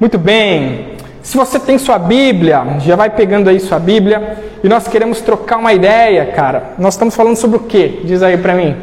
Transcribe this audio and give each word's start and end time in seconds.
Muito 0.00 0.18
bem. 0.18 0.96
Se 1.22 1.36
você 1.36 1.58
tem 1.58 1.76
sua 1.76 1.98
Bíblia, 1.98 2.78
já 2.80 2.94
vai 2.94 3.10
pegando 3.10 3.50
aí 3.50 3.58
sua 3.58 3.78
Bíblia 3.78 4.38
e 4.62 4.68
nós 4.68 4.86
queremos 4.86 5.20
trocar 5.20 5.58
uma 5.58 5.72
ideia, 5.72 6.26
cara. 6.26 6.74
Nós 6.78 6.94
estamos 6.94 7.16
falando 7.16 7.36
sobre 7.36 7.56
o 7.56 7.60
quê? 7.60 8.00
Diz 8.04 8.22
aí 8.22 8.36
para 8.36 8.54
mim. 8.54 8.76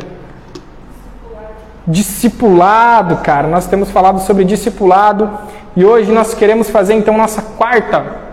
Discipulado, 1.88 3.18
cara. 3.18 3.48
Nós 3.48 3.66
temos 3.66 3.90
falado 3.90 4.20
sobre 4.20 4.44
discipulado 4.44 5.30
e 5.76 5.86
hoje 5.86 6.12
nós 6.12 6.34
queremos 6.34 6.70
fazer 6.70 6.94
então 6.94 7.18
nossa 7.18 7.42
quarta 7.42 8.26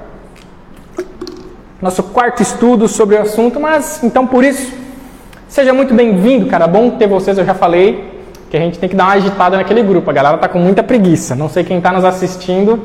nosso 1.83 2.05
quarto 2.05 2.41
estudo 2.41 2.87
sobre 2.87 3.17
o 3.17 3.23
assunto, 3.23 3.59
mas 3.59 4.05
então 4.05 4.25
por 4.25 4.45
isso 4.45 4.73
seja 5.49 5.73
muito 5.73 5.93
bem-vindo, 5.93 6.47
cara. 6.47 6.69
Bom 6.69 6.91
ter 6.91 7.09
vocês, 7.09 7.37
eu 7.37 7.45
já 7.45 7.55
falei 7.55 8.12
que 8.53 8.57
a 8.59 8.61
gente 8.61 8.79
tem 8.79 8.87
que 8.87 8.95
dar 8.95 9.05
uma 9.05 9.15
agitada 9.15 9.57
naquele 9.57 9.83
grupo. 9.83 10.11
A 10.11 10.13
galera 10.13 10.37
tá 10.37 10.47
com 10.47 10.59
muita 10.59 10.83
preguiça. 10.83 11.35
Não 11.35 11.49
sei 11.49 11.65
quem 11.65 11.79
está 11.79 11.91
nos 11.91 12.05
assistindo, 12.05 12.79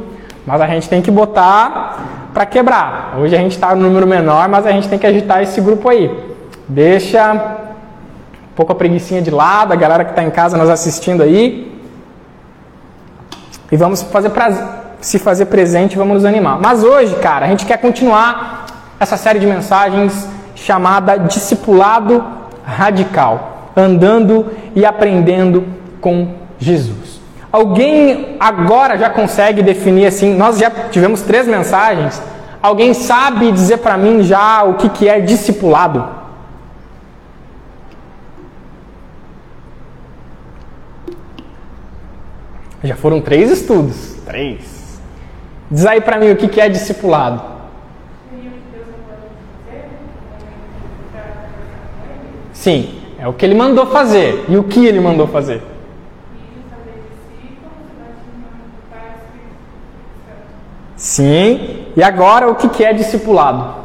mas 0.46 0.62
a 0.62 0.68
gente 0.68 0.88
tem 0.88 1.02
que 1.02 1.12
botar 1.12 2.30
para 2.34 2.46
quebrar. 2.46 3.16
Hoje 3.20 3.36
a 3.36 3.38
gente 3.38 3.52
está 3.52 3.76
no 3.76 3.82
número 3.82 4.08
menor, 4.08 4.48
mas 4.48 4.66
a 4.66 4.72
gente 4.72 4.88
tem 4.88 4.98
que 4.98 5.06
agitar 5.06 5.44
esse 5.44 5.60
grupo 5.60 5.90
aí. 5.90 6.10
Deixa 6.70 7.34
um 7.34 8.56
pouco 8.56 8.72
a 8.72 8.76
preguiçinha 8.76 9.22
de 9.22 9.30
lado, 9.30 9.74
a 9.74 9.76
galera 9.76 10.06
que 10.06 10.12
está 10.12 10.24
em 10.24 10.30
casa 10.30 10.58
nos 10.58 10.70
assistindo 10.70 11.22
aí. 11.22 11.78
E 13.70 13.76
vamos 13.76 14.04
fazer 14.04 14.32
se 15.02 15.20
fazer 15.20 15.48
presente, 15.48 15.98
vamos 15.98 16.14
nos 16.14 16.24
animar. 16.24 16.62
Mas 16.62 16.82
hoje, 16.82 17.14
cara, 17.16 17.46
a 17.46 17.50
gente 17.50 17.66
quer 17.66 17.76
continuar 17.76 18.68
essa 19.02 19.18
série 19.18 19.38
de 19.38 19.46
mensagens 19.46 20.30
chamada 20.56 21.18
Discipulado 21.18 22.24
Radical 22.64 23.57
andando 23.78 24.48
e 24.76 24.84
aprendendo 24.86 25.64
com 26.02 26.34
Jesus. 26.58 27.22
Alguém 27.52 28.36
agora 28.40 28.98
já 28.98 29.10
consegue 29.10 29.62
definir 29.62 30.08
assim? 30.08 30.36
Nós 30.36 30.58
já 30.58 30.70
tivemos 30.70 31.22
três 31.22 31.48
mensagens. 31.48 32.22
Alguém 32.62 32.94
sabe 32.94 33.52
dizer 33.52 33.78
para 33.78 33.98
mim 33.98 34.24
já 34.24 34.64
o 34.64 34.74
que, 34.74 34.90
que 34.90 35.08
é 35.08 35.22
discipulado? 35.22 36.18
Já 42.84 42.96
foram 42.96 43.22
três 43.22 43.52
estudos. 43.52 44.16
Três. 44.26 45.00
Diz 45.70 45.86
aí 45.86 46.02
para 46.02 46.18
mim 46.18 46.32
o 46.32 46.36
que, 46.36 46.48
que 46.48 46.62
é 46.62 46.70
discipulado. 46.70 47.42
Sim, 52.54 52.97
é 53.20 53.28
o 53.28 53.34
que 53.34 53.46
ele 53.46 53.56
mandou 53.56 53.88
fazer. 53.88 54.46
E 54.48 54.58
o 54.58 54.64
que 54.64 54.86
ele 54.86 55.00
mandou 55.00 55.28
fazer? 55.28 55.64
Sim. 60.96 61.86
E 61.96 62.04
agora 62.04 62.50
o 62.50 62.56
que 62.56 62.84
é 62.84 62.94
discipulado? 62.94 63.76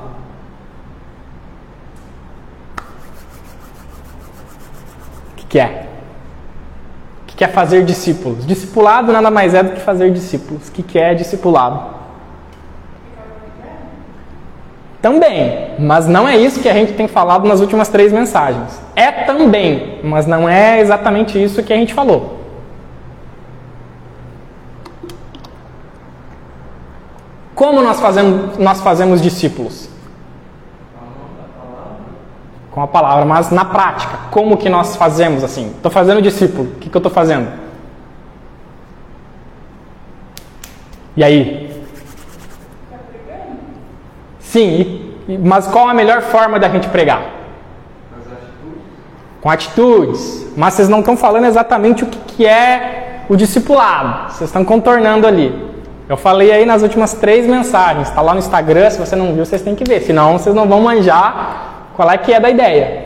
O 5.39 5.47
que 5.49 5.59
é? 5.59 5.87
O 7.23 7.27
que 7.35 7.45
é 7.45 7.49
fazer 7.49 7.85
discípulos? 7.85 8.47
Discipulado 8.47 9.13
nada 9.13 9.31
mais 9.31 9.55
é 9.55 9.63
do 9.63 9.73
que 9.73 9.81
fazer 9.81 10.13
discípulos. 10.13 10.69
O 10.69 10.73
que 10.73 10.99
é 10.99 11.15
discipulado? 11.15 12.02
Também, 15.03 15.75
mas 15.81 16.07
não 16.07 16.29
é 16.29 16.37
isso 16.37 16.61
que 16.61 16.69
a 16.69 16.73
gente 16.73 16.93
tem 16.93 17.09
falado 17.09 17.47
nas 17.49 17.61
últimas 17.61 17.89
três 17.89 18.13
mensagens. 18.13 18.81
É 18.95 19.11
também, 19.11 19.99
mas 20.05 20.29
não 20.29 20.49
é 20.49 20.79
exatamente 20.79 21.43
isso 21.43 21.61
que 21.65 21.73
a 21.73 21.77
gente 21.77 21.93
falou. 21.93 22.39
Como 27.53 27.83
nós 27.83 28.01
fazemos, 28.01 28.57
nós 28.59 28.81
fazemos 28.81 29.21
discípulos? 29.21 29.89
Com 32.71 32.81
a 32.81 32.87
palavra, 32.87 33.25
mas 33.25 33.51
na 33.51 33.65
prática, 33.65 34.17
como 34.31 34.57
que 34.57 34.69
nós 34.69 34.95
fazemos 34.95 35.43
assim? 35.43 35.67
Estou 35.77 35.91
fazendo 35.91 36.23
discípulo, 36.23 36.69
o 36.77 36.79
que, 36.79 36.89
que 36.89 36.97
eu 36.97 37.01
estou 37.01 37.13
fazendo? 37.13 37.49
E 41.17 41.25
aí? 41.25 41.73
Sim, 44.53 45.02
mas 45.29 45.67
qual 45.67 45.89
a 45.89 45.95
melhor 45.95 46.23
forma 46.23 46.59
da 46.59 46.69
gente 46.69 46.89
pregar? 46.89 47.23
Com 49.41 49.51
atitudes. 49.51 50.47
Mas 50.57 50.75
vocês 50.75 50.89
não 50.89 51.01
estão 51.01 51.17
falando 51.17 51.47
exatamente 51.47 52.05
o 52.05 52.07
que, 52.07 52.19
que 52.19 52.47
é 52.47 53.25
o 53.29 53.37
discipulado. 53.37 54.33
Vocês 54.33 54.51
estão 54.51 54.65
contornando 54.65 55.27
ali. 55.27 55.73
Eu 56.09 56.17
falei 56.17 56.53
aí 56.53 56.67
nas 56.67 56.83
últimas 56.83 57.15
três 57.15 57.47
mensagens. 57.47 58.09
Está 58.09 58.21
lá 58.21 58.33
no 58.33 58.39
Instagram. 58.39 58.91
Se 58.91 58.99
você 58.99 59.17
não 59.17 59.35
viu, 59.35 59.45
vocês 59.45 59.63
têm 59.63 59.75
que 59.75 59.85
ver. 59.85 60.03
Senão 60.03 60.39
vocês 60.39 60.55
não 60.55 60.69
vão 60.69 60.81
manjar 60.81 61.91
qual 61.95 62.11
é 62.11 62.19
que 62.19 62.33
é 62.33 62.41
da 62.41 62.51
ideia. 62.51 63.05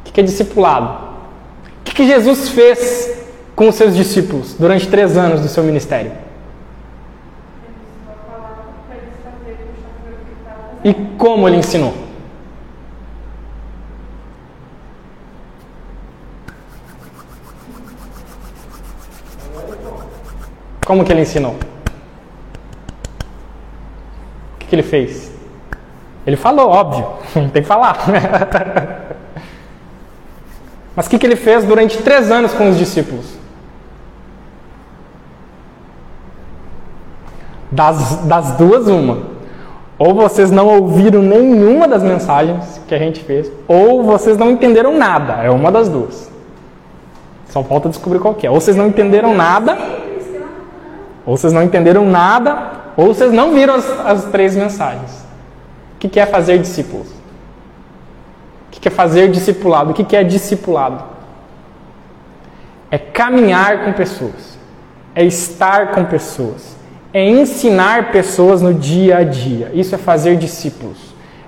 O 0.00 0.04
que, 0.04 0.12
que 0.12 0.20
é 0.20 0.24
discipulado? 0.24 1.10
O 1.80 1.84
que, 1.84 1.94
que 1.94 2.06
Jesus 2.06 2.48
fez 2.48 3.10
com 3.54 3.68
os 3.68 3.74
seus 3.74 3.94
discípulos 3.94 4.54
durante 4.58 4.88
três 4.88 5.16
anos 5.16 5.40
do 5.40 5.48
seu 5.48 5.62
ministério? 5.62 6.12
E 10.82 10.94
como 11.18 11.48
ele 11.48 11.58
ensinou. 11.58 11.94
Como 20.84 21.04
que 21.04 21.12
ele 21.12 21.20
ensinou? 21.20 21.52
O 21.52 21.58
que, 24.58 24.66
que 24.66 24.74
ele 24.74 24.82
fez? 24.82 25.30
Ele 26.26 26.36
falou, 26.36 26.68
óbvio, 26.68 27.06
tem 27.52 27.62
que 27.62 27.68
falar. 27.68 27.96
Mas 30.96 31.06
o 31.06 31.10
que, 31.10 31.18
que 31.18 31.26
ele 31.26 31.36
fez 31.36 31.64
durante 31.64 31.98
três 31.98 32.30
anos 32.30 32.52
com 32.52 32.68
os 32.68 32.76
discípulos? 32.76 33.38
Das, 37.70 38.16
das 38.26 38.56
duas, 38.56 38.88
uma. 38.88 39.39
Ou 40.00 40.14
vocês 40.14 40.50
não 40.50 40.66
ouviram 40.66 41.20
nenhuma 41.20 41.86
das 41.86 42.02
mensagens 42.02 42.80
que 42.88 42.94
a 42.94 42.98
gente 42.98 43.22
fez, 43.22 43.52
ou 43.68 44.02
vocês 44.02 44.38
não 44.38 44.50
entenderam 44.50 44.96
nada. 44.96 45.34
É 45.42 45.50
uma 45.50 45.70
das 45.70 45.90
duas. 45.90 46.32
Só 47.50 47.62
falta 47.62 47.90
descobrir 47.90 48.18
qual 48.18 48.34
é. 48.42 48.48
Ou 48.48 48.58
vocês 48.58 48.78
não 48.78 48.86
entenderam 48.86 49.36
nada, 49.36 49.76
ou 51.26 51.36
vocês 51.36 51.52
não 51.52 51.62
entenderam 51.62 52.06
nada, 52.06 52.80
ou 52.96 53.08
vocês 53.08 53.30
não 53.30 53.52
viram 53.52 53.74
as, 53.74 54.06
as 54.06 54.24
três 54.24 54.56
mensagens. 54.56 55.22
O 55.96 56.08
que 56.08 56.18
é 56.18 56.24
fazer 56.24 56.58
discípulos? 56.58 57.08
O 58.68 58.70
que 58.70 58.88
é 58.88 58.90
fazer 58.90 59.30
discipulado? 59.30 59.90
O 59.90 59.92
que 59.92 60.16
é 60.16 60.24
discipulado? 60.24 61.04
É 62.90 62.96
caminhar 62.96 63.84
com 63.84 63.92
pessoas, 63.92 64.58
é 65.14 65.22
estar 65.24 65.90
com 65.90 66.06
pessoas 66.06 66.79
é 67.12 67.28
ensinar 67.28 68.12
pessoas 68.12 68.62
no 68.62 68.72
dia 68.72 69.18
a 69.18 69.24
dia. 69.24 69.70
Isso 69.74 69.94
é 69.94 69.98
fazer 69.98 70.36
discípulos. 70.36 70.96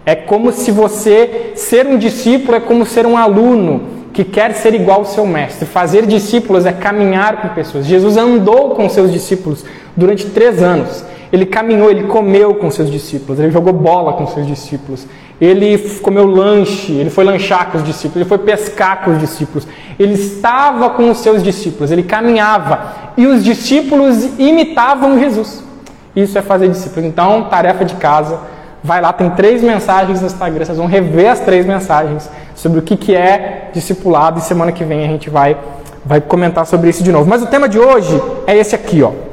É 0.04 0.14
como 0.14 0.52
se 0.52 0.70
você 0.70 1.52
ser 1.54 1.86
um 1.86 1.96
discípulo 1.96 2.56
é 2.56 2.60
como 2.60 2.84
ser 2.84 3.06
um 3.06 3.16
aluno 3.16 4.02
que 4.12 4.24
quer 4.24 4.52
ser 4.54 4.74
igual 4.74 5.00
ao 5.00 5.04
seu 5.04 5.26
mestre. 5.26 5.64
Fazer 5.64 6.06
discípulos 6.06 6.66
é 6.66 6.72
caminhar 6.72 7.40
com 7.40 7.48
pessoas. 7.48 7.86
Jesus 7.86 8.16
andou 8.16 8.70
com 8.70 8.88
seus 8.88 9.12
discípulos 9.12 9.64
durante 9.96 10.26
três 10.26 10.62
anos. 10.62 11.04
Ele 11.32 11.46
caminhou, 11.46 11.90
ele 11.90 12.04
comeu 12.04 12.54
com 12.56 12.70
seus 12.70 12.90
discípulos, 12.90 13.40
ele 13.40 13.50
jogou 13.50 13.72
bola 13.72 14.12
com 14.12 14.26
seus 14.26 14.46
discípulos, 14.46 15.06
ele 15.40 15.78
comeu 16.00 16.26
lanche, 16.26 16.92
ele 16.92 17.10
foi 17.10 17.24
lanchar 17.24 17.70
com 17.70 17.78
os 17.78 17.84
discípulos, 17.84 18.16
ele 18.16 18.24
foi 18.24 18.38
pescar 18.38 19.04
com 19.04 19.12
os 19.12 19.18
discípulos, 19.18 19.66
ele 19.98 20.14
estava 20.14 20.90
com 20.90 21.10
os 21.10 21.18
seus 21.18 21.42
discípulos, 21.42 21.90
ele 21.90 22.02
caminhava 22.02 22.92
e 23.16 23.26
os 23.26 23.42
discípulos 23.42 24.24
imitavam 24.38 25.18
Jesus. 25.18 25.64
Isso 26.14 26.38
é 26.38 26.42
fazer 26.42 26.68
discípulos. 26.68 27.04
Então, 27.04 27.44
tarefa 27.44 27.84
de 27.84 27.94
casa, 27.94 28.38
vai 28.84 29.00
lá, 29.00 29.12
tem 29.12 29.30
três 29.30 29.62
mensagens 29.62 30.20
no 30.20 30.26
Instagram, 30.26 30.64
vocês 30.64 30.78
vão 30.78 30.86
rever 30.86 31.30
as 31.30 31.40
três 31.40 31.64
mensagens 31.66 32.28
sobre 32.54 32.78
o 32.78 32.82
que, 32.82 32.96
que 32.96 33.14
é 33.14 33.70
discipulado 33.72 34.38
e 34.38 34.42
semana 34.42 34.72
que 34.72 34.84
vem 34.84 35.04
a 35.04 35.08
gente 35.08 35.30
vai, 35.30 35.56
vai 36.04 36.20
comentar 36.20 36.66
sobre 36.66 36.90
isso 36.90 37.02
de 37.02 37.10
novo. 37.10 37.28
Mas 37.28 37.42
o 37.42 37.46
tema 37.46 37.68
de 37.68 37.78
hoje 37.78 38.20
é 38.46 38.56
esse 38.56 38.74
aqui, 38.74 39.02
ó. 39.02 39.31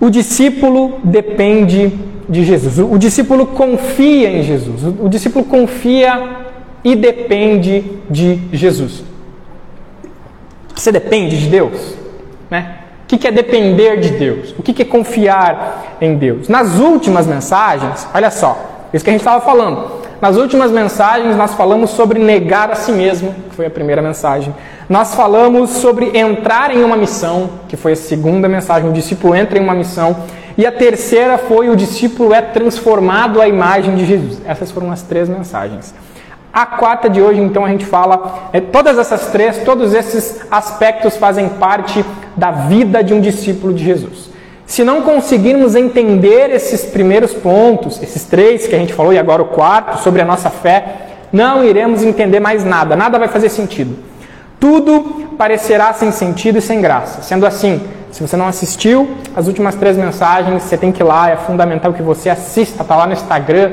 O 0.00 0.10
discípulo 0.10 1.00
depende 1.02 1.92
de 2.28 2.44
Jesus. 2.44 2.78
O 2.78 2.98
discípulo 2.98 3.46
confia 3.46 4.30
em 4.30 4.42
Jesus. 4.42 4.84
O 5.00 5.08
discípulo 5.08 5.44
confia 5.44 6.36
e 6.84 6.94
depende 6.94 7.84
de 8.08 8.40
Jesus. 8.52 9.02
Você 10.74 10.92
depende 10.92 11.38
de 11.38 11.48
Deus? 11.48 11.94
Né? 12.50 12.76
O 13.04 13.06
que 13.16 13.26
é 13.26 13.32
depender 13.32 13.98
de 13.98 14.10
Deus? 14.10 14.54
O 14.58 14.62
que 14.62 14.82
é 14.82 14.84
confiar 14.84 15.96
em 16.00 16.16
Deus? 16.16 16.48
Nas 16.48 16.78
últimas 16.78 17.26
mensagens, 17.26 18.06
olha 18.14 18.30
só, 18.30 18.86
isso 18.92 19.02
que 19.02 19.10
a 19.10 19.12
gente 19.12 19.22
estava 19.22 19.44
falando. 19.44 19.98
Nas 20.20 20.36
últimas 20.36 20.72
mensagens 20.72 21.36
nós 21.36 21.54
falamos 21.54 21.90
sobre 21.90 22.18
negar 22.18 22.70
a 22.72 22.74
si 22.74 22.90
mesmo, 22.90 23.32
que 23.48 23.54
foi 23.54 23.66
a 23.66 23.70
primeira 23.70 24.02
mensagem. 24.02 24.52
Nós 24.88 25.14
falamos 25.14 25.70
sobre 25.70 26.18
entrar 26.18 26.74
em 26.74 26.82
uma 26.82 26.96
missão, 26.96 27.50
que 27.68 27.76
foi 27.76 27.92
a 27.92 27.96
segunda 27.96 28.48
mensagem. 28.48 28.90
O 28.90 28.92
discípulo 28.92 29.34
entra 29.34 29.58
em 29.58 29.62
uma 29.62 29.74
missão. 29.74 30.16
E 30.56 30.66
a 30.66 30.72
terceira 30.72 31.38
foi 31.38 31.68
o 31.68 31.76
discípulo 31.76 32.34
é 32.34 32.42
transformado 32.42 33.40
à 33.40 33.46
imagem 33.46 33.94
de 33.94 34.04
Jesus. 34.04 34.42
Essas 34.44 34.72
foram 34.72 34.90
as 34.90 35.02
três 35.02 35.28
mensagens. 35.28 35.94
A 36.52 36.66
quarta 36.66 37.08
de 37.08 37.20
hoje, 37.20 37.40
então, 37.40 37.64
a 37.64 37.68
gente 37.68 37.86
fala, 37.86 38.48
é, 38.52 38.60
todas 38.60 38.98
essas 38.98 39.28
três, 39.28 39.58
todos 39.58 39.94
esses 39.94 40.40
aspectos 40.50 41.16
fazem 41.16 41.48
parte 41.48 42.04
da 42.36 42.50
vida 42.50 43.04
de 43.04 43.14
um 43.14 43.20
discípulo 43.20 43.72
de 43.72 43.84
Jesus. 43.84 44.27
Se 44.68 44.84
não 44.84 45.00
conseguirmos 45.00 45.74
entender 45.74 46.50
esses 46.50 46.84
primeiros 46.84 47.32
pontos, 47.32 48.02
esses 48.02 48.24
três 48.24 48.66
que 48.66 48.74
a 48.74 48.78
gente 48.78 48.92
falou 48.92 49.14
e 49.14 49.18
agora 49.18 49.40
o 49.40 49.46
quarto, 49.46 49.98
sobre 50.02 50.20
a 50.20 50.26
nossa 50.26 50.50
fé, 50.50 50.84
não 51.32 51.64
iremos 51.64 52.02
entender 52.02 52.38
mais 52.38 52.66
nada, 52.66 52.94
nada 52.94 53.18
vai 53.18 53.28
fazer 53.28 53.48
sentido. 53.48 53.96
Tudo 54.60 55.26
parecerá 55.38 55.94
sem 55.94 56.12
sentido 56.12 56.58
e 56.58 56.60
sem 56.60 56.82
graça. 56.82 57.22
Sendo 57.22 57.46
assim, 57.46 57.80
se 58.10 58.20
você 58.20 58.36
não 58.36 58.46
assistiu 58.46 59.08
as 59.34 59.46
últimas 59.46 59.74
três 59.74 59.96
mensagens, 59.96 60.62
você 60.62 60.76
tem 60.76 60.92
que 60.92 61.02
ir 61.02 61.04
lá, 61.04 61.30
é 61.30 61.36
fundamental 61.36 61.94
que 61.94 62.02
você 62.02 62.28
assista, 62.28 62.84
tá 62.84 62.94
lá 62.94 63.06
no 63.06 63.14
Instagram. 63.14 63.70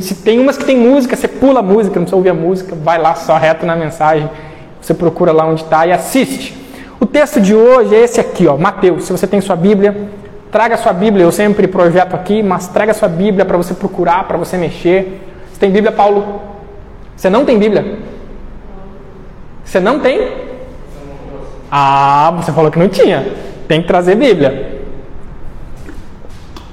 Se 0.00 0.14
tem 0.14 0.38
umas 0.38 0.56
que 0.56 0.64
tem 0.64 0.78
música, 0.78 1.16
você 1.16 1.26
pula 1.26 1.58
a 1.58 1.62
música, 1.62 1.96
não 1.96 2.04
precisa 2.04 2.16
ouvir 2.16 2.30
a 2.30 2.34
música, 2.34 2.76
vai 2.76 2.98
lá 2.98 3.16
só 3.16 3.36
reto 3.36 3.66
na 3.66 3.74
mensagem, 3.74 4.30
você 4.80 4.94
procura 4.94 5.32
lá 5.32 5.44
onde 5.44 5.64
está 5.64 5.84
e 5.88 5.92
assiste. 5.92 6.56
O 7.00 7.04
texto 7.04 7.40
de 7.40 7.52
hoje 7.52 7.96
é 7.96 8.04
esse 8.04 8.20
aqui, 8.20 8.46
ó, 8.46 8.56
Mateus. 8.56 9.06
Se 9.06 9.12
você 9.12 9.26
tem 9.26 9.40
sua 9.40 9.56
Bíblia, 9.56 10.08
traga 10.50 10.76
sua 10.76 10.92
Bíblia. 10.92 11.24
Eu 11.24 11.32
sempre 11.32 11.66
projeto 11.66 12.14
aqui, 12.14 12.42
mas 12.42 12.68
traga 12.68 12.94
sua 12.94 13.08
Bíblia 13.08 13.44
para 13.44 13.56
você 13.56 13.74
procurar, 13.74 14.24
para 14.24 14.36
você 14.36 14.56
mexer. 14.56 15.20
Você 15.52 15.60
tem 15.60 15.70
Bíblia, 15.70 15.92
Paulo? 15.92 16.40
Você 17.16 17.30
não 17.30 17.44
tem 17.44 17.58
Bíblia? 17.58 17.98
Você 19.64 19.80
não 19.80 20.00
tem? 20.00 20.28
Ah, 21.70 22.32
você 22.36 22.52
falou 22.52 22.70
que 22.70 22.78
não 22.78 22.88
tinha. 22.88 23.26
Tem 23.66 23.82
que 23.82 23.88
trazer 23.88 24.14
Bíblia. 24.14 24.82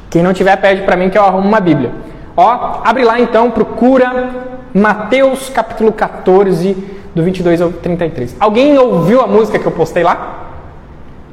Quem 0.09 0.21
não 0.21 0.33
tiver, 0.33 0.55
pede 0.57 0.83
para 0.83 0.95
mim 0.95 1.09
que 1.09 1.17
eu 1.17 1.23
arrumo 1.23 1.47
uma 1.47 1.59
Bíblia. 1.59 1.91
Ó, 2.37 2.81
abre 2.83 3.03
lá 3.03 3.19
então, 3.19 3.49
procura 3.49 4.29
Mateus 4.73 5.49
capítulo 5.49 5.91
14, 5.91 6.75
do 7.13 7.23
22 7.23 7.61
ao 7.61 7.71
33. 7.71 8.35
Alguém 8.39 8.77
ouviu 8.77 9.21
a 9.21 9.27
música 9.27 9.59
que 9.59 9.65
eu 9.65 9.71
postei 9.71 10.03
lá? 10.03 10.49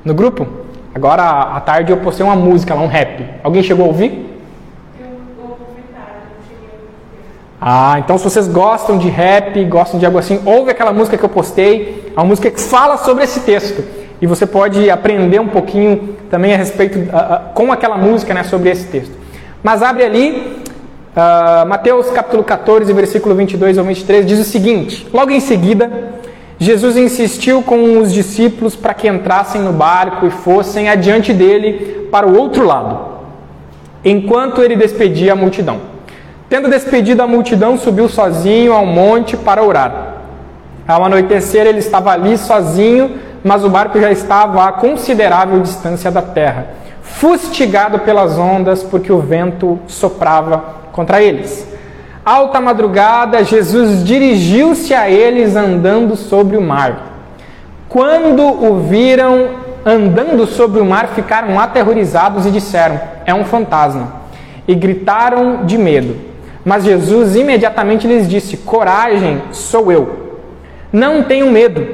No 0.05 0.15
grupo? 0.15 0.47
Agora 0.95 1.23
à 1.23 1.61
tarde 1.61 1.93
eu 1.93 1.99
postei 1.99 2.25
uma 2.25 2.37
música 2.37 2.75
lá, 2.75 2.83
um 2.83 2.87
rap. 2.87 3.25
Alguém 3.43 3.63
chegou 3.63 3.85
a 3.85 3.89
ouvir? 3.89 4.31
Ah, 7.61 7.97
então 7.99 8.17
se 8.17 8.25
vocês 8.25 8.49
gostam 8.49 8.97
de 8.97 9.09
rap, 9.09 9.63
gostam 9.67 10.01
de 10.01 10.07
algo 10.07 10.19
assim, 10.19 10.41
ouve 10.47 10.71
aquela 10.71 10.93
música 10.93 11.19
que 11.19 11.25
eu 11.25 11.29
postei, 11.29 12.11
a 12.17 12.25
música 12.25 12.51
que 12.51 12.61
fala 12.61 12.97
sobre 12.97 13.25
esse 13.25 13.41
texto. 13.41 13.85
E 14.21 14.27
você 14.27 14.47
pode 14.47 14.91
aprender 14.91 15.39
um 15.41 15.49
pouquinho 15.49 16.17
também 16.31 16.55
a 16.55 16.57
respeito, 16.57 16.99
uh, 16.99 17.03
uh, 17.03 17.55
com 17.55 17.71
aquela 17.71 17.97
música, 17.97 18.33
né, 18.33 18.45
sobre 18.45 18.71
esse 18.71 18.87
texto. 18.87 19.13
Mas 19.63 19.83
abre 19.83 20.05
ali, 20.05 20.63
uh, 21.15 21.67
Mateus 21.67 22.11
capítulo 22.11 22.43
14, 22.43 22.91
versículo 22.93 23.35
22 23.35 23.77
ao 23.77 23.85
23, 23.85 24.27
diz 24.27 24.39
o 24.39 24.45
seguinte: 24.45 25.07
Logo 25.13 25.31
em 25.31 25.41
seguida, 25.41 25.91
Jesus 26.63 26.95
insistiu 26.95 27.63
com 27.63 27.99
os 27.99 28.13
discípulos 28.13 28.77
para 28.77 28.93
que 28.93 29.09
entrassem 29.09 29.63
no 29.63 29.73
barco 29.73 30.27
e 30.27 30.31
fossem 30.31 30.91
adiante 30.91 31.33
dele 31.33 32.07
para 32.13 32.29
o 32.29 32.37
outro 32.37 32.67
lado, 32.67 32.99
enquanto 34.05 34.61
ele 34.61 34.77
despedia 34.77 35.33
a 35.33 35.37
multidão. 35.37 35.81
Tendo 36.51 36.69
despedido 36.69 37.23
a 37.23 37.27
multidão, 37.27 37.79
subiu 37.79 38.11
sozinho 38.11 38.75
ao 38.75 38.85
monte 38.85 39.39
para 39.39 39.63
orar. 39.63 40.17
Ao 40.87 41.03
anoitecer, 41.03 41.67
ele 41.67 41.79
estava 41.79 42.11
ali 42.11 42.37
sozinho, 42.37 43.13
mas 43.43 43.65
o 43.65 43.71
barco 43.71 43.99
já 43.99 44.11
estava 44.11 44.63
a 44.67 44.73
considerável 44.73 45.61
distância 45.61 46.11
da 46.11 46.21
terra, 46.21 46.67
fustigado 47.01 48.01
pelas 48.01 48.37
ondas, 48.37 48.83
porque 48.83 49.11
o 49.11 49.21
vento 49.21 49.79
soprava 49.87 50.63
contra 50.93 51.23
eles. 51.23 51.70
Alta 52.31 52.61
madrugada, 52.61 53.43
Jesus 53.43 54.05
dirigiu-se 54.05 54.95
a 54.95 55.11
eles 55.11 55.57
andando 55.57 56.15
sobre 56.15 56.57
o 56.57 56.63
mar. 56.63 57.27
Quando 57.89 58.45
o 58.45 58.79
viram 58.83 59.49
andando 59.85 60.47
sobre 60.47 60.81
o 60.81 60.85
mar, 60.85 61.09
ficaram 61.09 61.59
aterrorizados 61.59 62.47
e 62.47 62.53
disseram: 62.53 63.01
É 63.27 63.35
um 63.35 63.45
fantasma. 63.45 64.13
E 64.69 64.77
gritaram 64.77 65.65
de 65.65 65.77
medo. 65.77 66.15
Mas 66.65 66.85
Jesus 66.85 67.35
imediatamente 67.35 68.07
lhes 68.07 68.29
disse: 68.29 68.59
Coragem, 68.59 69.43
sou 69.51 69.91
eu. 69.91 70.39
Não 70.93 71.25
tenham 71.25 71.51
medo. 71.51 71.85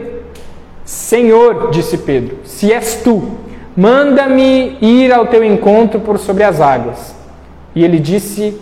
Senhor, 0.85 1.71
disse 1.71 1.97
Pedro, 1.97 2.41
se 2.45 2.75
és 2.75 2.97
tu, 3.03 3.39
manda-me 3.75 4.77
ir 4.83 5.11
ao 5.15 5.29
teu 5.29 5.43
encontro 5.43 5.99
por 5.99 6.19
sobre 6.19 6.45
as 6.45 6.61
águas. 6.61 7.17
E 7.75 7.83
ele 7.83 7.99
disse: 7.99 8.61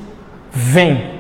Vem. 0.53 1.14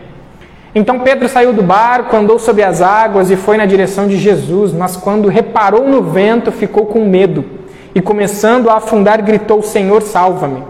Então 0.75 0.99
Pedro 0.99 1.29
saiu 1.29 1.53
do 1.53 1.63
barco, 1.63 2.17
andou 2.17 2.37
sobre 2.37 2.65
as 2.65 2.83
águas 2.83 3.31
e 3.31 3.37
foi 3.37 3.57
na 3.57 3.65
direção 3.65 4.09
de 4.09 4.17
Jesus, 4.17 4.73
mas 4.73 4.97
quando 4.97 5.29
reparou 5.29 5.87
no 5.87 6.03
vento, 6.03 6.51
ficou 6.51 6.87
com 6.87 7.05
medo 7.05 7.45
e, 7.95 8.01
começando 8.01 8.69
a 8.69 8.79
afundar, 8.79 9.23
gritou: 9.23 9.63
Senhor, 9.63 10.03
salva-me. 10.03 10.65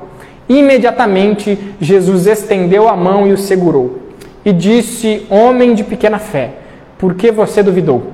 Imediatamente 0.47 1.59
Jesus 1.81 2.27
estendeu 2.27 2.87
a 2.87 2.95
mão 2.95 3.27
e 3.27 3.33
o 3.33 3.39
segurou 3.39 3.99
e 4.45 4.53
disse: 4.53 5.27
Homem 5.31 5.75
de 5.75 5.83
pequena 5.83 6.19
fé, 6.19 6.51
por 6.99 7.15
que 7.15 7.33
você 7.33 7.63
duvidou? 7.63 8.13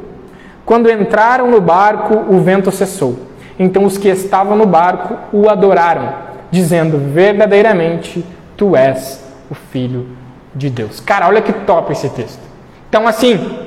Quando 0.65 0.89
entraram 0.89 1.51
no 1.51 1.61
barco, 1.61 2.15
o 2.33 2.39
vento 2.39 2.71
cessou. 2.71 3.19
Então 3.59 3.85
os 3.85 3.99
que 3.99 4.09
estavam 4.09 4.57
no 4.57 4.65
barco 4.65 5.17
o 5.33 5.51
adoraram, 5.51 6.15
dizendo: 6.53 6.99
Verdadeiramente 7.13 8.25
tu 8.57 8.77
és 8.77 9.25
o 9.51 9.57
Filho 9.57 10.20
de 10.55 10.71
Deus. 10.71 11.01
Cara, 11.01 11.29
olha 11.29 11.43
que 11.43 11.53
top 11.53 11.93
esse 11.93 12.09
texto. 12.11 12.41
Então, 12.89 13.07
assim, 13.07 13.59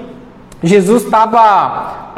Jesus 0.62 1.04
estava 1.04 2.14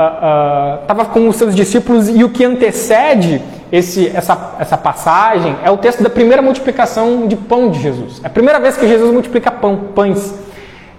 uh, 0.87 1.01
uh, 1.01 1.05
com 1.07 1.27
os 1.27 1.35
seus 1.35 1.55
discípulos 1.55 2.09
e 2.09 2.23
o 2.23 2.29
que 2.29 2.43
antecede 2.43 3.41
esse, 3.71 4.07
essa, 4.15 4.55
essa 4.59 4.77
passagem 4.77 5.55
é 5.63 5.71
o 5.71 5.77
texto 5.77 6.03
da 6.03 6.09
primeira 6.09 6.41
multiplicação 6.41 7.27
de 7.27 7.35
pão 7.35 7.69
de 7.69 7.81
Jesus. 7.81 8.21
É 8.23 8.27
a 8.27 8.29
primeira 8.29 8.59
vez 8.59 8.77
que 8.77 8.87
Jesus 8.87 9.11
multiplica 9.11 9.51
pão, 9.51 9.75
pães. 9.95 10.44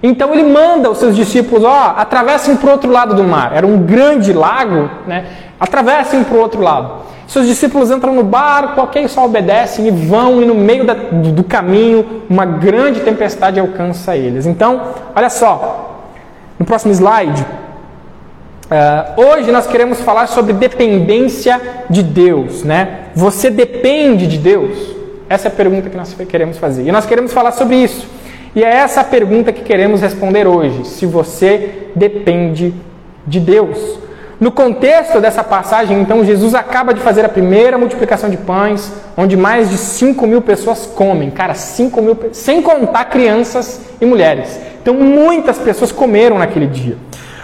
Então 0.02 0.32
ele 0.32 0.44
manda 0.44 0.90
os 0.90 0.98
seus 0.98 1.16
discípulos, 1.16 1.64
ó, 1.64 1.94
atravessem 1.96 2.56
para 2.56 2.68
o 2.68 2.72
outro 2.72 2.90
lado 2.90 3.14
do 3.14 3.24
mar. 3.24 3.52
Era 3.54 3.66
um 3.66 3.78
grande 3.78 4.32
lago, 4.32 4.90
né? 5.06 5.24
Atravessem 5.58 6.22
para 6.22 6.36
o 6.36 6.40
outro 6.40 6.60
lado. 6.60 7.06
Seus 7.26 7.46
discípulos 7.46 7.90
entram 7.90 8.14
no 8.14 8.22
barco, 8.22 8.80
ok, 8.80 9.08
só 9.08 9.24
obedecem 9.24 9.88
e 9.88 9.90
vão, 9.90 10.40
e 10.40 10.44
no 10.44 10.54
meio 10.54 10.84
da, 10.84 10.94
do 10.94 11.42
caminho, 11.42 12.22
uma 12.30 12.44
grande 12.44 13.00
tempestade 13.00 13.58
alcança 13.58 14.16
eles. 14.16 14.46
Então, 14.46 14.80
olha 15.14 15.28
só, 15.28 16.04
no 16.58 16.64
próximo 16.64 16.92
slide, 16.92 17.44
Uh, 18.66 19.28
hoje 19.28 19.52
nós 19.52 19.64
queremos 19.68 20.00
falar 20.00 20.26
sobre 20.26 20.52
dependência 20.52 21.60
de 21.88 22.02
Deus, 22.02 22.64
né? 22.64 23.10
Você 23.14 23.48
depende 23.48 24.26
de 24.26 24.38
Deus? 24.38 24.76
Essa 25.28 25.46
é 25.46 25.50
a 25.50 25.54
pergunta 25.54 25.88
que 25.88 25.96
nós 25.96 26.12
queremos 26.28 26.58
fazer. 26.58 26.84
E 26.84 26.90
nós 26.90 27.06
queremos 27.06 27.32
falar 27.32 27.52
sobre 27.52 27.76
isso. 27.76 28.08
E 28.56 28.64
é 28.64 28.68
essa 28.68 29.02
a 29.02 29.04
pergunta 29.04 29.52
que 29.52 29.62
queremos 29.62 30.00
responder 30.00 30.46
hoje. 30.46 30.86
Se 30.86 31.04
você 31.04 31.90
depende 31.94 32.72
de 33.26 33.38
Deus. 33.38 33.98
No 34.40 34.50
contexto 34.50 35.20
dessa 35.20 35.44
passagem, 35.44 36.00
então, 36.00 36.24
Jesus 36.24 36.54
acaba 36.54 36.94
de 36.94 37.00
fazer 37.00 37.22
a 37.22 37.28
primeira 37.28 37.76
multiplicação 37.76 38.30
de 38.30 38.38
pães, 38.38 38.90
onde 39.14 39.36
mais 39.36 39.68
de 39.68 39.76
5 39.76 40.26
mil 40.26 40.40
pessoas 40.40 40.86
comem. 40.86 41.30
Cara, 41.30 41.52
5 41.52 42.00
mil, 42.00 42.18
sem 42.32 42.62
contar 42.62 43.04
crianças 43.06 43.82
e 44.00 44.06
mulheres. 44.06 44.58
Então, 44.80 44.94
muitas 44.94 45.58
pessoas 45.58 45.92
comeram 45.92 46.38
naquele 46.38 46.66
dia. 46.66 46.96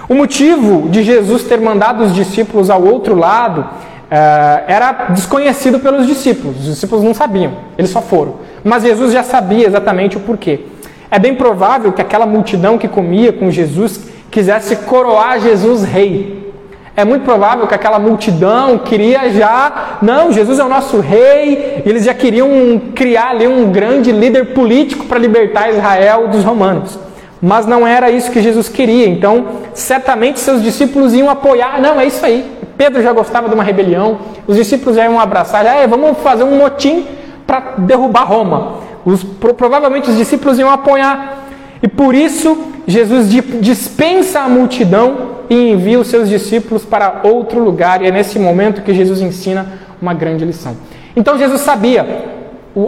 O 0.09 0.15
motivo 0.15 0.89
de 0.89 1.03
Jesus 1.03 1.45
ter 1.45 1.61
mandado 1.61 2.05
os 2.05 2.15
discípulos 2.15 2.71
ao 2.71 2.83
outro 2.83 3.15
lado 3.15 3.61
uh, 3.61 4.65
era 4.67 5.09
desconhecido 5.11 5.79
pelos 5.79 6.07
discípulos. 6.07 6.59
Os 6.61 6.65
discípulos 6.65 7.05
não 7.05 7.13
sabiam, 7.13 7.53
eles 7.77 7.91
só 7.91 8.01
foram. 8.01 8.37
Mas 8.65 8.83
Jesus 8.83 9.13
já 9.13 9.23
sabia 9.23 9.67
exatamente 9.67 10.17
o 10.17 10.21
porquê. 10.21 10.73
É 11.13 11.19
bem 11.19 11.35
provável 11.35 11.93
que 11.93 12.01
aquela 12.01 12.25
multidão 12.25 12.79
que 12.79 12.89
comia 12.89 13.35
com 13.35 13.51
Jesus 13.51 14.01
quisesse 14.31 14.77
coroar 14.77 15.39
Jesus 15.41 15.85
rei. 15.85 16.55
É 16.97 17.05
muito 17.05 17.23
provável 17.23 17.67
que 17.67 17.75
aquela 17.75 17.99
multidão 17.99 18.79
queria 18.79 19.29
já, 19.29 19.99
não, 20.01 20.33
Jesus 20.33 20.59
é 20.59 20.65
o 20.65 20.71
nosso 20.71 21.01
rei, 21.01 21.83
eles 21.85 22.05
já 22.05 22.15
queriam 22.15 22.49
criar 22.95 23.29
ali 23.29 23.47
um 23.47 23.71
grande 23.71 24.11
líder 24.11 24.55
político 24.55 25.05
para 25.05 25.19
libertar 25.19 25.69
Israel 25.69 26.29
dos 26.29 26.45
romanos. 26.45 26.99
Mas 27.43 27.67
não 27.67 27.87
era 27.87 28.11
isso 28.11 28.31
que 28.31 28.41
Jesus 28.41 28.71
queria. 28.71 29.07
Então, 29.07 29.45
certamente 29.75 30.41
seus 30.41 30.63
discípulos 30.63 31.13
iam 31.13 31.29
apoiar. 31.29 31.79
Não, 31.79 32.01
é 32.01 32.07
isso 32.07 32.25
aí. 32.25 32.51
Pedro 32.79 33.03
já 33.03 33.13
gostava 33.13 33.51
de 33.51 33.55
uma 33.55 33.63
rebelião. 33.63 34.17
Os 34.47 34.57
discípulos 34.57 34.97
já 34.97 35.05
iam 35.05 35.21
abraçar. 35.21 35.63
Já, 35.63 35.75
é, 35.75 35.87
vamos 35.87 36.17
fazer 36.21 36.45
um 36.45 36.57
motim 36.57 37.07
para 37.47 37.75
derrubar 37.77 38.25
Roma. 38.25 38.82
Os, 39.05 39.23
provavelmente 39.23 40.11
os 40.11 40.17
discípulos 40.17 40.59
iam 40.59 40.71
apoiar. 40.71 41.47
E 41.83 41.89
por 41.89 42.15
isso, 42.15 42.57
Jesus 42.87 43.29
dispensa 43.61 44.41
a 44.41 44.49
multidão 44.49 45.43
e 45.51 45.71
envia 45.71 45.99
os 45.99 46.09
seus 46.09 46.29
discípulos 46.29 46.85
para 46.85 47.21
outro 47.25 47.63
lugar. 47.63 48.03
E 48.03 48.07
é 48.07 48.11
nesse 48.11 48.39
momento 48.39 48.83
que 48.83 48.95
Jesus 48.95 49.21
ensina 49.21 49.67
uma 50.01 50.15
grande 50.15 50.45
lição. 50.45 50.77
Então 51.17 51.39
Jesus 51.39 51.61
sabia, 51.61 52.25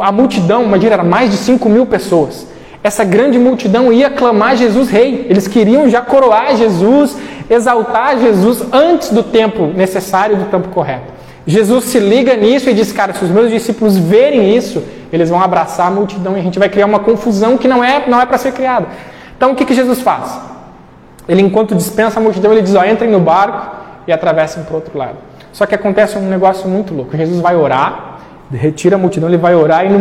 a 0.00 0.12
multidão, 0.12 0.62
imagina, 0.62 0.94
era 0.94 1.04
mais 1.04 1.30
de 1.30 1.37
5 1.37 1.68
mil 1.68 1.87
pessoas. 1.87 2.47
Essa 2.83 3.02
grande 3.02 3.38
multidão 3.38 3.92
ia 3.92 4.11
clamar 4.11 4.56
Jesus 4.56 4.90
rei. 4.90 5.26
Eles 5.28 5.49
queriam 5.49 5.88
já 5.88 6.00
coroar 6.00 6.56
Jesus, 6.56 7.16
exaltar 7.49 8.18
Jesus 8.18 8.62
antes 8.73 9.11
do 9.11 9.23
tempo 9.23 9.66
necessário, 9.66 10.37
do 10.37 10.44
tempo 10.47 10.68
correto. 10.68 11.12
Jesus 11.46 11.84
se 11.84 11.98
liga 11.98 12.36
nisso 12.36 12.70
e 12.70 12.74
diz: 12.74 12.92
Cara, 12.92 13.12
se 13.12 13.24
os 13.24 13.30
meus 13.30 13.50
discípulos 13.50 13.96
verem 13.96 14.56
isso, 14.56 14.82
eles 15.12 15.28
vão 15.28 15.40
abraçar 15.40 15.88
a 15.88 15.90
multidão 15.90 16.36
e 16.36 16.40
a 16.40 16.42
gente 16.42 16.58
vai 16.58 16.68
criar 16.68 16.86
uma 16.86 17.00
confusão 17.00 17.58
que 17.58 17.68
não 17.68 17.84
é, 17.84 18.04
não 18.08 18.20
é 18.20 18.26
para 18.26 18.38
ser 18.38 18.52
criada. 18.52 18.86
Então 19.36 19.52
o 19.52 19.54
que, 19.54 19.64
que 19.64 19.74
Jesus 19.74 20.00
faz? 20.00 20.40
Ele, 21.28 21.42
enquanto 21.42 21.74
dispensa 21.74 22.18
a 22.18 22.22
multidão, 22.22 22.52
ele 22.52 22.62
diz: 22.62 22.74
Ó, 22.74 22.84
entrem 22.84 23.10
no 23.10 23.20
barco 23.20 23.76
e 24.06 24.12
atravessem 24.12 24.62
para 24.62 24.72
o 24.72 24.76
outro 24.76 24.96
lado. 24.96 25.16
Só 25.52 25.66
que 25.66 25.74
acontece 25.74 26.18
um 26.18 26.28
negócio 26.28 26.68
muito 26.68 26.92
louco. 26.92 27.16
Jesus 27.16 27.40
vai 27.40 27.54
orar, 27.54 28.18
retira 28.52 28.96
a 28.96 28.98
multidão, 28.98 29.28
ele 29.28 29.38
vai 29.38 29.54
orar, 29.54 29.86
e 29.86 29.94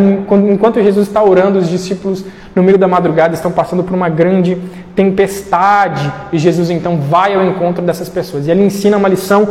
enquanto 0.50 0.82
Jesus 0.82 1.06
está 1.06 1.22
orando, 1.22 1.58
os 1.58 1.68
discípulos, 1.68 2.24
no 2.54 2.62
meio 2.62 2.76
da 2.76 2.88
madrugada, 2.88 3.34
estão 3.34 3.52
passando 3.52 3.84
por 3.84 3.94
uma 3.94 4.08
grande 4.08 4.60
tempestade, 4.96 6.12
e 6.32 6.38
Jesus 6.38 6.70
então 6.70 6.96
vai 6.98 7.34
ao 7.34 7.44
encontro 7.44 7.84
dessas 7.84 8.08
pessoas. 8.08 8.46
E 8.46 8.50
ele 8.50 8.64
ensina 8.64 8.96
uma 8.96 9.08
lição 9.08 9.48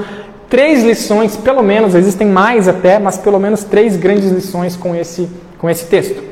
três 0.54 0.84
lições, 0.84 1.36
pelo 1.36 1.64
menos, 1.64 1.96
existem 1.96 2.28
mais 2.28 2.68
até, 2.68 3.00
mas 3.00 3.18
pelo 3.18 3.40
menos 3.40 3.64
três 3.64 3.98
grandes 3.98 4.30
lições 4.30 4.76
com 4.76 4.96
esse, 4.96 5.28
com 5.58 5.68
esse 5.68 5.88
texto. 5.88 6.24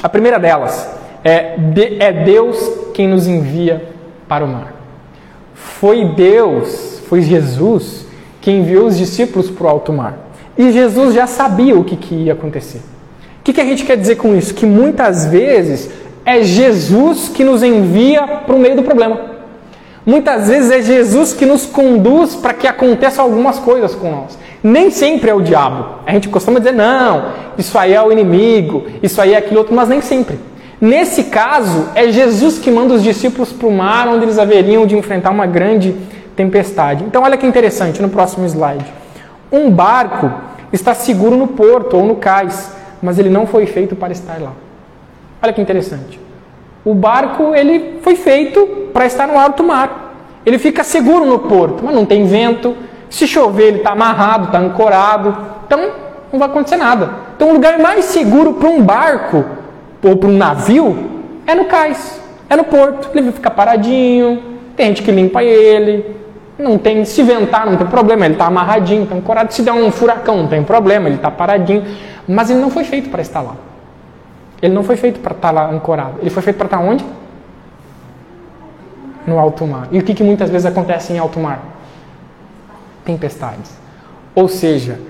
A 0.00 0.08
primeira 0.08 0.38
delas 0.38 0.88
é, 1.24 1.56
é 1.98 2.12
Deus 2.24 2.92
quem 2.94 3.08
nos 3.08 3.26
envia 3.26 3.90
para 4.28 4.44
o 4.44 4.46
mar. 4.46 4.72
Foi 5.52 6.04
Deus, 6.14 7.02
foi 7.08 7.22
Jesus, 7.22 8.06
que 8.40 8.52
enviou 8.52 8.86
os 8.86 8.96
discípulos 8.96 9.50
para 9.50 9.66
o 9.66 9.68
alto 9.70 9.92
mar. 9.92 10.16
E 10.56 10.70
Jesus 10.70 11.14
já 11.14 11.26
sabia 11.26 11.76
o 11.76 11.82
que, 11.82 11.96
que 11.96 12.14
ia 12.14 12.34
acontecer. 12.34 12.82
O 13.40 13.42
que, 13.42 13.52
que 13.52 13.60
a 13.60 13.64
gente 13.64 13.84
quer 13.84 13.96
dizer 13.96 14.14
com 14.14 14.36
isso? 14.36 14.54
Que 14.54 14.64
muitas 14.64 15.26
vezes 15.26 15.90
é 16.24 16.40
Jesus 16.44 17.28
que 17.28 17.42
nos 17.42 17.64
envia 17.64 18.24
para 18.46 18.54
o 18.54 18.60
meio 18.60 18.76
do 18.76 18.84
problema. 18.84 19.31
Muitas 20.04 20.48
vezes 20.48 20.70
é 20.70 20.82
Jesus 20.82 21.32
que 21.32 21.46
nos 21.46 21.64
conduz 21.64 22.34
para 22.34 22.52
que 22.52 22.66
aconteçam 22.66 23.24
algumas 23.24 23.58
coisas 23.58 23.94
com 23.94 24.10
nós. 24.10 24.36
Nem 24.62 24.90
sempre 24.90 25.30
é 25.30 25.34
o 25.34 25.40
diabo. 25.40 26.00
A 26.04 26.12
gente 26.12 26.28
costuma 26.28 26.58
dizer, 26.58 26.72
não, 26.72 27.26
isso 27.56 27.78
aí 27.78 27.94
é 27.94 28.02
o 28.02 28.10
inimigo, 28.10 28.84
isso 29.02 29.20
aí 29.20 29.34
é 29.34 29.36
aquilo 29.36 29.58
outro, 29.58 29.74
mas 29.74 29.88
nem 29.88 30.00
sempre. 30.00 30.38
Nesse 30.80 31.24
caso, 31.24 31.88
é 31.94 32.10
Jesus 32.10 32.58
que 32.58 32.68
manda 32.68 32.94
os 32.94 33.02
discípulos 33.04 33.52
para 33.52 33.68
o 33.68 33.72
mar, 33.72 34.08
onde 34.08 34.24
eles 34.24 34.38
haveriam 34.38 34.84
de 34.84 34.96
enfrentar 34.96 35.30
uma 35.30 35.46
grande 35.46 35.96
tempestade. 36.34 37.04
Então, 37.04 37.22
olha 37.22 37.36
que 37.36 37.46
interessante 37.46 38.02
no 38.02 38.08
próximo 38.08 38.44
slide. 38.46 38.84
Um 39.52 39.70
barco 39.70 40.32
está 40.72 40.94
seguro 40.94 41.36
no 41.36 41.46
porto 41.46 41.96
ou 41.96 42.04
no 42.04 42.16
cais, 42.16 42.72
mas 43.00 43.18
ele 43.18 43.30
não 43.30 43.46
foi 43.46 43.66
feito 43.66 43.94
para 43.94 44.12
estar 44.12 44.40
lá. 44.40 44.52
Olha 45.40 45.52
que 45.52 45.60
interessante. 45.60 46.21
O 46.84 46.94
barco 46.94 47.54
ele 47.54 48.00
foi 48.02 48.16
feito 48.16 48.66
para 48.92 49.06
estar 49.06 49.28
no 49.28 49.38
alto 49.38 49.62
mar. 49.62 50.14
Ele 50.44 50.58
fica 50.58 50.82
seguro 50.82 51.24
no 51.24 51.38
porto, 51.40 51.84
mas 51.84 51.94
não 51.94 52.04
tem 52.04 52.26
vento. 52.26 52.76
Se 53.08 53.26
chover, 53.26 53.68
ele 53.68 53.76
está 53.78 53.92
amarrado, 53.92 54.46
está 54.46 54.58
ancorado. 54.58 55.36
Então, 55.66 55.90
não 56.32 56.38
vai 56.38 56.48
acontecer 56.48 56.76
nada. 56.76 57.10
Então, 57.36 57.50
o 57.50 57.52
lugar 57.52 57.78
mais 57.78 58.06
seguro 58.06 58.54
para 58.54 58.68
um 58.68 58.82
barco 58.82 59.44
ou 60.02 60.16
para 60.16 60.28
um 60.28 60.36
navio 60.36 61.10
é 61.46 61.54
no 61.54 61.66
cais, 61.66 62.20
é 62.50 62.56
no 62.56 62.64
porto. 62.64 63.10
Ele 63.12 63.22
vai 63.22 63.32
ficar 63.32 63.50
paradinho, 63.50 64.42
tem 64.76 64.86
gente 64.86 65.02
que 65.02 65.12
limpa 65.12 65.44
ele. 65.44 66.16
Não 66.58 66.78
tem, 66.78 67.04
se 67.04 67.22
ventar, 67.22 67.66
não 67.66 67.76
tem 67.76 67.86
problema, 67.86 68.24
ele 68.24 68.34
está 68.34 68.46
amarradinho, 68.46 69.04
está 69.04 69.14
ancorado. 69.14 69.52
Se 69.52 69.62
der 69.62 69.72
um 69.72 69.90
furacão, 69.90 70.38
não 70.38 70.48
tem 70.48 70.62
problema, 70.62 71.08
ele 71.08 71.16
está 71.16 71.30
paradinho. 71.30 71.84
Mas 72.26 72.50
ele 72.50 72.60
não 72.60 72.70
foi 72.70 72.84
feito 72.84 73.08
para 73.08 73.22
estar 73.22 73.40
lá. 73.40 73.54
Ele 74.62 74.72
não 74.72 74.84
foi 74.84 74.96
feito 74.96 75.18
para 75.18 75.34
estar 75.34 75.48
tá 75.48 75.52
lá 75.52 75.70
ancorado. 75.70 76.20
Ele 76.20 76.30
foi 76.30 76.42
feito 76.42 76.56
para 76.56 76.66
estar 76.66 76.78
tá 76.78 76.84
onde? 76.84 77.04
No 79.26 79.38
alto 79.38 79.66
mar. 79.66 79.88
E 79.90 79.98
o 79.98 80.02
que, 80.02 80.14
que 80.14 80.22
muitas 80.22 80.48
vezes 80.48 80.64
acontece 80.64 81.12
em 81.12 81.18
alto 81.18 81.40
mar? 81.40 81.60
Tempestades. 83.04 83.72
Ou 84.34 84.48
seja, 84.48 85.00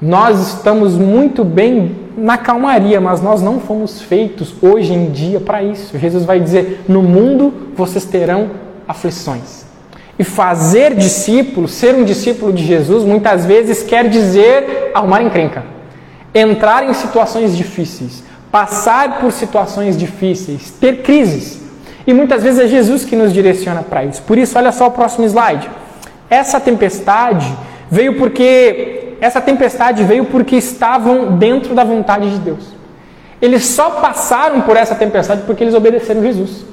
nós 0.00 0.54
estamos 0.54 0.96
muito 0.96 1.44
bem 1.44 1.96
na 2.16 2.38
calmaria, 2.38 3.00
mas 3.00 3.20
nós 3.20 3.42
não 3.42 3.58
fomos 3.60 4.00
feitos 4.00 4.54
hoje 4.62 4.92
em 4.92 5.10
dia 5.10 5.40
para 5.40 5.62
isso. 5.62 5.98
Jesus 5.98 6.24
vai 6.24 6.38
dizer: 6.38 6.84
no 6.88 7.02
mundo 7.02 7.70
vocês 7.74 8.04
terão 8.04 8.50
aflições. 8.86 9.66
E 10.18 10.24
fazer 10.24 10.94
discípulo, 10.94 11.68
ser 11.68 11.94
um 11.94 12.04
discípulo 12.04 12.52
de 12.52 12.64
Jesus, 12.64 13.04
muitas 13.04 13.44
vezes 13.44 13.82
quer 13.82 14.08
dizer 14.08 14.90
arrumar 14.94 15.22
encrenca, 15.22 15.62
entrar 16.34 16.88
em 16.88 16.94
situações 16.94 17.54
difíceis, 17.54 18.24
passar 18.56 19.20
por 19.20 19.32
situações 19.32 19.98
difíceis, 19.98 20.70
ter 20.80 21.02
crises. 21.02 21.60
E 22.06 22.14
muitas 22.14 22.42
vezes 22.42 22.58
é 22.58 22.66
Jesus 22.66 23.04
que 23.04 23.14
nos 23.14 23.30
direciona 23.30 23.82
para 23.82 24.02
isso. 24.02 24.22
Por 24.22 24.38
isso, 24.38 24.56
olha 24.56 24.72
só 24.72 24.86
o 24.86 24.90
próximo 24.90 25.26
slide. 25.26 25.68
Essa 26.30 26.58
tempestade 26.58 27.54
veio 27.90 28.14
porque 28.14 29.12
essa 29.20 29.42
tempestade 29.42 30.02
veio 30.04 30.24
porque 30.24 30.56
estavam 30.56 31.36
dentro 31.36 31.74
da 31.74 31.84
vontade 31.84 32.30
de 32.30 32.38
Deus. 32.38 32.74
Eles 33.42 33.62
só 33.66 33.90
passaram 33.90 34.62
por 34.62 34.74
essa 34.74 34.94
tempestade 34.94 35.42
porque 35.42 35.62
eles 35.62 35.74
obedeceram 35.74 36.22
Jesus. 36.22 36.64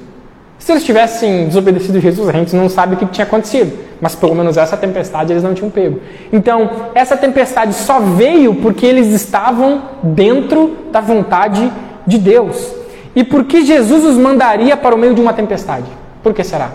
Se 0.64 0.72
eles 0.72 0.86
tivessem 0.86 1.48
desobedecido 1.48 2.00
Jesus, 2.00 2.30
a 2.30 2.32
gente 2.32 2.56
não 2.56 2.70
sabe 2.70 2.96
o 2.96 2.98
que 2.98 3.06
tinha 3.08 3.26
acontecido. 3.26 3.78
Mas 4.00 4.16
pelo 4.16 4.34
menos 4.34 4.56
essa 4.56 4.78
tempestade 4.78 5.34
eles 5.34 5.44
não 5.44 5.54
tinham 5.54 5.70
pego. 5.70 6.00
Então, 6.32 6.70
essa 6.96 7.18
tempestade 7.18 7.74
só 7.74 8.00
veio 8.00 8.56
porque 8.56 8.86
eles 8.86 9.08
estavam 9.08 9.82
dentro 10.02 10.78
da 10.90 11.02
vontade 11.02 11.70
de 12.08 12.18
Deus. 12.18 12.74
E 13.14 13.26
por 13.26 13.44
que 13.44 13.66
Jesus 13.66 14.06
os 14.06 14.16
mandaria 14.16 14.78
para 14.78 14.96
o 14.96 14.98
meio 14.98 15.14
de 15.14 15.20
uma 15.20 15.34
tempestade? 15.34 15.86
Por 16.24 16.34
que 16.34 16.46
será? 16.46 16.68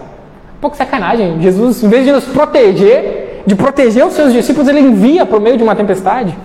Um 0.59 0.61
pouco 0.61 0.77
sacanagem. 0.77 1.41
Jesus, 1.41 1.83
em 1.83 1.89
vez 1.89 2.05
de 2.05 2.13
nos 2.13 2.25
proteger, 2.25 3.43
de 3.47 3.55
proteger 3.55 4.05
os 4.05 4.13
seus 4.13 4.35
discípulos, 4.35 4.69
ele 4.69 4.81
envia 4.81 5.25
para 5.25 5.39
o 5.39 5.41
meio 5.41 5.57
de 5.57 5.63
uma 5.63 5.75
tempestade 5.75 6.37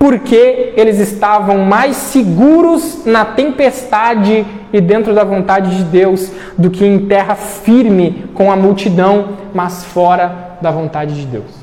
porque 0.00 0.72
eles 0.78 0.98
estavam 0.98 1.58
mais 1.58 1.94
seguros 1.94 3.04
na 3.04 3.22
tempestade 3.22 4.46
e 4.72 4.80
dentro 4.80 5.14
da 5.14 5.22
vontade 5.22 5.76
de 5.76 5.84
Deus 5.84 6.32
do 6.56 6.70
que 6.70 6.86
em 6.86 7.06
terra 7.06 7.34
firme 7.34 8.24
com 8.32 8.50
a 8.50 8.56
multidão, 8.56 9.36
mas 9.52 9.84
fora 9.84 10.56
da 10.62 10.70
vontade 10.70 11.14
de 11.20 11.26
Deus. 11.26 11.54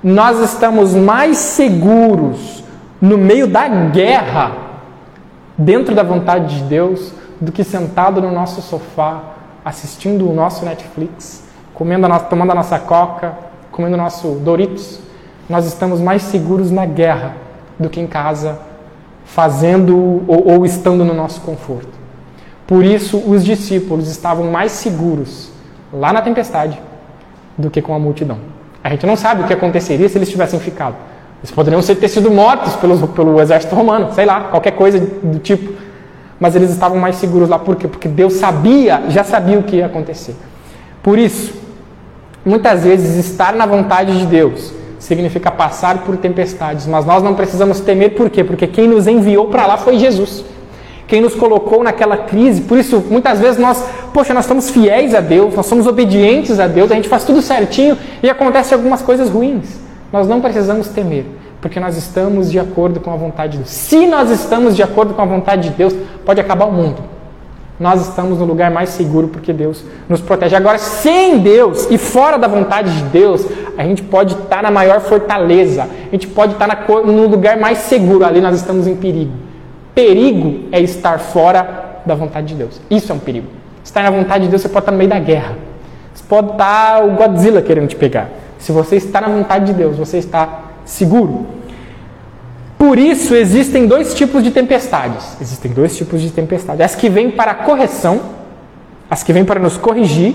Nós 0.00 0.38
estamos 0.38 0.94
mais 0.94 1.36
seguros 1.36 2.62
no 3.00 3.18
meio 3.18 3.48
da 3.48 3.66
guerra, 3.66 4.52
dentro 5.58 5.96
da 5.96 6.04
vontade 6.04 6.60
de 6.60 6.62
Deus, 6.66 7.12
do 7.40 7.50
que 7.50 7.64
sentado 7.64 8.22
no 8.22 8.30
nosso 8.30 8.62
sofá, 8.62 9.20
assistindo 9.64 10.30
o 10.30 10.32
nosso 10.32 10.64
Netflix, 10.64 11.42
comendo 11.74 12.06
a 12.06 12.08
nossa, 12.08 12.26
tomando 12.26 12.52
a 12.52 12.54
nossa 12.54 12.78
coca, 12.78 13.32
comendo 13.72 13.94
o 13.94 13.98
nosso 13.98 14.28
Doritos. 14.44 15.00
Nós 15.50 15.66
estamos 15.66 16.00
mais 16.00 16.22
seguros 16.22 16.70
na 16.70 16.86
guerra 16.86 17.42
do 17.78 17.88
que 17.88 18.00
em 18.00 18.06
casa, 18.06 18.58
fazendo 19.24 20.22
ou, 20.28 20.52
ou 20.52 20.66
estando 20.66 21.04
no 21.04 21.14
nosso 21.14 21.40
conforto. 21.40 21.92
Por 22.66 22.84
isso, 22.84 23.18
os 23.18 23.44
discípulos 23.44 24.08
estavam 24.08 24.50
mais 24.50 24.72
seguros 24.72 25.50
lá 25.92 26.12
na 26.12 26.22
tempestade 26.22 26.80
do 27.56 27.70
que 27.70 27.82
com 27.82 27.94
a 27.94 27.98
multidão. 27.98 28.38
A 28.82 28.90
gente 28.90 29.06
não 29.06 29.16
sabe 29.16 29.42
o 29.42 29.46
que 29.46 29.52
aconteceria 29.52 30.08
se 30.08 30.18
eles 30.18 30.30
tivessem 30.30 30.58
ficado. 30.60 30.96
Eles 31.40 31.50
poderiam 31.50 31.82
ter 31.82 32.08
sido 32.08 32.30
mortos 32.30 32.74
pelo, 32.76 33.08
pelo 33.08 33.40
exército 33.40 33.74
romano, 33.74 34.12
sei 34.14 34.24
lá, 34.24 34.44
qualquer 34.44 34.72
coisa 34.72 34.98
do 34.98 35.38
tipo. 35.38 35.74
Mas 36.40 36.56
eles 36.56 36.70
estavam 36.70 36.98
mais 36.98 37.16
seguros 37.16 37.48
lá, 37.48 37.58
por 37.58 37.76
quê? 37.76 37.86
Porque 37.86 38.08
Deus 38.08 38.34
sabia, 38.34 39.04
já 39.08 39.24
sabia 39.24 39.58
o 39.58 39.62
que 39.62 39.76
ia 39.76 39.86
acontecer. 39.86 40.34
Por 41.02 41.18
isso, 41.18 41.54
muitas 42.44 42.82
vezes, 42.84 43.16
estar 43.26 43.54
na 43.54 43.66
vontade 43.66 44.18
de 44.18 44.26
Deus 44.26 44.72
significa 45.04 45.50
passar 45.50 45.98
por 45.98 46.16
tempestades, 46.16 46.86
mas 46.86 47.04
nós 47.04 47.22
não 47.22 47.34
precisamos 47.34 47.78
temer 47.78 48.14
por 48.14 48.30
quê? 48.30 48.42
Porque 48.42 48.66
quem 48.66 48.88
nos 48.88 49.06
enviou 49.06 49.48
para 49.48 49.66
lá 49.66 49.76
foi 49.76 49.98
Jesus. 49.98 50.42
Quem 51.06 51.20
nos 51.20 51.34
colocou 51.34 51.84
naquela 51.84 52.16
crise, 52.16 52.62
por 52.62 52.78
isso 52.78 53.04
muitas 53.10 53.38
vezes 53.38 53.58
nós, 53.60 53.84
poxa, 54.14 54.32
nós 54.32 54.46
somos 54.46 54.70
fiéis 54.70 55.14
a 55.14 55.20
Deus, 55.20 55.54
nós 55.54 55.66
somos 55.66 55.86
obedientes 55.86 56.58
a 56.58 56.66
Deus, 56.66 56.90
a 56.90 56.94
gente 56.94 57.08
faz 57.08 57.22
tudo 57.22 57.42
certinho 57.42 57.98
e 58.22 58.30
acontece 58.30 58.72
algumas 58.72 59.02
coisas 59.02 59.28
ruins. 59.28 59.78
Nós 60.10 60.26
não 60.26 60.40
precisamos 60.40 60.88
temer, 60.88 61.26
porque 61.60 61.78
nós 61.78 61.98
estamos 61.98 62.50
de 62.50 62.58
acordo 62.58 62.98
com 62.98 63.12
a 63.12 63.16
vontade 63.16 63.52
de 63.52 63.58
Deus. 63.58 63.70
Se 63.70 64.06
nós 64.06 64.30
estamos 64.30 64.74
de 64.74 64.82
acordo 64.82 65.12
com 65.12 65.20
a 65.20 65.26
vontade 65.26 65.68
de 65.68 65.76
Deus, 65.76 65.94
pode 66.24 66.40
acabar 66.40 66.64
o 66.64 66.72
mundo 66.72 67.13
nós 67.78 68.08
estamos 68.08 68.38
no 68.38 68.44
lugar 68.44 68.70
mais 68.70 68.90
seguro 68.90 69.28
porque 69.28 69.52
Deus 69.52 69.84
nos 70.08 70.20
protege. 70.20 70.54
Agora, 70.54 70.78
sem 70.78 71.38
Deus 71.38 71.88
e 71.90 71.98
fora 71.98 72.38
da 72.38 72.46
vontade 72.46 72.96
de 72.96 73.02
Deus, 73.04 73.46
a 73.76 73.82
gente 73.82 74.02
pode 74.02 74.34
estar 74.34 74.62
na 74.62 74.70
maior 74.70 75.00
fortaleza, 75.00 75.82
a 75.82 76.10
gente 76.12 76.28
pode 76.28 76.52
estar 76.52 76.86
no 76.88 77.26
lugar 77.26 77.56
mais 77.56 77.78
seguro, 77.78 78.24
ali 78.24 78.40
nós 78.40 78.56
estamos 78.56 78.86
em 78.86 78.94
perigo. 78.94 79.32
Perigo 79.94 80.68
é 80.70 80.80
estar 80.80 81.18
fora 81.18 82.00
da 82.06 82.14
vontade 82.14 82.48
de 82.48 82.54
Deus. 82.54 82.80
Isso 82.90 83.10
é 83.10 83.14
um 83.14 83.18
perigo. 83.18 83.46
Estar 83.82 84.02
na 84.02 84.10
vontade 84.10 84.44
de 84.44 84.50
Deus, 84.50 84.62
você 84.62 84.68
pode 84.68 84.82
estar 84.82 84.92
no 84.92 84.98
meio 84.98 85.10
da 85.10 85.18
guerra. 85.18 85.56
Você 86.12 86.24
pode 86.28 86.52
estar 86.52 87.04
o 87.04 87.10
Godzilla 87.12 87.60
querendo 87.60 87.88
te 87.88 87.96
pegar. 87.96 88.28
Se 88.58 88.72
você 88.72 88.96
está 88.96 89.20
na 89.20 89.28
vontade 89.28 89.66
de 89.66 89.72
Deus, 89.72 89.96
você 89.96 90.18
está 90.18 90.62
seguro. 90.84 91.46
Por 92.86 92.98
isso 92.98 93.34
existem 93.34 93.86
dois 93.86 94.12
tipos 94.12 94.44
de 94.44 94.50
tempestades. 94.50 95.38
Existem 95.40 95.72
dois 95.72 95.96
tipos 95.96 96.20
de 96.20 96.30
tempestades. 96.30 96.82
As 96.82 96.94
que 96.94 97.08
vêm 97.08 97.30
para 97.30 97.52
a 97.52 97.54
correção, 97.54 98.20
as 99.08 99.22
que 99.22 99.32
vêm 99.32 99.42
para 99.42 99.58
nos 99.58 99.78
corrigir, 99.78 100.34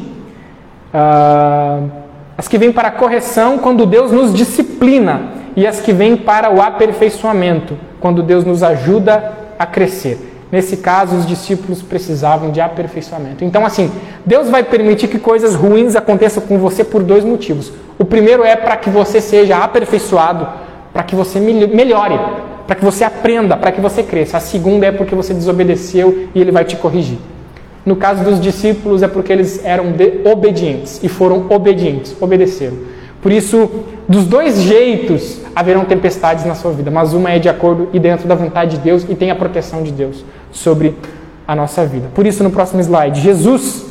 uh, 0.92 1.92
as 2.36 2.48
que 2.48 2.58
vêm 2.58 2.72
para 2.72 2.88
a 2.88 2.92
correção 2.92 3.60
quando 3.60 3.86
Deus 3.86 4.12
nos 4.12 4.34
disciplina, 4.34 5.30
e 5.56 5.68
as 5.68 5.80
que 5.80 5.94
vêm 5.94 6.18
para 6.18 6.50
o 6.52 6.60
aperfeiçoamento, 6.60 7.78
quando 8.00 8.24
Deus 8.24 8.44
nos 8.44 8.64
ajuda 8.64 9.32
a 9.60 9.68
crescer. 9.68 10.48
Nesse 10.52 10.78
caso, 10.78 11.18
os 11.18 11.28
discípulos 11.28 11.84
precisavam 11.84 12.50
de 12.50 12.60
aperfeiçoamento. 12.60 13.46
Então, 13.46 13.64
assim, 13.64 13.92
Deus 14.26 14.50
vai 14.50 14.64
permitir 14.64 15.08
que 15.08 15.20
coisas 15.20 15.54
ruins 15.54 15.96
aconteçam 15.96 16.42
com 16.42 16.58
você 16.58 16.84
por 16.84 17.04
dois 17.04 17.24
motivos. 17.24 17.72
O 18.00 18.06
primeiro 18.06 18.44
é 18.44 18.56
para 18.56 18.76
que 18.76 18.90
você 18.90 19.22
seja 19.22 19.58
aperfeiçoado, 19.58 20.48
para 21.00 21.06
que 21.06 21.16
você 21.16 21.40
melhore, 21.40 22.20
para 22.68 22.76
que 22.76 22.84
você 22.84 23.06
aprenda, 23.06 23.56
para 23.56 23.72
que 23.72 23.80
você 23.80 24.04
cresça. 24.04 24.36
A 24.36 24.42
segunda 24.42 24.86
é 24.86 24.92
porque 24.92 25.16
você 25.16 25.34
desobedeceu 25.34 26.28
e 26.36 26.42
ele 26.42 26.52
vai 26.52 26.66
te 26.66 26.76
corrigir. 26.76 27.18
No 27.86 27.96
caso 27.96 28.22
dos 28.22 28.38
discípulos, 28.42 29.02
é 29.02 29.08
porque 29.08 29.32
eles 29.32 29.64
eram 29.64 29.86
obedientes 30.30 31.00
e 31.02 31.08
foram 31.08 31.46
obedientes, 31.50 32.14
obedeceram. 32.20 32.76
Por 33.22 33.32
isso, 33.32 33.70
dos 34.10 34.26
dois 34.26 34.62
jeitos 34.62 35.40
haverão 35.56 35.86
tempestades 35.86 36.44
na 36.44 36.54
sua 36.54 36.72
vida, 36.72 36.92
mas 36.92 37.14
uma 37.14 37.32
é 37.32 37.40
de 37.40 37.48
acordo 37.48 37.88
e 37.94 38.00
dentro 38.00 38.28
da 38.28 38.36
vontade 38.36 38.76
de 38.76 38.84
Deus 38.84 39.06
e 39.08 39.16
tem 39.16 39.32
a 39.32 39.36
proteção 39.36 39.84
de 39.84 39.94
Deus 39.94 40.26
sobre 40.52 40.98
a 41.48 41.56
nossa 41.56 41.86
vida. 41.86 42.10
Por 42.14 42.28
isso, 42.28 42.44
no 42.44 42.52
próximo 42.52 42.82
slide, 42.82 43.22
Jesus 43.22 43.86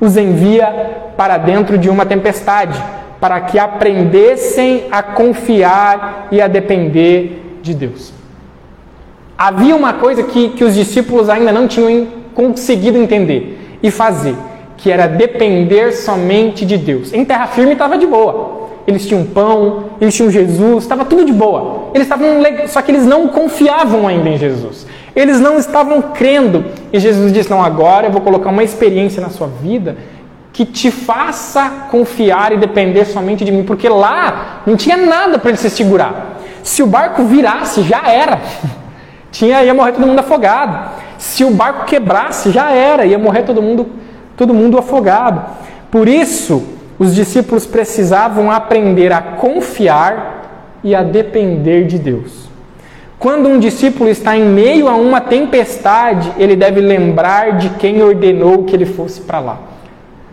os 0.00 0.16
envia 0.16 1.12
para 1.16 1.38
dentro 1.38 1.78
de 1.78 1.88
uma 1.88 2.04
tempestade, 2.04 2.82
para 3.20 3.40
que 3.42 3.58
aprendessem 3.58 4.84
a 4.90 5.02
confiar 5.02 6.28
e 6.30 6.40
a 6.40 6.46
depender 6.46 7.58
de 7.62 7.74
Deus. 7.74 8.12
Havia 9.36 9.74
uma 9.74 9.94
coisa 9.94 10.22
que, 10.22 10.50
que 10.50 10.64
os 10.64 10.74
discípulos 10.74 11.28
ainda 11.28 11.52
não 11.52 11.68
tinham 11.68 12.08
conseguido 12.34 12.98
entender 12.98 13.78
e 13.82 13.90
fazer, 13.90 14.34
que 14.76 14.90
era 14.90 15.06
depender 15.06 15.92
somente 15.92 16.64
de 16.64 16.76
Deus. 16.76 17.12
Em 17.12 17.24
terra 17.24 17.46
firme 17.46 17.72
estava 17.72 17.96
de 17.96 18.06
boa 18.06 18.58
eles 18.88 19.06
tinham 19.06 19.22
pão, 19.22 19.90
eles 20.00 20.14
tinham 20.14 20.30
Jesus, 20.30 20.84
estava 20.84 21.04
tudo 21.04 21.22
de 21.22 21.30
boa. 21.30 21.90
Eles 21.92 22.06
estavam 22.06 22.26
só 22.68 22.80
que 22.80 22.90
eles 22.90 23.04
não 23.04 23.28
confiavam 23.28 24.08
ainda 24.08 24.30
em 24.30 24.38
Jesus. 24.38 24.86
Eles 25.14 25.38
não 25.38 25.58
estavam 25.58 26.00
crendo. 26.00 26.64
E 26.90 26.98
Jesus 26.98 27.30
disse: 27.30 27.50
"Não, 27.50 27.62
agora 27.62 28.06
eu 28.06 28.10
vou 28.10 28.22
colocar 28.22 28.48
uma 28.48 28.64
experiência 28.64 29.20
na 29.20 29.28
sua 29.28 29.46
vida 29.46 29.98
que 30.58 30.64
te 30.64 30.90
faça 30.90 31.70
confiar 31.88 32.50
e 32.50 32.56
depender 32.56 33.04
somente 33.04 33.44
de 33.44 33.52
mim, 33.52 33.62
porque 33.62 33.88
lá 33.88 34.62
não 34.66 34.74
tinha 34.74 34.96
nada 34.96 35.38
para 35.38 35.50
ele 35.50 35.56
se 35.56 35.70
segurar. 35.70 36.40
Se 36.64 36.82
o 36.82 36.86
barco 36.88 37.22
virasse, 37.22 37.82
já 37.82 38.10
era. 38.10 38.40
Tinha 39.30 39.62
ia 39.62 39.72
morrer 39.72 39.92
todo 39.92 40.04
mundo 40.04 40.18
afogado. 40.18 40.90
Se 41.16 41.44
o 41.44 41.52
barco 41.52 41.84
quebrasse, 41.84 42.50
já 42.50 42.72
era, 42.72 43.06
ia 43.06 43.16
morrer 43.20 43.44
todo 43.44 43.62
mundo 43.62 43.86
todo 44.36 44.52
mundo 44.52 44.76
afogado. 44.76 45.44
Por 45.92 46.08
isso, 46.08 46.64
os 46.98 47.14
discípulos 47.14 47.64
precisavam 47.64 48.50
aprender 48.50 49.12
a 49.12 49.22
confiar 49.22 50.80
e 50.82 50.92
a 50.92 51.04
depender 51.04 51.86
de 51.86 52.00
Deus. 52.00 52.48
Quando 53.16 53.48
um 53.48 53.60
discípulo 53.60 54.10
está 54.10 54.36
em 54.36 54.44
meio 54.44 54.88
a 54.88 54.96
uma 54.96 55.20
tempestade, 55.20 56.32
ele 56.36 56.56
deve 56.56 56.80
lembrar 56.80 57.58
de 57.58 57.68
quem 57.70 58.02
ordenou 58.02 58.64
que 58.64 58.74
ele 58.74 58.86
fosse 58.86 59.20
para 59.20 59.38
lá. 59.38 59.77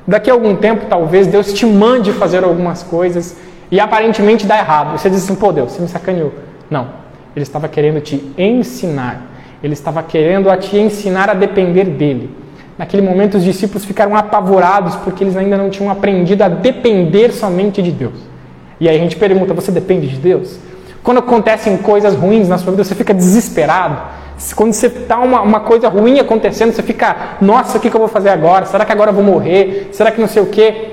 Daqui 0.07 0.29
a 0.29 0.33
algum 0.33 0.55
tempo, 0.55 0.85
talvez 0.87 1.27
Deus 1.27 1.51
te 1.53 1.65
mande 1.65 2.11
fazer 2.13 2.43
algumas 2.43 2.83
coisas 2.83 3.35
e 3.71 3.79
aparentemente 3.79 4.45
dá 4.45 4.57
errado. 4.57 4.97
Você 4.97 5.09
diz 5.09 5.23
assim: 5.23 5.35
pô, 5.35 5.51
Deus, 5.51 5.71
você 5.71 5.81
me 5.81 5.87
sacaneou. 5.87 6.31
Não, 6.69 6.87
ele 7.35 7.43
estava 7.43 7.67
querendo 7.67 7.99
te 8.01 8.31
ensinar. 8.37 9.21
Ele 9.63 9.73
estava 9.73 10.03
querendo 10.03 10.49
a 10.49 10.57
te 10.57 10.77
ensinar 10.77 11.29
a 11.29 11.33
depender 11.33 11.85
dele. 11.85 12.29
Naquele 12.77 13.01
momento, 13.01 13.37
os 13.37 13.43
discípulos 13.43 13.85
ficaram 13.85 14.15
apavorados 14.15 14.95
porque 14.97 15.23
eles 15.23 15.35
ainda 15.35 15.57
não 15.57 15.69
tinham 15.69 15.89
aprendido 15.89 16.43
a 16.43 16.49
depender 16.49 17.31
somente 17.31 17.81
de 17.81 17.91
Deus. 17.91 18.19
E 18.79 18.87
aí 18.87 18.95
a 18.95 18.99
gente 18.99 19.15
pergunta: 19.15 19.53
você 19.53 19.71
depende 19.71 20.07
de 20.07 20.17
Deus? 20.17 20.59
Quando 21.01 21.19
acontecem 21.19 21.77
coisas 21.77 22.15
ruins 22.15 22.47
na 22.47 22.57
sua 22.57 22.71
vida, 22.71 22.83
você 22.83 22.95
fica 22.95 23.13
desesperado. 23.13 24.01
Quando 24.55 24.73
você 24.73 24.87
está 24.87 25.19
uma, 25.19 25.41
uma 25.41 25.59
coisa 25.61 25.87
ruim 25.87 26.19
acontecendo, 26.19 26.73
você 26.73 26.83
fica: 26.83 27.37
nossa, 27.41 27.77
o 27.77 27.81
que, 27.81 27.89
que 27.89 27.95
eu 27.95 27.99
vou 27.99 28.09
fazer 28.09 28.29
agora? 28.29 28.65
Será 28.65 28.85
que 28.85 28.91
agora 28.91 29.11
eu 29.11 29.15
vou 29.15 29.23
morrer? 29.23 29.89
Será 29.93 30.11
que 30.11 30.19
não 30.19 30.27
sei 30.27 30.41
o 30.41 30.47
quê? 30.47 30.91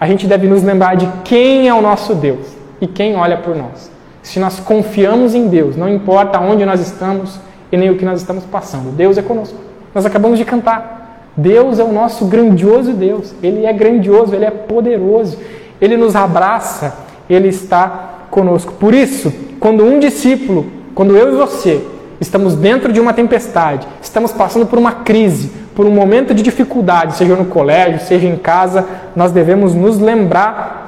A 0.00 0.06
gente 0.06 0.26
deve 0.26 0.46
nos 0.46 0.62
lembrar 0.62 0.96
de 0.96 1.08
quem 1.24 1.68
é 1.68 1.74
o 1.74 1.80
nosso 1.80 2.14
Deus 2.14 2.46
e 2.80 2.86
quem 2.86 3.16
olha 3.16 3.36
por 3.38 3.56
nós. 3.56 3.90
Se 4.22 4.38
nós 4.38 4.60
confiamos 4.60 5.34
em 5.34 5.48
Deus, 5.48 5.76
não 5.76 5.88
importa 5.88 6.38
onde 6.38 6.64
nós 6.64 6.80
estamos 6.80 7.38
e 7.72 7.76
nem 7.76 7.90
o 7.90 7.96
que 7.96 8.04
nós 8.04 8.20
estamos 8.20 8.44
passando, 8.44 8.94
Deus 8.94 9.18
é 9.18 9.22
conosco. 9.22 9.56
Nós 9.94 10.06
acabamos 10.06 10.38
de 10.38 10.44
cantar. 10.44 11.32
Deus 11.36 11.78
é 11.78 11.84
o 11.84 11.92
nosso 11.92 12.26
grandioso 12.26 12.92
Deus. 12.92 13.34
Ele 13.42 13.66
é 13.66 13.72
grandioso, 13.72 14.34
ele 14.34 14.44
é 14.44 14.50
poderoso. 14.50 15.38
Ele 15.80 15.96
nos 15.96 16.14
abraça, 16.14 16.96
ele 17.28 17.48
está 17.48 18.26
conosco. 18.30 18.72
Por 18.74 18.94
isso, 18.94 19.32
quando 19.58 19.84
um 19.84 19.98
discípulo, 19.98 20.66
quando 20.94 21.16
eu 21.16 21.32
e 21.32 21.36
você 21.36 21.82
estamos 22.20 22.54
dentro 22.54 22.92
de 22.92 23.00
uma 23.00 23.12
tempestade, 23.12 23.86
estamos 24.00 24.32
passando 24.32 24.66
por 24.66 24.78
uma 24.78 24.92
crise, 24.92 25.50
por 25.74 25.86
um 25.86 25.90
momento 25.90 26.34
de 26.34 26.42
dificuldade, 26.42 27.14
seja 27.14 27.36
no 27.36 27.44
colégio, 27.44 28.00
seja 28.00 28.26
em 28.26 28.36
casa, 28.36 28.86
nós 29.14 29.30
devemos 29.32 29.74
nos 29.74 29.98
lembrar 29.98 30.86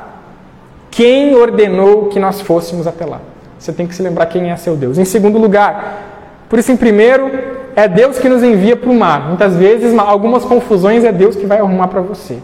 quem 0.90 1.34
ordenou 1.34 2.06
que 2.06 2.18
nós 2.18 2.40
fôssemos 2.40 2.86
até 2.86 3.04
lá. 3.04 3.20
Você 3.58 3.72
tem 3.72 3.86
que 3.86 3.94
se 3.94 4.02
lembrar 4.02 4.26
quem 4.26 4.50
é 4.50 4.56
seu 4.56 4.76
Deus. 4.76 4.98
Em 4.98 5.04
segundo 5.04 5.38
lugar, 5.38 6.04
por 6.48 6.58
isso, 6.58 6.72
em 6.72 6.76
primeiro, 6.76 7.30
é 7.76 7.86
Deus 7.86 8.18
que 8.18 8.28
nos 8.28 8.42
envia 8.42 8.76
para 8.76 8.90
o 8.90 8.94
mar. 8.94 9.28
Muitas 9.28 9.54
vezes, 9.54 9.96
algumas 9.98 10.44
confusões 10.44 11.04
é 11.04 11.12
Deus 11.12 11.36
que 11.36 11.46
vai 11.46 11.58
arrumar 11.58 11.88
para 11.88 12.00
você, 12.00 12.38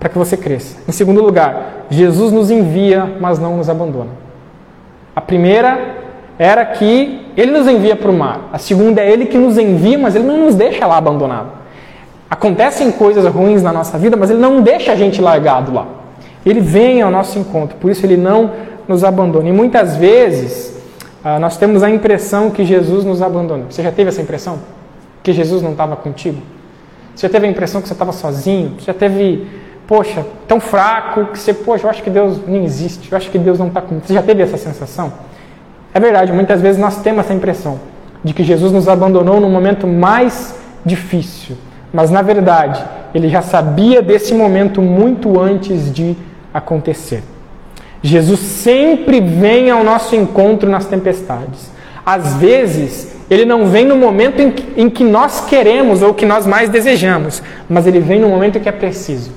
para 0.00 0.08
que 0.08 0.18
você 0.18 0.36
cresça. 0.36 0.76
Em 0.88 0.92
segundo 0.92 1.22
lugar, 1.22 1.86
Jesus 1.88 2.32
nos 2.32 2.50
envia, 2.50 3.16
mas 3.20 3.38
não 3.38 3.56
nos 3.56 3.68
abandona. 3.68 4.10
A 5.14 5.20
primeira 5.20 5.78
era 6.38 6.64
que 6.64 7.27
ele 7.40 7.52
nos 7.52 7.68
envia 7.68 7.94
para 7.94 8.10
o 8.10 8.14
mar. 8.14 8.48
A 8.52 8.58
segunda 8.58 9.00
é 9.00 9.08
ele 9.08 9.26
que 9.26 9.38
nos 9.38 9.56
envia, 9.56 9.96
mas 9.96 10.16
ele 10.16 10.26
não 10.26 10.38
nos 10.38 10.56
deixa 10.56 10.84
lá 10.84 10.96
abandonado. 10.96 11.52
Acontecem 12.28 12.90
coisas 12.90 13.24
ruins 13.26 13.62
na 13.62 13.72
nossa 13.72 13.96
vida, 13.96 14.16
mas 14.16 14.28
ele 14.28 14.40
não 14.40 14.60
deixa 14.60 14.90
a 14.90 14.96
gente 14.96 15.20
largado 15.20 15.72
lá. 15.72 15.86
Ele 16.44 16.60
vem 16.60 17.00
ao 17.00 17.12
nosso 17.12 17.38
encontro, 17.38 17.76
por 17.76 17.92
isso 17.92 18.04
ele 18.04 18.16
não 18.16 18.50
nos 18.88 19.04
abandona. 19.04 19.48
E 19.48 19.52
muitas 19.52 19.96
vezes 19.96 20.76
ah, 21.22 21.38
nós 21.38 21.56
temos 21.56 21.84
a 21.84 21.88
impressão 21.88 22.50
que 22.50 22.64
Jesus 22.64 23.04
nos 23.04 23.22
abandonou. 23.22 23.66
Você 23.70 23.84
já 23.84 23.92
teve 23.92 24.08
essa 24.08 24.20
impressão? 24.20 24.58
Que 25.22 25.32
Jesus 25.32 25.62
não 25.62 25.70
estava 25.70 25.94
contigo? 25.94 26.42
Você 27.14 27.28
já 27.28 27.32
teve 27.32 27.46
a 27.46 27.50
impressão 27.50 27.80
que 27.80 27.86
você 27.86 27.94
estava 27.94 28.10
sozinho? 28.10 28.74
Você 28.80 28.86
já 28.86 28.94
teve, 28.94 29.46
poxa, 29.86 30.26
tão 30.48 30.58
fraco 30.58 31.26
que 31.26 31.38
você, 31.38 31.54
poxa, 31.54 31.86
eu 31.86 31.90
acho 31.90 32.02
que 32.02 32.10
Deus 32.10 32.40
nem 32.48 32.64
existe, 32.64 33.12
eu 33.12 33.16
acho 33.16 33.30
que 33.30 33.38
Deus 33.38 33.60
não 33.60 33.68
está 33.68 33.80
comigo. 33.80 34.04
Você 34.04 34.14
já 34.14 34.22
teve 34.22 34.42
essa 34.42 34.56
sensação? 34.56 35.12
É 35.98 36.00
verdade, 36.00 36.32
muitas 36.32 36.62
vezes 36.62 36.80
nós 36.80 37.02
temos 37.02 37.24
essa 37.24 37.34
impressão 37.34 37.80
de 38.22 38.32
que 38.32 38.44
Jesus 38.44 38.70
nos 38.70 38.86
abandonou 38.86 39.40
no 39.40 39.50
momento 39.50 39.84
mais 39.84 40.54
difícil. 40.86 41.56
Mas 41.92 42.08
na 42.08 42.22
verdade, 42.22 42.80
ele 43.12 43.28
já 43.28 43.42
sabia 43.42 44.00
desse 44.00 44.32
momento 44.32 44.80
muito 44.80 45.40
antes 45.40 45.92
de 45.92 46.16
acontecer. 46.54 47.24
Jesus 48.00 48.38
sempre 48.38 49.20
vem 49.20 49.72
ao 49.72 49.82
nosso 49.82 50.14
encontro 50.14 50.70
nas 50.70 50.86
tempestades. 50.86 51.68
Às 52.06 52.34
vezes, 52.34 53.16
ele 53.28 53.44
não 53.44 53.66
vem 53.66 53.84
no 53.84 53.96
momento 53.96 54.40
em 54.40 54.52
que, 54.52 54.80
em 54.80 54.88
que 54.88 55.02
nós 55.02 55.46
queremos 55.46 56.00
ou 56.00 56.14
que 56.14 56.24
nós 56.24 56.46
mais 56.46 56.68
desejamos, 56.68 57.42
mas 57.68 57.88
ele 57.88 57.98
vem 57.98 58.20
no 58.20 58.28
momento 58.28 58.60
que 58.60 58.68
é 58.68 58.72
preciso. 58.72 59.32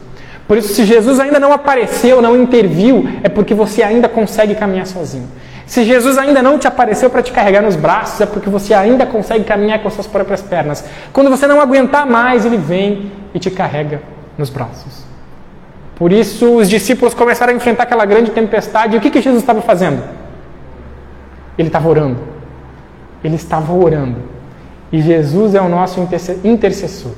Por 0.47 0.59
isso, 0.59 0.75
se 0.75 0.85
Jesus 0.85 1.19
ainda 1.19 1.39
não 1.39 1.53
apareceu, 1.53 2.21
não 2.21 2.39
interviu, 2.39 3.09
é 3.23 3.29
porque 3.29 3.55
você 3.55 3.81
ainda 3.81 4.07
consegue 4.07 4.53
caminhar 4.53 4.85
sozinho. 4.85 5.27
Se 5.71 5.85
Jesus 5.85 6.17
ainda 6.17 6.43
não 6.43 6.59
te 6.59 6.67
apareceu 6.67 7.09
para 7.09 7.23
te 7.23 7.31
carregar 7.31 7.61
nos 7.61 7.77
braços, 7.77 8.19
é 8.19 8.25
porque 8.25 8.49
você 8.49 8.73
ainda 8.73 9.05
consegue 9.05 9.45
caminhar 9.45 9.81
com 9.81 9.89
suas 9.89 10.05
próprias 10.05 10.41
pernas. 10.41 10.83
Quando 11.13 11.29
você 11.29 11.47
não 11.47 11.61
aguentar 11.61 12.05
mais, 12.05 12.45
ele 12.45 12.57
vem 12.57 13.09
e 13.33 13.39
te 13.39 13.49
carrega 13.49 14.01
nos 14.37 14.49
braços. 14.49 15.05
Por 15.95 16.11
isso, 16.11 16.57
os 16.57 16.69
discípulos 16.69 17.13
começaram 17.13 17.53
a 17.53 17.55
enfrentar 17.55 17.83
aquela 17.83 18.03
grande 18.03 18.31
tempestade. 18.31 18.95
E 18.95 18.97
o 18.97 19.01
que, 19.01 19.09
que 19.09 19.21
Jesus 19.21 19.41
estava 19.41 19.61
fazendo? 19.61 20.03
Ele 21.57 21.69
estava 21.69 21.87
orando. 21.87 22.19
Ele 23.23 23.35
estava 23.35 23.71
orando. 23.71 24.17
E 24.91 25.01
Jesus 25.01 25.55
é 25.55 25.61
o 25.61 25.69
nosso 25.69 26.05
intercessor. 26.43 27.13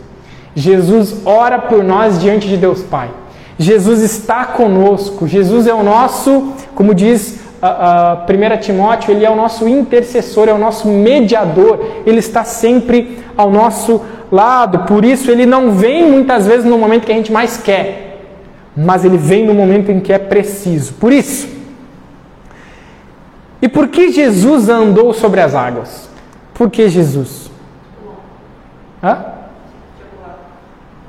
Jesus 0.53 1.25
ora 1.25 1.57
por 1.57 1.83
nós 1.83 2.21
diante 2.21 2.47
de 2.47 2.57
Deus 2.57 2.83
Pai. 2.83 3.09
Jesus 3.57 4.01
está 4.01 4.45
conosco. 4.45 5.27
Jesus 5.27 5.65
é 5.65 5.73
o 5.73 5.81
nosso, 5.81 6.53
como 6.75 6.93
diz 6.93 7.41
a, 7.63 8.11
a 8.11 8.15
1 8.15 8.59
Timóteo, 8.59 9.11
ele 9.11 9.25
é 9.25 9.29
o 9.29 9.35
nosso 9.37 9.69
intercessor, 9.69 10.49
é 10.49 10.53
o 10.53 10.57
nosso 10.57 10.85
mediador, 10.87 11.79
ele 12.05 12.19
está 12.19 12.43
sempre 12.43 13.19
ao 13.37 13.49
nosso 13.49 14.01
lado. 14.29 14.79
Por 14.79 15.05
isso, 15.05 15.31
ele 15.31 15.45
não 15.45 15.71
vem 15.71 16.09
muitas 16.09 16.45
vezes 16.45 16.65
no 16.65 16.77
momento 16.77 17.05
que 17.05 17.11
a 17.13 17.15
gente 17.15 17.31
mais 17.31 17.55
quer, 17.55 18.21
mas 18.75 19.05
ele 19.05 19.17
vem 19.17 19.45
no 19.45 19.53
momento 19.53 19.89
em 19.89 20.01
que 20.01 20.11
é 20.11 20.19
preciso. 20.19 20.93
Por 20.95 21.13
isso, 21.13 21.47
e 23.61 23.69
por 23.69 23.87
que 23.87 24.11
Jesus 24.11 24.67
andou 24.67 25.13
sobre 25.13 25.39
as 25.39 25.55
águas? 25.55 26.09
Por 26.53 26.69
que 26.69 26.89
Jesus? 26.89 27.49
Hã? 29.01 29.23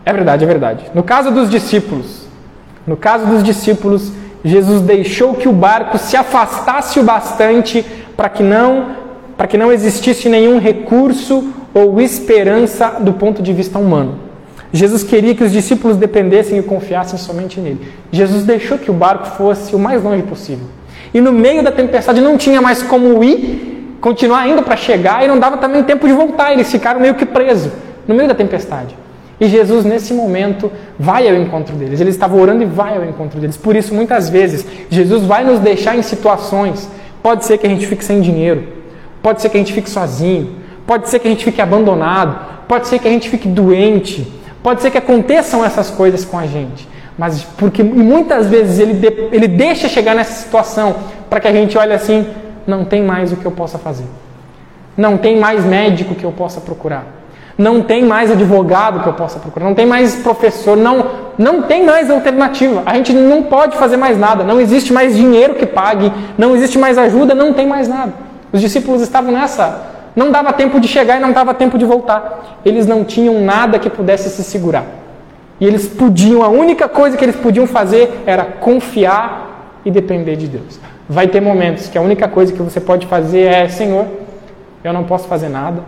É 0.06 0.12
verdade, 0.12 0.44
é 0.44 0.46
verdade. 0.46 0.84
No 0.94 1.02
caso 1.02 1.32
dos 1.32 1.50
discípulos, 1.50 2.28
no 2.86 2.96
caso 2.96 3.26
dos 3.26 3.42
discípulos, 3.42 4.12
Jesus 4.44 4.82
deixou 4.82 5.34
que 5.34 5.48
o 5.48 5.52
barco 5.52 5.96
se 5.96 6.16
afastasse 6.16 7.00
o 7.00 7.02
bastante 7.02 7.84
para 8.16 8.28
que 8.28 8.42
não 8.42 9.02
para 9.36 9.48
que 9.48 9.58
não 9.58 9.72
existisse 9.72 10.28
nenhum 10.28 10.60
recurso 10.60 11.52
ou 11.74 12.00
esperança 12.00 12.98
do 13.00 13.14
ponto 13.14 13.42
de 13.42 13.52
vista 13.52 13.80
humano. 13.80 14.16
Jesus 14.72 15.02
queria 15.02 15.34
que 15.34 15.42
os 15.42 15.50
discípulos 15.50 15.96
dependessem 15.96 16.58
e 16.58 16.62
confiassem 16.62 17.18
somente 17.18 17.58
nele. 17.58 17.80
Jesus 18.12 18.44
deixou 18.44 18.78
que 18.78 18.90
o 18.90 18.94
barco 18.94 19.26
fosse 19.36 19.74
o 19.74 19.78
mais 19.78 20.02
longe 20.02 20.22
possível. 20.22 20.66
E 21.12 21.20
no 21.20 21.32
meio 21.32 21.64
da 21.64 21.72
tempestade 21.72 22.20
não 22.20 22.36
tinha 22.36 22.60
mais 22.60 22.82
como 22.82 23.24
ir, 23.24 23.96
continuar 24.00 24.48
indo 24.48 24.62
para 24.62 24.76
chegar 24.76 25.24
e 25.24 25.28
não 25.28 25.38
dava 25.38 25.56
também 25.56 25.82
tempo 25.82 26.06
de 26.06 26.12
voltar. 26.12 26.52
Eles 26.52 26.70
ficaram 26.70 27.00
meio 27.00 27.14
que 27.14 27.26
presos 27.26 27.72
no 28.06 28.14
meio 28.14 28.28
da 28.28 28.34
tempestade. 28.34 28.96
E 29.44 29.48
Jesus, 29.48 29.84
nesse 29.84 30.14
momento, 30.14 30.72
vai 30.98 31.28
ao 31.28 31.34
encontro 31.36 31.76
deles. 31.76 32.00
Ele 32.00 32.08
estava 32.08 32.34
orando 32.34 32.62
e 32.62 32.66
vai 32.66 32.96
ao 32.96 33.04
encontro 33.04 33.38
deles. 33.38 33.58
Por 33.58 33.76
isso, 33.76 33.94
muitas 33.94 34.30
vezes, 34.30 34.64
Jesus 34.88 35.22
vai 35.24 35.44
nos 35.44 35.60
deixar 35.60 35.98
em 35.98 36.00
situações. 36.00 36.88
Pode 37.22 37.44
ser 37.44 37.58
que 37.58 37.66
a 37.66 37.68
gente 37.68 37.86
fique 37.86 38.02
sem 38.02 38.22
dinheiro, 38.22 38.66
pode 39.22 39.42
ser 39.42 39.50
que 39.50 39.58
a 39.58 39.60
gente 39.60 39.74
fique 39.74 39.90
sozinho, 39.90 40.56
pode 40.86 41.10
ser 41.10 41.18
que 41.18 41.28
a 41.28 41.30
gente 41.30 41.44
fique 41.44 41.60
abandonado, 41.60 42.64
pode 42.66 42.88
ser 42.88 42.98
que 42.98 43.06
a 43.06 43.10
gente 43.10 43.28
fique 43.28 43.46
doente, 43.46 44.32
pode 44.62 44.80
ser 44.80 44.90
que 44.90 44.96
aconteçam 44.96 45.62
essas 45.62 45.90
coisas 45.90 46.24
com 46.24 46.38
a 46.38 46.46
gente. 46.46 46.88
Mas 47.18 47.42
porque 47.42 47.82
muitas 47.82 48.46
vezes 48.46 48.78
ele, 48.78 48.94
de, 48.94 49.28
ele 49.30 49.46
deixa 49.46 49.90
chegar 49.90 50.14
nessa 50.14 50.42
situação 50.42 50.96
para 51.28 51.38
que 51.38 51.48
a 51.48 51.52
gente 51.52 51.76
olhe 51.76 51.92
assim: 51.92 52.26
não 52.66 52.82
tem 52.82 53.02
mais 53.02 53.30
o 53.30 53.36
que 53.36 53.44
eu 53.44 53.52
possa 53.52 53.76
fazer, 53.76 54.06
não 54.96 55.18
tem 55.18 55.38
mais 55.38 55.66
médico 55.66 56.14
que 56.14 56.24
eu 56.24 56.32
possa 56.32 56.62
procurar 56.62 57.23
não 57.56 57.82
tem 57.82 58.04
mais 58.04 58.30
advogado 58.30 59.00
que 59.00 59.08
eu 59.08 59.12
possa 59.12 59.38
procurar, 59.38 59.66
não 59.66 59.74
tem 59.74 59.86
mais 59.86 60.16
professor, 60.16 60.76
não, 60.76 61.06
não 61.38 61.62
tem 61.62 61.84
mais 61.84 62.10
alternativa. 62.10 62.82
A 62.84 62.94
gente 62.94 63.12
não 63.12 63.44
pode 63.44 63.76
fazer 63.76 63.96
mais 63.96 64.18
nada, 64.18 64.42
não 64.42 64.60
existe 64.60 64.92
mais 64.92 65.16
dinheiro 65.16 65.54
que 65.54 65.66
pague, 65.66 66.12
não 66.36 66.54
existe 66.56 66.78
mais 66.78 66.98
ajuda, 66.98 67.34
não 67.34 67.52
tem 67.52 67.66
mais 67.66 67.88
nada. 67.88 68.12
Os 68.52 68.60
discípulos 68.60 69.02
estavam 69.02 69.32
nessa, 69.32 69.82
não 70.16 70.30
dava 70.30 70.52
tempo 70.52 70.80
de 70.80 70.88
chegar 70.88 71.16
e 71.16 71.20
não 71.20 71.32
dava 71.32 71.54
tempo 71.54 71.78
de 71.78 71.84
voltar. 71.84 72.60
Eles 72.64 72.86
não 72.86 73.04
tinham 73.04 73.40
nada 73.40 73.78
que 73.78 73.88
pudesse 73.88 74.30
se 74.30 74.42
segurar. 74.42 74.84
E 75.60 75.66
eles 75.66 75.86
podiam, 75.86 76.42
a 76.42 76.48
única 76.48 76.88
coisa 76.88 77.16
que 77.16 77.24
eles 77.24 77.36
podiam 77.36 77.66
fazer 77.66 78.22
era 78.26 78.44
confiar 78.44 79.80
e 79.84 79.90
depender 79.90 80.36
de 80.36 80.48
Deus. 80.48 80.80
Vai 81.08 81.28
ter 81.28 81.40
momentos 81.40 81.88
que 81.88 81.98
a 81.98 82.00
única 82.00 82.26
coisa 82.26 82.52
que 82.52 82.62
você 82.62 82.80
pode 82.80 83.06
fazer 83.06 83.42
é: 83.42 83.68
Senhor, 83.68 84.06
eu 84.82 84.92
não 84.92 85.04
posso 85.04 85.28
fazer 85.28 85.48
nada, 85.48 85.82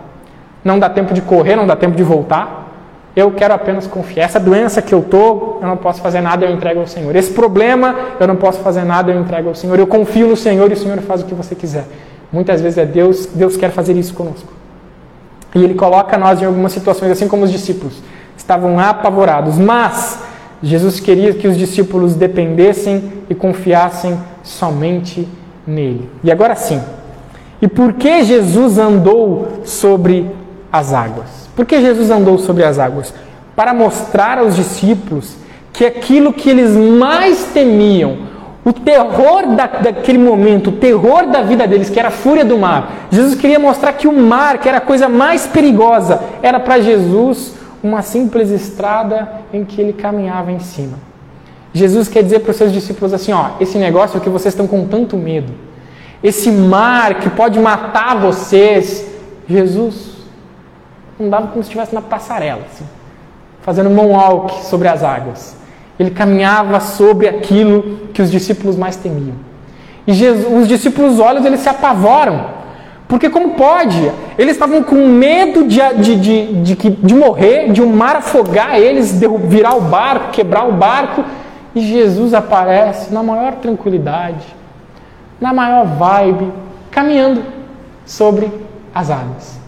não 0.67 0.81
dá 0.81 0.91
tempo 0.91 1.15
de 1.15 1.23
correr, 1.23 1.55
não 1.55 1.65
dá 1.65 1.77
tempo 1.77 1.97
de 1.97 2.03
voltar. 2.03 2.65
Eu 3.15 3.31
quero 3.31 3.55
apenas 3.55 3.87
confiar. 3.87 4.25
Essa 4.25 4.41
doença 4.41 4.83
que 4.83 4.93
eu 4.93 4.99
estou, 4.99 5.61
eu 5.63 5.69
não 5.69 5.77
posso 5.77 6.03
fazer 6.03 6.21
nada, 6.21 6.45
eu 6.45 6.53
entrego 6.53 6.81
ao 6.81 6.89
Senhor. 6.89 7.15
Esse 7.15 7.33
problema, 7.33 7.95
eu 8.19 8.27
não 8.27 8.35
posso 8.35 8.59
fazer 8.59 8.85
nada, 8.85 9.13
eu 9.13 9.21
entrego 9.21 9.49
ao 9.49 9.55
Senhor. 9.55 9.79
Eu 9.79 9.87
confio 9.87 10.27
no 10.27 10.37
Senhor 10.37 10.69
e 10.69 10.75
o 10.75 10.77
Senhor 10.77 10.99
faz 11.03 11.23
o 11.23 11.25
que 11.25 11.35
você 11.35 11.55
quiser. 11.55 11.85
Muitas 12.33 12.61
vezes 12.61 12.77
é 12.79 12.85
Deus, 12.85 13.27
Deus 13.27 13.57
quer 13.57 13.71
fazer 13.71 13.95
isso 13.95 14.13
conosco. 14.13 14.53
E 15.55 15.63
Ele 15.63 15.75
coloca 15.75 16.19
nós 16.19 16.43
em 16.43 16.45
algumas 16.45 16.73
situações, 16.73 17.13
assim 17.13 17.29
como 17.29 17.45
os 17.45 17.53
discípulos. 17.53 18.03
Estavam 18.37 18.79
apavorados, 18.81 19.57
mas 19.57 20.19
Jesus 20.61 20.99
queria 20.99 21.33
que 21.33 21.47
os 21.47 21.57
discípulos 21.57 22.17
dependessem 22.17 23.13
e 23.31 23.35
confiassem 23.37 24.19
somente 24.43 25.29
nele. 25.65 26.11
E 26.25 26.31
agora 26.31 26.57
sim, 26.57 26.83
e 27.63 27.69
por 27.69 27.95
que 27.95 28.25
Jesus 28.25 28.79
andou 28.79 29.61
sobre 29.65 30.31
as 30.79 30.93
águas. 30.93 31.49
Por 31.55 31.65
que 31.65 31.81
Jesus 31.81 32.11
andou 32.11 32.39
sobre 32.39 32.65
as 32.65 32.79
águas? 32.79 33.13
Para 33.55 33.73
mostrar 33.73 34.39
aos 34.39 34.55
discípulos 34.55 35.37
que 35.73 35.85
aquilo 35.85 36.33
que 36.33 36.51
eles 36.51 36.71
mais 36.71 37.47
temiam, 37.53 38.19
o 38.65 38.73
terror 38.73 39.55
da, 39.55 39.67
daquele 39.67 40.19
momento, 40.19 40.71
o 40.71 40.73
terror 40.73 41.27
da 41.27 41.43
vida 41.43 41.67
deles, 41.67 41.89
que 41.89 41.99
era 41.99 42.09
a 42.09 42.13
fúria 42.13 42.45
do 42.45 42.59
mar, 42.59 43.09
Jesus 43.11 43.35
queria 43.35 43.59
mostrar 43.59 43.93
que 43.93 44.09
o 44.09 44.13
mar, 44.13 44.59
que 44.59 44.69
era 44.69 44.79
a 44.79 44.81
coisa 44.81 45.09
mais 45.09 45.47
perigosa, 45.47 46.21
era 46.43 46.59
para 46.59 46.81
Jesus 46.81 47.55
uma 47.83 48.03
simples 48.03 48.51
estrada 48.51 49.29
em 49.53 49.65
que 49.65 49.81
ele 49.81 49.93
caminhava 49.93 50.51
em 50.51 50.59
cima. 50.59 50.99
Jesus 51.73 52.09
quer 52.09 52.23
dizer 52.23 52.41
para 52.41 52.51
os 52.51 52.57
seus 52.57 52.73
discípulos 52.73 53.13
assim: 53.13 53.33
ó, 53.33 53.51
esse 53.61 53.79
negócio 53.79 54.21
que 54.21 54.29
vocês 54.29 54.53
estão 54.53 54.67
com 54.67 54.87
tanto 54.87 55.17
medo, 55.17 55.53
esse 56.23 56.51
mar 56.51 57.21
que 57.21 57.31
pode 57.31 57.61
matar 57.61 58.19
vocês, 58.19 59.07
Jesus 59.49 60.16
andava 61.19 61.49
como 61.49 61.63
se 61.63 61.69
estivesse 61.69 61.95
na 61.95 62.03
passarela, 62.03 62.63
assim, 62.73 62.85
fazendo 63.63 63.91
moonwalk 63.91 64.65
sobre 64.65 64.89
as 64.89 65.03
águas. 65.03 65.57
Ele 65.99 66.11
caminhava 66.11 66.79
sobre 66.81 67.27
aquilo 67.27 68.09
que 68.13 68.21
os 68.21 68.31
discípulos 68.31 68.77
mais 68.77 68.97
temiam. 68.97 69.37
E 70.07 70.13
Jesus, 70.13 70.63
os 70.63 70.69
discípulos 70.69 71.19
olham 71.19 71.45
eles 71.45 71.61
se 71.61 71.69
apavoram. 71.69 72.57
Porque 73.09 73.31
como 73.31 73.51
pode? 73.51 74.11
Eles 74.37 74.55
estavam 74.55 74.83
com 74.83 74.97
medo 75.09 75.65
de, 75.65 75.81
de, 75.95 76.17
de, 76.17 76.75
de, 76.75 76.91
de 76.91 77.15
morrer, 77.15 77.73
de 77.73 77.81
um 77.81 77.95
mar 77.95 78.17
afogar 78.17 78.79
eles, 78.79 79.21
virar 79.45 79.75
o 79.75 79.81
barco, 79.83 80.33
quebrar 80.33 80.69
o 80.69 80.73
barco. 80.73 81.25
E 81.75 81.81
Jesus 81.81 82.35
aparece 82.35 83.13
na 83.13 83.23
maior 83.23 83.55
tranquilidade, 83.57 84.45
na 85.41 85.53
maior 85.53 85.87
vibe, 85.87 86.53
caminhando 86.91 87.43
sobre 88.05 88.51
as 88.95 89.11
águas. 89.11 89.59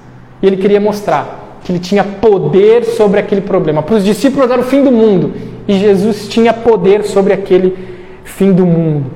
E 0.43 0.47
ele 0.47 0.57
queria 0.57 0.81
mostrar 0.81 1.38
que 1.69 1.73
ele 1.73 1.79
tinha 1.79 2.03
poder 2.03 2.83
sobre 2.83 3.21
aquele 3.21 3.43
problema. 3.43 3.83
Para 3.83 3.97
os 3.97 4.03
discípulos 4.03 4.51
era 4.51 4.59
o 4.59 4.65
fim 4.65 4.83
do 4.83 4.91
mundo 4.91 5.35
e 5.69 5.79
Jesus 5.79 6.27
tinha 6.27 6.55
poder 6.55 7.05
sobre 7.05 7.35
aquele 7.35 7.77
fim 8.25 8.55
do 8.55 8.65
mundo. 8.65 9.11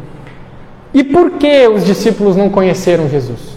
E 0.92 1.02
por 1.02 1.30
que 1.30 1.66
os 1.66 1.82
discípulos 1.82 2.36
não 2.36 2.50
conheceram 2.50 3.08
Jesus? 3.08 3.56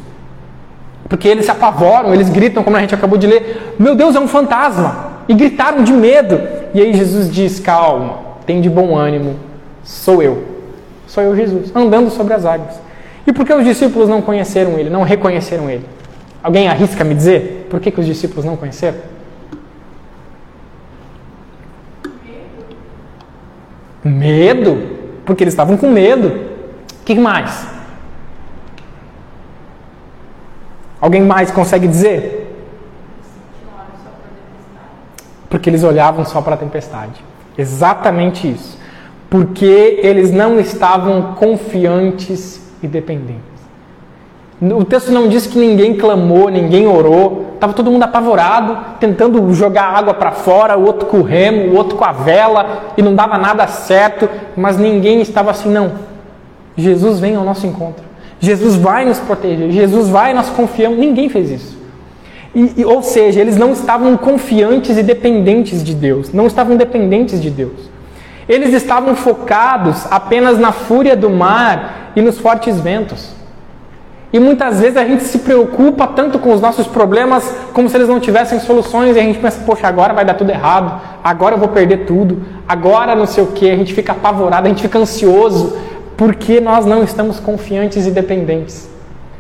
Porque 1.10 1.28
eles 1.28 1.44
se 1.44 1.52
apavoram, 1.52 2.14
eles 2.14 2.30
gritam, 2.30 2.64
como 2.64 2.78
a 2.78 2.80
gente 2.80 2.96
acabou 2.96 3.18
de 3.18 3.28
ler: 3.28 3.76
Meu 3.78 3.96
Deus, 3.96 4.16
é 4.16 4.20
um 4.20 4.30
fantasma! 4.30 5.24
E 5.28 5.34
gritaram 5.34 5.84
de 5.84 5.92
medo. 5.92 6.40
E 6.74 6.80
aí 6.80 6.94
Jesus 6.94 7.30
diz: 7.30 7.60
Calma, 7.60 8.20
tem 8.46 8.62
de 8.62 8.70
bom 8.70 8.96
ânimo, 8.96 9.36
sou 9.84 10.24
eu. 10.24 10.42
Sou 11.06 11.22
eu, 11.22 11.36
Jesus, 11.36 11.70
andando 11.76 12.10
sobre 12.10 12.34
as 12.34 12.46
águas. 12.46 12.80
E 13.28 13.34
por 13.34 13.46
que 13.46 13.54
os 13.54 13.66
discípulos 13.66 14.08
não 14.08 14.22
conheceram 14.22 14.80
ele, 14.80 14.90
não 14.90 15.04
reconheceram 15.04 15.70
ele? 15.70 15.84
Alguém 16.46 16.68
arrisca 16.68 17.04
me 17.04 17.16
dizer 17.16 17.66
por 17.72 17.80
que, 17.80 17.90
que 17.90 18.00
os 18.00 18.06
discípulos 18.06 18.46
não 18.46 18.56
conheceram? 18.56 19.00
Medo. 24.04 24.78
Porque 25.26 25.44
eles 25.44 25.56
estavam 25.56 25.76
com 25.76 25.90
medo. 25.90 26.28
O 27.02 27.04
que 27.04 27.16
mais? 27.16 27.68
Alguém 31.02 31.24
mais 31.24 31.50
consegue 31.50 31.88
dizer? 31.88 32.56
Porque 35.50 35.68
eles 35.68 35.84
olhavam 35.84 36.24
só 36.26 36.44
para 36.44 36.54
a 36.54 36.60
tempestade. 36.60 37.24
Exatamente 37.58 38.52
isso. 38.52 38.78
Porque 39.32 40.00
eles 40.04 40.30
não 40.30 40.60
estavam 40.60 41.34
confiantes 41.34 42.62
e 42.84 42.88
dependentes. 42.88 43.55
O 44.62 44.86
texto 44.86 45.12
não 45.12 45.28
diz 45.28 45.46
que 45.46 45.60
ninguém 45.60 45.96
clamou, 45.96 46.50
ninguém 46.50 46.88
orou. 46.88 47.52
Estava 47.56 47.74
todo 47.74 47.92
mundo 47.92 48.04
apavorado, 48.04 48.78
tentando 49.00 49.54
jogar 49.54 49.84
água 49.84 50.14
para 50.14 50.32
fora, 50.32 50.78
o 50.78 50.86
outro 50.86 51.08
com 51.08 51.18
o 51.18 51.24
remo, 51.24 51.74
o 51.74 51.76
outro 51.76 51.98
com 51.98 52.06
a 52.06 52.12
vela, 52.12 52.94
e 52.98 53.02
não 53.02 53.14
dava 53.16 53.38
nada 53.38 53.68
certo, 53.68 54.30
mas 54.56 54.78
ninguém 54.78 55.22
estava 55.22 55.52
assim, 55.52 55.70
não. 55.70 55.92
Jesus 56.78 57.20
vem 57.20 57.36
ao 57.36 57.44
nosso 57.44 57.68
encontro. 57.68 58.04
Jesus 58.40 58.76
vai 58.76 59.06
nos 59.06 59.20
proteger, 59.20 59.72
Jesus 59.72 60.10
vai, 60.10 60.34
nós 60.34 60.50
confiamos. 60.50 61.00
Ninguém 61.00 61.30
fez 61.30 61.52
isso. 61.52 61.78
E, 62.54 62.74
e, 62.78 62.86
ou 62.86 63.02
seja, 63.04 63.42
eles 63.42 63.58
não 63.58 63.74
estavam 63.74 64.16
confiantes 64.16 64.98
e 64.98 65.04
dependentes 65.04 65.84
de 65.84 65.94
Deus, 65.94 66.32
não 66.32 66.48
estavam 66.48 66.78
dependentes 66.78 67.42
de 67.42 67.50
Deus. 67.50 67.90
Eles 68.48 68.74
estavam 68.74 69.16
focados 69.16 70.06
apenas 70.10 70.58
na 70.58 70.72
fúria 70.72 71.16
do 71.16 71.30
mar 71.30 72.12
e 72.16 72.22
nos 72.22 72.38
fortes 72.40 72.80
ventos. 72.80 73.35
E 74.36 74.40
muitas 74.40 74.82
vezes 74.82 74.98
a 74.98 75.06
gente 75.06 75.24
se 75.24 75.40
preocupa 75.40 76.06
tanto 76.08 76.38
com 76.38 76.52
os 76.52 76.60
nossos 76.60 76.86
problemas 76.86 77.56
como 77.72 77.88
se 77.88 77.96
eles 77.96 78.10
não 78.10 78.20
tivessem 78.20 78.60
soluções 78.60 79.16
e 79.16 79.20
a 79.22 79.24
gente 79.24 79.40
pensa, 79.40 79.62
poxa, 79.66 79.88
agora 79.88 80.14
vai 80.14 80.26
dar 80.26 80.34
tudo 80.34 80.50
errado, 80.50 81.00
agora 81.24 81.56
eu 81.56 81.58
vou 81.58 81.70
perder 81.70 82.00
tudo, 82.06 82.42
agora 82.68 83.16
não 83.16 83.26
sei 83.26 83.46
o 83.46 83.48
que, 83.48 83.72
a 83.72 83.78
gente 83.78 83.94
fica 83.94 84.12
apavorado, 84.12 84.66
a 84.66 84.70
gente 84.70 84.82
fica 84.82 85.00
ansioso, 85.00 85.78
Porque 86.18 86.60
nós 86.60 86.86
não 86.86 87.02
estamos 87.02 87.40
confiantes 87.40 88.06
e 88.06 88.12
dependentes. 88.12 88.90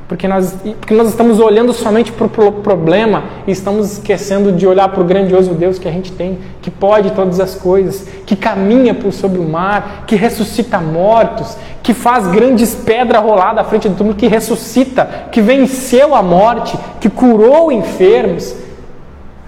Porque 0.07 0.27
nós, 0.27 0.55
porque 0.79 0.93
nós 0.93 1.09
estamos 1.09 1.39
olhando 1.39 1.73
somente 1.73 2.11
para 2.11 2.25
o 2.25 2.51
problema 2.51 3.23
e 3.47 3.51
estamos 3.51 3.93
esquecendo 3.93 4.51
de 4.51 4.67
olhar 4.67 4.87
para 4.89 5.01
o 5.01 5.03
grandioso 5.03 5.55
Deus 5.55 5.79
que 5.79 5.87
a 5.87 5.91
gente 5.91 6.11
tem, 6.11 6.37
que 6.61 6.69
pode 6.69 7.11
todas 7.11 7.39
as 7.39 7.55
coisas, 7.55 8.07
que 8.23 8.35
caminha 8.35 8.93
por 8.93 9.11
sobre 9.11 9.39
o 9.39 9.43
mar, 9.43 10.03
que 10.05 10.15
ressuscita 10.15 10.79
mortos, 10.79 11.57
que 11.81 11.91
faz 11.91 12.27
grandes 12.27 12.75
pedras 12.75 13.23
rolar 13.23 13.53
da 13.53 13.63
frente 13.63 13.89
do 13.89 13.95
túmulo, 13.95 14.15
que 14.15 14.27
ressuscita, 14.27 15.27
que 15.31 15.41
venceu 15.41 16.13
a 16.13 16.21
morte, 16.21 16.77
que 17.01 17.09
curou 17.09 17.71
enfermos. 17.71 18.55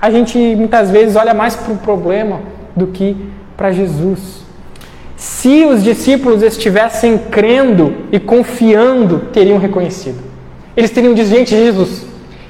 A 0.01 0.09
gente 0.09 0.37
muitas 0.55 0.89
vezes 0.89 1.15
olha 1.15 1.35
mais 1.35 1.55
para 1.55 1.73
o 1.73 1.77
problema 1.77 2.39
do 2.75 2.87
que 2.87 3.15
para 3.55 3.71
Jesus. 3.71 4.41
Se 5.15 5.65
os 5.65 5.83
discípulos 5.83 6.41
estivessem 6.41 7.17
crendo 7.17 7.93
e 8.11 8.19
confiando, 8.19 9.19
teriam 9.31 9.59
reconhecido. 9.59 10.26
Eles 10.77 10.91
teriam 10.91 11.15
dito, 11.15 11.27
gente, 11.27 11.49
Jesus. 11.49 12.05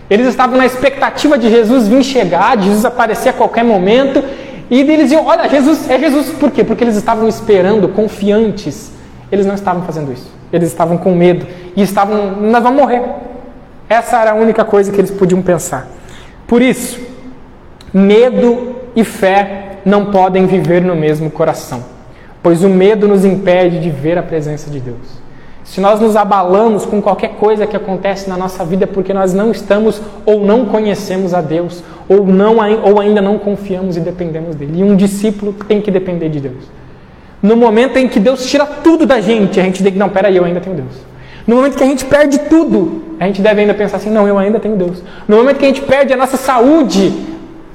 Eles 0.09 0.27
estavam 0.27 0.57
na 0.57 0.65
expectativa 0.65 1.37
de 1.37 1.49
Jesus 1.49 1.87
vir 1.87 2.03
chegar, 2.03 2.57
de 2.57 2.65
Jesus 2.65 2.83
aparecer 2.83 3.29
a 3.29 3.33
qualquer 3.33 3.63
momento. 3.63 4.21
E 4.69 4.81
eles 4.81 5.03
diziam, 5.03 5.25
olha, 5.25 5.47
Jesus 5.47 5.89
é 5.89 5.97
Jesus. 5.97 6.31
Por 6.31 6.51
quê? 6.51 6.61
Porque 6.61 6.83
eles 6.83 6.97
estavam 6.97 7.27
esperando, 7.29 7.87
confiantes. 7.87 8.91
Eles 9.31 9.45
não 9.45 9.55
estavam 9.55 9.83
fazendo 9.83 10.11
isso. 10.11 10.29
Eles 10.51 10.67
estavam 10.67 10.97
com 10.97 11.15
medo. 11.15 11.47
E 11.73 11.81
estavam, 11.81 12.33
nós 12.41 12.61
vamos 12.61 12.81
morrer. 12.81 13.01
Essa 13.87 14.19
era 14.19 14.31
a 14.31 14.35
única 14.35 14.65
coisa 14.65 14.91
que 14.91 14.99
eles 14.99 15.11
podiam 15.11 15.41
pensar. 15.41 15.87
Por 16.45 16.61
isso, 16.61 16.99
medo 17.93 18.75
e 18.93 19.05
fé 19.05 19.79
não 19.85 20.11
podem 20.11 20.45
viver 20.45 20.81
no 20.81 20.95
mesmo 20.95 21.31
coração. 21.31 21.83
Pois 22.43 22.61
o 22.61 22.69
medo 22.69 23.07
nos 23.07 23.23
impede 23.23 23.79
de 23.79 23.89
ver 23.89 24.17
a 24.17 24.23
presença 24.23 24.69
de 24.69 24.81
Deus. 24.81 25.26
Se 25.67 25.81
nós 25.81 25.99
nos 25.99 26.15
abalamos 26.15 26.85
com 26.85 27.01
qualquer 27.01 27.31
coisa 27.31 27.67
que 27.67 27.75
acontece 27.75 28.29
na 28.29 28.37
nossa 28.37 28.63
vida 28.63 28.87
porque 28.87 29.13
nós 29.13 29.33
não 29.33 29.51
estamos 29.51 30.01
ou 30.25 30.45
não 30.45 30.65
conhecemos 30.65 31.33
a 31.33 31.41
Deus, 31.41 31.83
ou, 32.07 32.25
não, 32.25 32.55
ou 32.83 33.01
ainda 33.01 33.21
não 33.21 33.37
confiamos 33.37 33.97
e 33.97 33.99
dependemos 33.99 34.55
dele. 34.55 34.79
E 34.79 34.83
um 34.83 34.95
discípulo 34.95 35.53
tem 35.67 35.81
que 35.81 35.91
depender 35.91 36.29
de 36.29 36.39
Deus. 36.39 36.63
No 37.43 37.57
momento 37.57 37.97
em 37.97 38.07
que 38.07 38.17
Deus 38.17 38.45
tira 38.45 38.65
tudo 38.65 39.05
da 39.05 39.19
gente, 39.19 39.59
a 39.59 39.63
gente 39.63 39.83
tem 39.83 39.91
que, 39.91 39.99
não, 39.99 40.07
peraí, 40.07 40.37
eu 40.37 40.45
ainda 40.45 40.61
tenho 40.61 40.75
Deus. 40.75 41.05
No 41.45 41.57
momento 41.57 41.77
que 41.77 41.83
a 41.83 41.87
gente 41.87 42.05
perde 42.05 42.39
tudo, 42.39 43.03
a 43.19 43.27
gente 43.27 43.41
deve 43.41 43.61
ainda 43.61 43.73
pensar 43.73 43.97
assim, 43.97 44.09
não, 44.09 44.25
eu 44.25 44.37
ainda 44.37 44.59
tenho 44.59 44.77
Deus. 44.77 45.03
No 45.27 45.35
momento 45.35 45.57
que 45.57 45.65
a 45.65 45.67
gente 45.67 45.81
perde 45.81 46.13
a 46.13 46.17
nossa 46.17 46.37
saúde, 46.37 47.13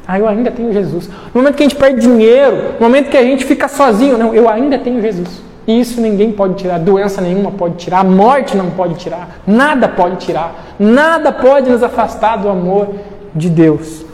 ah, 0.08 0.18
eu 0.18 0.26
ainda 0.26 0.50
tenho 0.50 0.72
Jesus. 0.72 1.08
No 1.32 1.42
momento 1.42 1.56
que 1.56 1.62
a 1.62 1.68
gente 1.68 1.76
perde 1.76 2.00
dinheiro, 2.00 2.74
no 2.80 2.86
momento 2.86 3.10
que 3.10 3.16
a 3.18 3.22
gente 3.22 3.44
fica 3.44 3.68
sozinho, 3.68 4.16
não, 4.16 4.34
eu 4.34 4.48
ainda 4.48 4.78
tenho 4.78 5.00
Jesus. 5.00 5.51
Isso 5.66 6.00
ninguém 6.00 6.32
pode 6.32 6.54
tirar, 6.54 6.78
doença 6.78 7.20
nenhuma 7.20 7.52
pode 7.52 7.76
tirar, 7.76 8.04
morte 8.04 8.56
não 8.56 8.70
pode 8.70 8.94
tirar, 8.94 9.40
nada 9.46 9.88
pode 9.88 10.16
tirar, 10.16 10.74
nada 10.78 11.30
pode 11.30 11.70
nos 11.70 11.82
afastar 11.82 12.36
do 12.36 12.48
amor 12.48 12.88
de 13.34 13.48
Deus. 13.48 14.04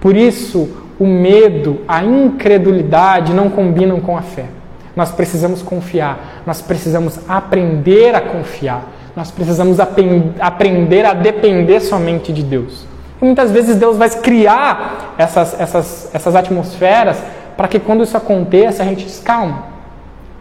Por 0.00 0.16
isso, 0.16 0.68
o 0.98 1.06
medo, 1.06 1.80
a 1.86 2.02
incredulidade 2.02 3.34
não 3.34 3.50
combinam 3.50 4.00
com 4.00 4.16
a 4.16 4.22
fé. 4.22 4.46
Nós 4.94 5.10
precisamos 5.10 5.60
confiar, 5.60 6.42
nós 6.46 6.62
precisamos 6.62 7.20
aprender 7.28 8.14
a 8.14 8.20
confiar, 8.20 8.90
nós 9.14 9.30
precisamos 9.30 9.78
aprender 9.78 11.04
a 11.04 11.12
depender 11.12 11.80
somente 11.80 12.32
de 12.32 12.42
Deus. 12.42 12.86
E 13.20 13.24
muitas 13.24 13.50
vezes 13.50 13.76
Deus 13.76 13.98
vai 13.98 14.08
criar 14.08 15.14
essas, 15.18 15.58
essas, 15.60 16.10
essas 16.14 16.34
atmosferas 16.34 17.18
para 17.56 17.68
que 17.68 17.78
quando 17.78 18.02
isso 18.02 18.16
aconteça 18.16 18.82
a 18.82 18.86
gente 18.86 19.04
diz, 19.04 19.20
calma, 19.20 19.75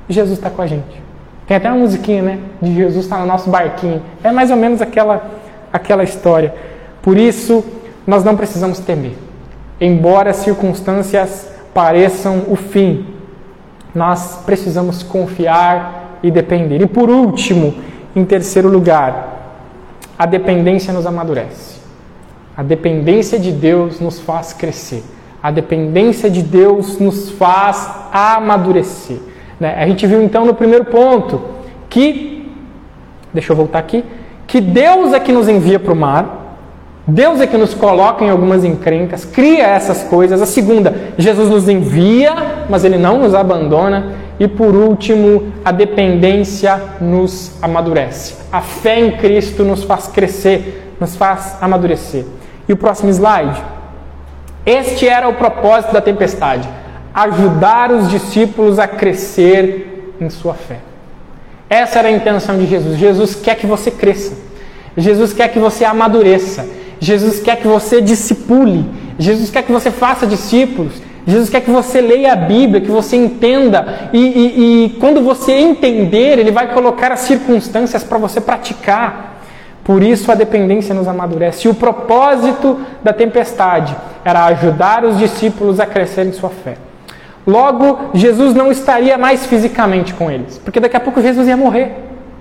Jesus 0.09 0.37
está 0.37 0.49
com 0.49 0.61
a 0.61 0.67
gente. 0.67 1.03
Tem 1.47 1.57
até 1.57 1.69
uma 1.69 1.79
musiquinha, 1.79 2.21
né? 2.21 2.39
De 2.61 2.73
Jesus 2.73 3.05
está 3.05 3.17
no 3.17 3.25
nosso 3.25 3.49
barquinho. 3.49 4.01
É 4.23 4.31
mais 4.31 4.49
ou 4.49 4.57
menos 4.57 4.81
aquela, 4.81 5.29
aquela 5.71 6.03
história. 6.03 6.53
Por 7.01 7.17
isso, 7.17 7.63
nós 8.05 8.23
não 8.23 8.35
precisamos 8.35 8.79
temer. 8.79 9.13
Embora 9.79 10.31
as 10.31 10.37
circunstâncias 10.37 11.49
pareçam 11.73 12.43
o 12.47 12.55
fim, 12.55 13.05
nós 13.93 14.41
precisamos 14.45 15.03
confiar 15.03 16.17
e 16.23 16.31
depender. 16.31 16.81
E 16.81 16.87
por 16.87 17.09
último, 17.09 17.75
em 18.15 18.25
terceiro 18.25 18.69
lugar, 18.69 19.35
a 20.17 20.25
dependência 20.25 20.93
nos 20.93 21.05
amadurece. 21.05 21.75
A 22.55 22.63
dependência 22.63 23.37
de 23.37 23.51
Deus 23.51 23.99
nos 23.99 24.19
faz 24.19 24.53
crescer. 24.53 25.03
A 25.43 25.51
dependência 25.51 26.29
de 26.29 26.41
Deus 26.41 26.97
nos 26.97 27.29
faz 27.31 27.89
amadurecer. 28.11 29.19
Né? 29.59 29.75
A 29.77 29.87
gente 29.87 30.05
viu 30.05 30.21
então 30.21 30.45
no 30.45 30.53
primeiro 30.53 30.85
ponto 30.85 31.41
que, 31.89 32.51
deixa 33.33 33.51
eu 33.51 33.57
voltar 33.57 33.79
aqui, 33.79 34.03
que 34.47 34.59
Deus 34.61 35.13
é 35.13 35.19
que 35.19 35.31
nos 35.31 35.47
envia 35.47 35.79
para 35.79 35.93
o 35.93 35.95
mar, 35.95 36.43
Deus 37.07 37.39
é 37.39 37.45
que 37.45 37.57
nos 37.57 37.73
coloca 37.73 38.25
em 38.25 38.29
algumas 38.29 38.63
encrencas, 38.63 39.23
cria 39.23 39.67
essas 39.67 40.03
coisas. 40.03 40.41
A 40.41 40.45
segunda, 40.45 40.93
Jesus 41.17 41.49
nos 41.49 41.69
envia, 41.69 42.33
mas 42.67 42.83
Ele 42.83 42.97
não 42.97 43.19
nos 43.19 43.35
abandona. 43.35 44.13
E 44.39 44.47
por 44.47 44.75
último, 44.75 45.53
a 45.63 45.71
dependência 45.71 46.81
nos 46.99 47.51
amadurece. 47.61 48.35
A 48.51 48.59
fé 48.59 48.99
em 48.99 49.11
Cristo 49.11 49.63
nos 49.63 49.83
faz 49.83 50.07
crescer, 50.07 50.93
nos 50.99 51.15
faz 51.15 51.57
amadurecer. 51.61 52.25
E 52.67 52.73
o 52.73 52.77
próximo 52.77 53.09
slide. 53.11 53.61
Este 54.65 55.07
era 55.07 55.27
o 55.27 55.35
propósito 55.35 55.93
da 55.93 56.01
tempestade 56.01 56.67
ajudar 57.15 57.93
os 57.93 58.09
discípulos 58.09 58.77
a 58.77 58.85
crescer 58.85 60.13
em 60.19 60.29
sua 60.29 60.53
fé. 60.53 60.79
Essa 61.69 61.99
era 61.99 62.09
a 62.09 62.11
intenção 62.11 62.57
de 62.57 62.67
Jesus. 62.67 62.97
Jesus 62.97 63.35
quer 63.35 63.55
que 63.55 63.65
você 63.65 63.89
cresça. 63.89 64.33
Jesus 64.97 65.31
quer 65.31 65.47
que 65.47 65.57
você 65.57 65.85
amadureça. 65.85 66.67
Jesus 66.99 67.39
quer 67.39 67.55
que 67.55 67.67
você 67.67 68.01
discipule. 68.01 68.85
Jesus 69.17 69.49
quer 69.49 69.63
que 69.63 69.71
você 69.71 69.91
faça 69.91 70.27
discípulos. 70.27 71.01
Jesus 71.25 71.49
quer 71.49 71.61
que 71.61 71.71
você 71.71 72.01
leia 72.01 72.33
a 72.33 72.35
Bíblia, 72.35 72.81
que 72.81 72.91
você 72.91 73.15
entenda. 73.15 74.09
E, 74.11 74.19
e, 74.19 74.85
e 74.85 74.89
quando 74.99 75.21
você 75.21 75.53
entender, 75.53 76.37
Ele 76.37 76.51
vai 76.51 76.73
colocar 76.73 77.13
as 77.13 77.21
circunstâncias 77.21 78.03
para 78.03 78.17
você 78.17 78.41
praticar. 78.41 79.41
Por 79.85 80.03
isso 80.03 80.31
a 80.31 80.35
dependência 80.35 80.93
nos 80.93 81.07
amadurece. 81.07 81.67
E 81.67 81.71
o 81.71 81.75
propósito 81.75 82.81
da 83.01 83.13
tempestade 83.13 83.95
era 84.23 84.45
ajudar 84.47 85.05
os 85.05 85.17
discípulos 85.17 85.79
a 85.79 85.85
crescer 85.85 86.25
em 86.25 86.33
sua 86.33 86.49
fé. 86.49 86.75
Logo, 87.45 88.09
Jesus 88.13 88.55
não 88.55 88.71
estaria 88.71 89.17
mais 89.17 89.45
fisicamente 89.45 90.13
com 90.13 90.31
eles, 90.31 90.57
porque 90.63 90.79
daqui 90.79 90.97
a 90.97 90.99
pouco 90.99 91.21
Jesus 91.21 91.47
ia 91.47 91.55
morrer, 91.55 91.91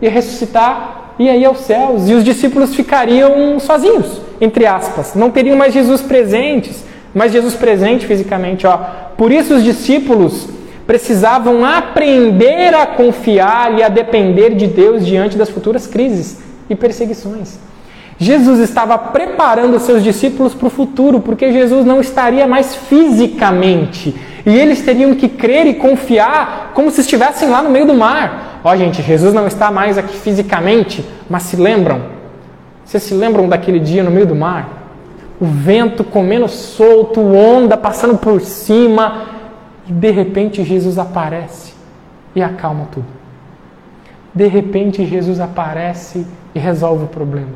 ia 0.01 0.11
ressuscitar, 0.11 1.13
ia 1.19 1.37
ir 1.37 1.45
aos 1.45 1.61
céus, 1.61 2.09
e 2.09 2.15
os 2.15 2.25
discípulos 2.25 2.75
ficariam 2.75 3.59
sozinhos, 3.61 4.23
entre 4.41 4.67
aspas, 4.67 5.15
não 5.15 5.31
teriam 5.31 5.57
mais 5.57 5.75
Jesus 5.75 6.01
presentes, 6.01 6.85
mais 7.15 7.33
Jesus 7.33 7.55
presente 7.55 8.07
fisicamente. 8.07 8.67
Ó. 8.67 8.77
Por 9.17 9.31
isso, 9.31 9.55
os 9.55 9.63
discípulos 9.63 10.49
precisavam 10.87 11.65
aprender 11.65 12.75
a 12.75 12.87
confiar 12.87 13.79
e 13.79 13.83
a 13.83 13.89
depender 13.89 14.55
de 14.55 14.67
Deus 14.67 15.07
diante 15.07 15.37
das 15.37 15.49
futuras 15.49 15.87
crises 15.87 16.43
e 16.69 16.75
perseguições. 16.75 17.59
Jesus 18.19 18.61
estava 18.61 18.97
preparando 18.97 19.79
seus 19.79 20.03
discípulos 20.03 20.55
para 20.55 20.67
o 20.67 20.71
futuro, 20.71 21.21
porque 21.21 21.53
Jesus 21.53 21.85
não 21.85 22.01
estaria 22.01 22.47
mais 22.47 22.75
fisicamente 22.75 24.15
e 24.47 24.59
eles 24.59 24.83
teriam 24.83 25.15
que 25.15 25.29
crer 25.29 25.67
e 25.67 25.75
confiar 25.75 26.73
como 26.75 26.91
se 26.91 27.01
estivessem 27.01 27.49
lá 27.49 27.63
no 27.63 27.71
meio 27.71 27.87
do 27.87 27.95
mar. 27.95 28.61
Ó, 28.63 28.71
oh, 28.71 28.77
gente, 28.77 29.03
Jesus 29.03 29.33
não 29.33 29.47
está 29.47 29.71
mais 29.71 29.97
aqui 29.97 30.17
fisicamente, 30.17 31.05
mas 31.29 31.45
se 31.45 31.57
lembram? 31.57 32.03
Vocês 32.85 33.03
se 33.03 33.15
lembram 33.15 33.49
daquele 33.49 33.81
dia 33.81 34.03
no 34.03 34.11
meio 34.11 34.27
do 34.27 34.35
mar? 34.35 34.69
O 35.41 35.47
vento 35.47 36.05
comendo 36.05 36.49
solto, 36.49 37.21
onda 37.21 37.77
passando 37.77 38.19
por 38.19 38.41
cima, 38.41 39.25
e 39.89 39.93
de 39.93 40.11
repente 40.11 40.63
Jesus 40.63 40.99
aparece 40.99 41.73
e 42.35 42.43
acalma 42.43 42.89
tudo. 42.93 43.07
De 44.35 44.47
repente 44.47 45.05
Jesus 45.07 45.41
aparece 45.41 46.27
e 46.55 46.59
resolve 46.59 47.05
o 47.05 47.09
problema. 47.09 47.53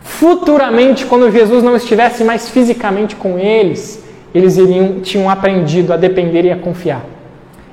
Futuramente, 0.00 1.04
quando 1.06 1.30
Jesus 1.30 1.62
não 1.62 1.76
estivesse 1.76 2.24
mais 2.24 2.48
fisicamente 2.48 3.14
com 3.14 3.38
eles, 3.38 4.02
eles 4.34 4.56
iriam, 4.56 5.00
tinham 5.00 5.28
aprendido 5.28 5.92
a 5.92 5.96
depender 5.96 6.44
e 6.44 6.50
a 6.50 6.56
confiar. 6.56 7.04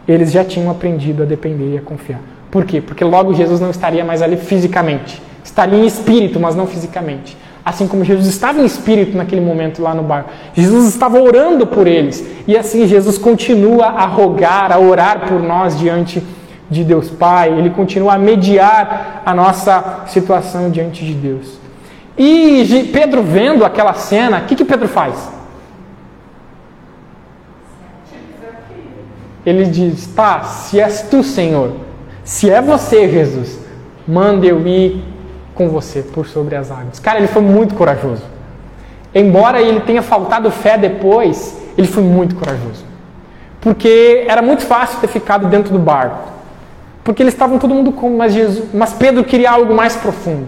Eles 0.07 0.31
já 0.31 0.43
tinham 0.43 0.69
aprendido 0.69 1.23
a 1.23 1.25
depender 1.25 1.73
e 1.73 1.77
a 1.77 1.81
confiar. 1.81 2.21
Por 2.49 2.65
quê? 2.65 2.81
Porque 2.81 3.03
logo 3.03 3.33
Jesus 3.33 3.59
não 3.59 3.69
estaria 3.69 4.03
mais 4.03 4.21
ali 4.21 4.37
fisicamente. 4.37 5.21
Estaria 5.43 5.77
em 5.77 5.85
espírito, 5.85 6.39
mas 6.39 6.55
não 6.55 6.65
fisicamente. 6.65 7.37
Assim 7.63 7.87
como 7.87 8.03
Jesus 8.03 8.27
estava 8.27 8.61
em 8.61 8.65
espírito 8.65 9.17
naquele 9.17 9.41
momento 9.41 9.81
lá 9.81 9.93
no 9.93 10.01
barco. 10.01 10.29
Jesus 10.53 10.87
estava 10.87 11.21
orando 11.21 11.67
por 11.67 11.85
eles. 11.85 12.25
E 12.47 12.57
assim 12.57 12.87
Jesus 12.87 13.17
continua 13.17 13.87
a 13.87 14.05
rogar, 14.05 14.71
a 14.71 14.79
orar 14.79 15.27
por 15.27 15.41
nós 15.41 15.77
diante 15.77 16.23
de 16.69 16.83
Deus 16.83 17.09
Pai. 17.09 17.51
Ele 17.51 17.69
continua 17.69 18.13
a 18.13 18.17
mediar 18.17 19.21
a 19.25 19.33
nossa 19.33 20.03
situação 20.07 20.69
diante 20.69 21.05
de 21.05 21.13
Deus. 21.13 21.59
E 22.17 22.89
Pedro 22.91 23.21
vendo 23.21 23.65
aquela 23.65 23.93
cena, 23.93 24.39
o 24.39 24.41
que, 24.45 24.55
que 24.55 24.65
Pedro 24.65 24.87
faz? 24.87 25.36
Ele 29.47 29.63
diz: 29.63 30.07
Tá, 30.07 30.43
se 30.43 30.77
és 30.77 31.03
tu, 31.03 31.23
Senhor, 31.23 31.71
Se 32.25 32.49
é 32.49 32.61
você, 32.61 33.07
Jesus, 33.07 33.57
manda 34.05 34.45
eu 34.45 34.67
ir 34.67 35.01
com 35.55 35.69
você 35.69 36.01
por 36.01 36.27
sobre 36.27 36.57
as 36.57 36.69
águas. 36.69 36.99
Cara, 36.99 37.19
ele 37.19 37.27
foi 37.27 37.41
muito 37.41 37.73
corajoso. 37.73 38.23
Embora 39.15 39.61
ele 39.61 39.79
tenha 39.79 40.01
faltado 40.01 40.51
fé 40.51 40.77
depois, 40.77 41.57
ele 41.77 41.87
foi 41.87 42.03
muito 42.03 42.35
corajoso. 42.35 42.83
Porque 43.61 44.25
era 44.27 44.41
muito 44.41 44.63
fácil 44.63 44.99
ter 44.99 45.07
ficado 45.07 45.47
dentro 45.47 45.71
do 45.71 45.79
barco. 45.79 46.29
Porque 47.01 47.23
eles 47.23 47.33
estavam 47.33 47.57
todo 47.57 47.73
mundo 47.73 47.93
com, 47.93 48.17
mas, 48.17 48.33
Jesus, 48.33 48.65
mas 48.73 48.91
Pedro 48.91 49.23
queria 49.23 49.51
algo 49.51 49.73
mais 49.73 49.95
profundo. 49.95 50.47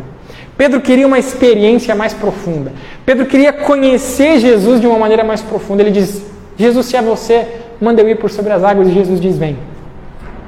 Pedro 0.57 0.81
queria 0.81 1.07
uma 1.07 1.17
experiência 1.17 1.95
mais 1.95 2.13
profunda. 2.13 2.73
Pedro 3.05 3.25
queria 3.25 3.53
conhecer 3.53 4.39
Jesus 4.39 4.81
de 4.81 4.87
uma 4.87 4.99
maneira 4.99 5.23
mais 5.23 5.41
profunda. 5.41 5.81
Ele 5.81 5.91
diz: 5.91 6.21
Jesus, 6.59 6.87
se 6.87 6.97
é 6.97 7.01
você, 7.01 7.47
manda 7.79 8.01
eu 8.01 8.09
ir 8.09 8.15
por 8.15 8.29
sobre 8.29 8.51
as 8.51 8.63
águas. 8.63 8.89
E 8.89 8.91
Jesus 8.91 9.21
diz: 9.21 9.37
Vem. 9.37 9.57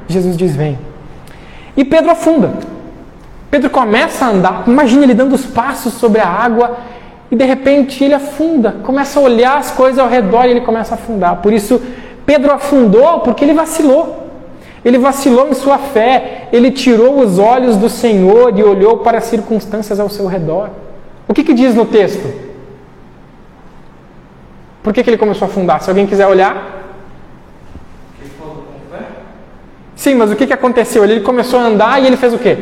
Jesus 0.10 0.36
diz: 0.36 0.54
Vem. 0.54 0.78
E 1.76 1.86
Pedro 1.86 2.12
afunda. 2.12 2.52
Pedro 3.50 3.70
começa 3.70 4.26
a 4.26 4.30
andar. 4.30 4.64
Imagina 4.68 5.04
ele 5.04 5.14
dando 5.14 5.34
os 5.34 5.46
passos 5.46 5.94
sobre 5.94 6.20
a 6.20 6.28
água 6.28 6.78
e 7.32 7.36
de 7.36 7.46
repente 7.46 8.04
ele 8.04 8.14
afunda. 8.14 8.76
Começa 8.84 9.20
a 9.20 9.24
olhar 9.24 9.58
as 9.58 9.72
coisas 9.72 9.98
ao 9.98 10.10
redor 10.10 10.46
e 10.46 10.52
ele 10.52 10.62
começa 10.62 10.94
a 10.94 10.98
afundar. 10.98 11.38
Por 11.38 11.54
isso, 11.54 11.82
Pedro 12.26 12.52
afundou 12.52 13.22
porque 13.22 13.46
ele 13.46 13.54
vacilou. 13.54 14.28
Ele 14.84 14.98
vacilou 14.98 15.48
em 15.48 15.54
sua 15.54 15.78
fé, 15.78 16.48
ele 16.52 16.72
tirou 16.72 17.20
os 17.20 17.38
olhos 17.38 17.78
do 17.78 17.88
Senhor 17.88 18.58
e 18.58 18.64
olhou 18.64 18.98
para 18.98 19.20
as 19.20 19.26
circunstâncias 19.26 20.00
ao 20.00 20.10
seu 20.10 20.26
redor. 20.26 20.72
O 21.28 21.34
que, 21.34 21.44
que 21.44 21.54
diz 21.54 21.76
no 21.76 21.86
texto? 21.86 22.51
Por 24.84 24.94
que, 24.94 25.04
que 25.04 25.10
ele 25.10 25.18
começou 25.18 25.48
a 25.48 25.52
afundar? 25.52 25.82
Se 25.82 25.90
alguém 25.90 26.08
quiser 26.08 26.28
olhar. 26.28 26.80
Sim, 29.96 30.16
mas 30.16 30.32
o 30.32 30.36
que, 30.36 30.48
que 30.48 30.54
aconteceu? 30.54 31.04
Ele 31.04 31.22
começou 31.22 31.60
a 31.60 31.64
andar 31.64 32.02
e 32.02 32.08
ele 32.08 32.18
fez 32.18 32.34
o 32.34 32.40
quê? 32.40 32.58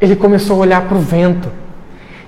Ele 0.00 0.16
começou 0.16 0.56
a 0.56 0.60
olhar 0.60 0.82
para 0.82 0.96
o 0.96 1.00
vento. 1.00 1.48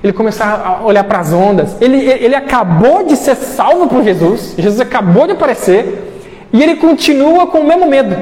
Ele 0.02 0.12
começou 0.12 0.46
a 0.46 0.80
olhar 0.82 1.04
para 1.04 1.18
as 1.18 1.32
ondas. 1.32 1.76
Ele, 1.80 1.98
ele 1.98 2.34
acabou 2.34 3.04
de 3.04 3.16
ser 3.16 3.34
salvo 3.34 3.88
por 3.88 4.02
Jesus. 4.02 4.54
Jesus 4.56 4.80
acabou 4.80 5.26
de 5.26 5.32
aparecer. 5.32 6.22
E 6.52 6.62
ele 6.62 6.76
continua 6.76 7.46
com 7.48 7.58
o 7.58 7.64
mesmo 7.66 7.86
medo 7.86 8.16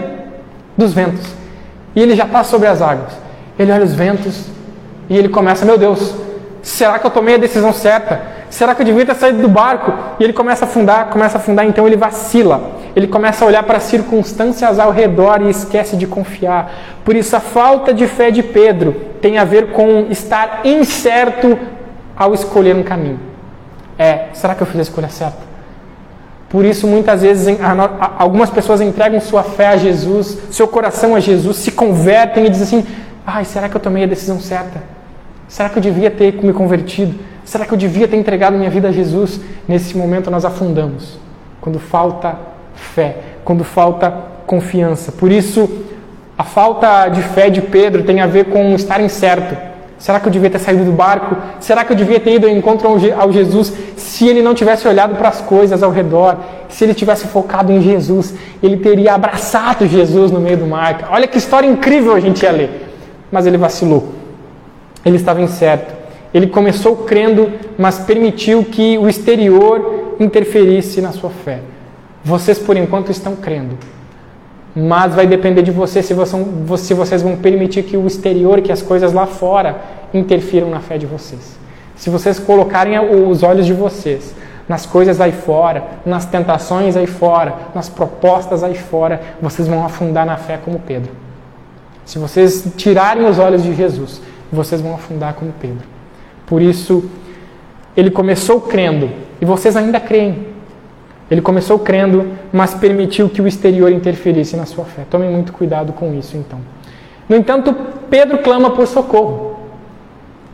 dos 0.76 0.92
ventos. 0.92 1.24
E 1.94 2.02
ele 2.02 2.16
já 2.16 2.24
está 2.24 2.42
sobre 2.42 2.66
as 2.66 2.82
águas. 2.82 3.12
Ele 3.58 3.70
olha 3.70 3.84
os 3.84 3.94
ventos 3.94 4.46
e 5.08 5.16
ele 5.16 5.28
começa: 5.28 5.64
Meu 5.64 5.78
Deus, 5.78 6.14
será 6.62 6.98
que 6.98 7.06
eu 7.06 7.10
tomei 7.10 7.36
a 7.36 7.38
decisão 7.38 7.72
certa? 7.72 8.33
Será 8.50 8.74
que 8.74 8.82
eu 8.82 8.86
devia 8.86 9.04
ter 9.04 9.14
saído 9.14 9.42
do 9.42 9.48
barco? 9.48 9.92
E 10.18 10.24
ele 10.24 10.32
começa 10.32 10.64
a 10.64 10.68
afundar, 10.68 11.06
começa 11.06 11.38
a 11.38 11.40
afundar, 11.40 11.66
então 11.66 11.86
ele 11.86 11.96
vacila. 11.96 12.60
Ele 12.94 13.08
começa 13.08 13.44
a 13.44 13.48
olhar 13.48 13.62
para 13.64 13.78
as 13.78 13.84
circunstâncias 13.84 14.78
ao 14.78 14.92
redor 14.92 15.42
e 15.42 15.50
esquece 15.50 15.96
de 15.96 16.06
confiar. 16.06 16.72
Por 17.04 17.16
isso, 17.16 17.34
a 17.34 17.40
falta 17.40 17.92
de 17.92 18.06
fé 18.06 18.30
de 18.30 18.42
Pedro 18.42 18.94
tem 19.20 19.38
a 19.38 19.44
ver 19.44 19.72
com 19.72 20.06
estar 20.10 20.60
incerto 20.64 21.58
ao 22.16 22.32
escolher 22.32 22.76
um 22.76 22.82
caminho. 22.82 23.18
É, 23.98 24.26
será 24.32 24.54
que 24.54 24.62
eu 24.62 24.66
fiz 24.66 24.78
a 24.78 24.82
escolha 24.82 25.08
certa? 25.08 25.54
Por 26.48 26.64
isso, 26.64 26.86
muitas 26.86 27.22
vezes, 27.22 27.58
algumas 28.16 28.48
pessoas 28.48 28.80
entregam 28.80 29.20
sua 29.20 29.42
fé 29.42 29.68
a 29.68 29.76
Jesus, 29.76 30.38
seu 30.52 30.68
coração 30.68 31.16
a 31.16 31.18
Jesus, 31.18 31.56
se 31.56 31.72
convertem 31.72 32.46
e 32.46 32.48
dizem 32.48 32.80
assim: 32.80 32.88
ai, 33.26 33.44
será 33.44 33.68
que 33.68 33.76
eu 33.76 33.80
tomei 33.80 34.04
a 34.04 34.06
decisão 34.06 34.38
certa? 34.38 34.80
Será 35.48 35.68
que 35.68 35.78
eu 35.78 35.82
devia 35.82 36.12
ter 36.12 36.32
me 36.44 36.52
convertido? 36.52 37.18
Será 37.44 37.66
que 37.66 37.72
eu 37.72 37.78
devia 37.78 38.08
ter 38.08 38.16
entregado 38.16 38.56
minha 38.56 38.70
vida 38.70 38.88
a 38.88 38.92
Jesus? 38.92 39.40
Nesse 39.68 39.96
momento, 39.96 40.30
nós 40.30 40.44
afundamos, 40.44 41.18
quando 41.60 41.78
falta 41.78 42.36
fé, 42.74 43.16
quando 43.44 43.64
falta 43.64 44.12
confiança. 44.46 45.12
Por 45.12 45.30
isso, 45.30 45.68
a 46.36 46.44
falta 46.44 47.08
de 47.08 47.22
fé 47.22 47.50
de 47.50 47.60
Pedro 47.60 48.02
tem 48.02 48.20
a 48.20 48.26
ver 48.26 48.46
com 48.46 48.74
estar 48.74 49.00
incerto 49.00 49.56
Será 50.04 50.20
que 50.20 50.28
eu 50.28 50.32
devia 50.32 50.50
ter 50.50 50.58
saído 50.58 50.84
do 50.84 50.92
barco? 50.92 51.34
Será 51.58 51.82
que 51.82 51.90
eu 51.90 51.96
devia 51.96 52.20
ter 52.20 52.34
ido 52.34 52.46
ao 52.46 52.52
encontro 52.52 52.86
ao 53.16 53.32
Jesus 53.32 53.72
se 53.96 54.28
ele 54.28 54.42
não 54.42 54.54
tivesse 54.54 54.86
olhado 54.86 55.14
para 55.16 55.30
as 55.30 55.40
coisas 55.40 55.82
ao 55.82 55.90
redor? 55.90 56.36
Se 56.68 56.84
ele 56.84 56.92
tivesse 56.92 57.26
focado 57.28 57.72
em 57.72 57.80
Jesus, 57.80 58.34
ele 58.62 58.76
teria 58.76 59.14
abraçado 59.14 59.86
Jesus 59.86 60.30
no 60.30 60.40
meio 60.40 60.58
do 60.58 60.66
mar. 60.66 61.08
Olha 61.10 61.26
que 61.26 61.38
história 61.38 61.66
incrível 61.66 62.14
a 62.14 62.20
gente 62.20 62.42
ia 62.42 62.52
ler. 62.52 62.86
Mas 63.32 63.46
ele 63.46 63.56
vacilou. 63.56 64.12
Ele 65.02 65.16
estava 65.16 65.40
incerto. 65.40 65.93
Ele 66.34 66.48
começou 66.48 66.96
crendo, 66.96 67.50
mas 67.78 68.00
permitiu 68.00 68.64
que 68.64 68.98
o 68.98 69.08
exterior 69.08 70.16
interferisse 70.18 71.00
na 71.00 71.12
sua 71.12 71.30
fé. 71.30 71.60
Vocês, 72.24 72.58
por 72.58 72.76
enquanto, 72.76 73.12
estão 73.12 73.36
crendo, 73.36 73.78
mas 74.74 75.14
vai 75.14 75.28
depender 75.28 75.62
de 75.62 75.70
você 75.70 76.02
se, 76.02 76.12
se 76.78 76.94
vocês 76.94 77.22
vão 77.22 77.36
permitir 77.36 77.84
que 77.84 77.96
o 77.96 78.06
exterior, 78.06 78.60
que 78.60 78.72
as 78.72 78.82
coisas 78.82 79.12
lá 79.12 79.26
fora 79.26 79.76
interfiram 80.12 80.68
na 80.68 80.80
fé 80.80 80.98
de 80.98 81.06
vocês. 81.06 81.56
Se 81.94 82.10
vocês 82.10 82.40
colocarem 82.40 82.98
os 82.98 83.44
olhos 83.44 83.64
de 83.64 83.72
vocês 83.72 84.34
nas 84.68 84.86
coisas 84.86 85.20
aí 85.20 85.30
fora, 85.30 85.84
nas 86.04 86.24
tentações 86.24 86.96
aí 86.96 87.06
fora, 87.06 87.54
nas 87.74 87.88
propostas 87.88 88.64
aí 88.64 88.74
fora, 88.74 89.20
vocês 89.40 89.68
vão 89.68 89.84
afundar 89.84 90.26
na 90.26 90.36
fé 90.36 90.58
como 90.62 90.80
Pedro. 90.80 91.12
Se 92.04 92.18
vocês 92.18 92.66
tirarem 92.76 93.24
os 93.26 93.38
olhos 93.38 93.62
de 93.62 93.74
Jesus, 93.74 94.20
vocês 94.50 94.80
vão 94.80 94.94
afundar 94.94 95.34
como 95.34 95.52
Pedro. 95.60 95.93
Por 96.46 96.60
isso, 96.62 97.08
ele 97.96 98.10
começou 98.10 98.60
crendo 98.60 99.10
e 99.40 99.44
vocês 99.44 99.76
ainda 99.76 100.00
creem. 100.00 100.54
Ele 101.30 101.40
começou 101.40 101.78
crendo, 101.78 102.32
mas 102.52 102.74
permitiu 102.74 103.28
que 103.28 103.40
o 103.40 103.48
exterior 103.48 103.90
interferisse 103.90 104.56
na 104.56 104.66
sua 104.66 104.84
fé. 104.84 105.04
Tomem 105.10 105.30
muito 105.30 105.52
cuidado 105.52 105.92
com 105.92 106.14
isso, 106.14 106.36
então. 106.36 106.60
No 107.28 107.36
entanto, 107.36 107.74
Pedro 108.10 108.38
clama 108.38 108.70
por 108.70 108.86
socorro. 108.86 109.58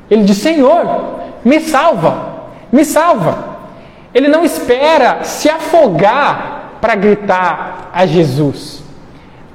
Ele 0.09 0.23
diz: 0.23 0.39
Senhor, 0.39 1.21
me 1.45 1.61
salva, 1.61 2.47
me 2.71 2.85
salva. 2.85 3.59
Ele 4.15 4.29
não 4.29 4.45
espera 4.45 5.25
se 5.25 5.49
afogar 5.49 6.79
para 6.81 6.95
gritar 6.95 7.91
a 7.93 8.07
Jesus. 8.07 8.83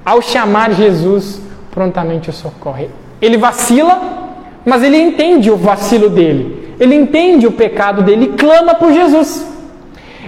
Ao 0.06 0.22
chamar 0.22 0.72
Jesus, 0.72 1.42
prontamente 1.72 2.30
o 2.30 2.34
socorre. 2.34 2.90
Ele 3.22 3.38
vacila, 3.38 4.25
mas 4.66 4.84
ele 4.84 4.98
entende 4.98 5.52
o 5.52 5.56
vacilo 5.56 6.10
dele. 6.10 6.76
Ele 6.80 6.96
entende 6.96 7.46
o 7.48 7.52
pecado 7.52 8.02
dele 8.02 8.26
e 8.26 8.38
clama 8.38 8.76
por 8.76 8.92
Jesus. 8.92 9.46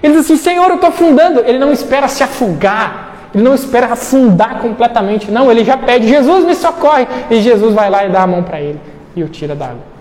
Ele 0.02 0.14
diz 0.14 0.26
assim: 0.26 0.38
Senhor, 0.38 0.70
eu 0.70 0.76
estou 0.76 0.90
afundando. 0.90 1.42
Ele 1.46 1.58
não 1.58 1.72
espera 1.74 2.08
se 2.08 2.24
afogar, 2.24 3.30
ele 3.34 3.44
não 3.44 3.56
espera 3.56 3.88
afundar 3.88 4.62
completamente. 4.62 5.32
Não, 5.32 5.52
ele 5.52 5.64
já 5.64 5.76
pede: 5.76 6.08
Jesus, 6.08 6.46
me 6.46 6.56
socorre. 6.56 7.08
E 7.30 7.42
Jesus 7.42 7.74
vai 7.74 7.90
lá 7.90 8.06
e 8.06 8.10
dá 8.10 8.22
a 8.22 8.28
mão 8.28 8.44
para 8.44 8.62
ele 8.62 8.80
e 9.16 9.24
o 9.24 9.28
tira 9.28 9.56
d'água. 9.56 9.98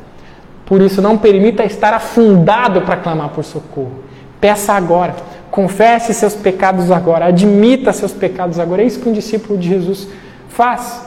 Por 0.66 0.82
isso, 0.82 1.00
não 1.00 1.16
permita 1.16 1.64
estar 1.64 1.94
afundado 1.94 2.82
para 2.82 2.96
clamar 2.96 3.30
por 3.30 3.44
socorro. 3.44 4.04
Peça 4.40 4.74
agora. 4.74 5.14
Confesse 5.50 6.12
seus 6.12 6.34
pecados 6.34 6.90
agora. 6.90 7.26
Admita 7.26 7.92
seus 7.92 8.12
pecados 8.12 8.58
agora. 8.58 8.82
É 8.82 8.84
isso 8.84 9.00
que 9.00 9.08
um 9.08 9.12
discípulo 9.12 9.58
de 9.58 9.68
Jesus 9.68 10.08
faz. 10.48 11.04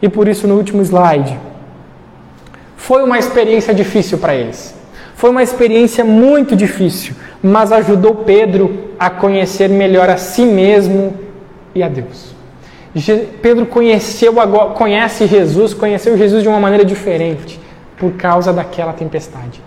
E 0.00 0.08
por 0.08 0.26
isso, 0.28 0.48
no 0.48 0.56
último 0.56 0.82
slide, 0.82 1.38
foi 2.86 3.00
uma 3.02 3.18
experiência 3.18 3.72
difícil 3.82 4.18
para 4.18 4.34
eles. 4.34 4.60
Foi 5.14 5.30
uma 5.30 5.42
experiência 5.42 6.04
muito 6.04 6.56
difícil 6.64 7.14
mas 7.42 7.72
ajudou 7.72 8.14
Pedro 8.14 8.92
a 8.98 9.10
conhecer 9.10 9.68
melhor 9.68 10.08
a 10.08 10.16
si 10.16 10.44
mesmo 10.44 11.14
e 11.74 11.82
a 11.82 11.88
Deus. 11.88 12.32
Pedro 13.40 13.66
conheceu 13.66 14.40
agora, 14.40 14.70
conhece 14.70 15.26
Jesus, 15.26 15.74
conheceu 15.74 16.16
Jesus 16.16 16.42
de 16.42 16.48
uma 16.48 16.60
maneira 16.60 16.84
diferente 16.84 17.58
por 17.96 18.12
causa 18.12 18.52
daquela 18.52 18.92
tempestade, 18.92 19.60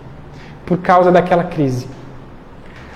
por 0.64 0.78
causa 0.78 1.10
daquela 1.12 1.44
crise. 1.44 1.86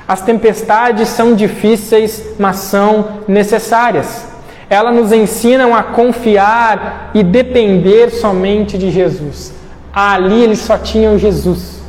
As 0.09 0.23
tempestades 0.23 1.09
são 1.09 1.35
difíceis, 1.35 2.35
mas 2.39 2.57
são 2.57 3.21
necessárias. 3.29 4.27
Elas 4.69 4.95
nos 4.95 5.13
ensinam 5.13 5.75
a 5.75 5.83
confiar 5.83 7.11
e 7.13 7.23
depender 7.23 8.11
somente 8.11 8.79
de 8.79 8.91
Jesus. 8.91 9.53
Ali 9.92 10.42
eles 10.42 10.61
só 10.61 10.79
tinham 10.79 11.18
Jesus. 11.18 11.81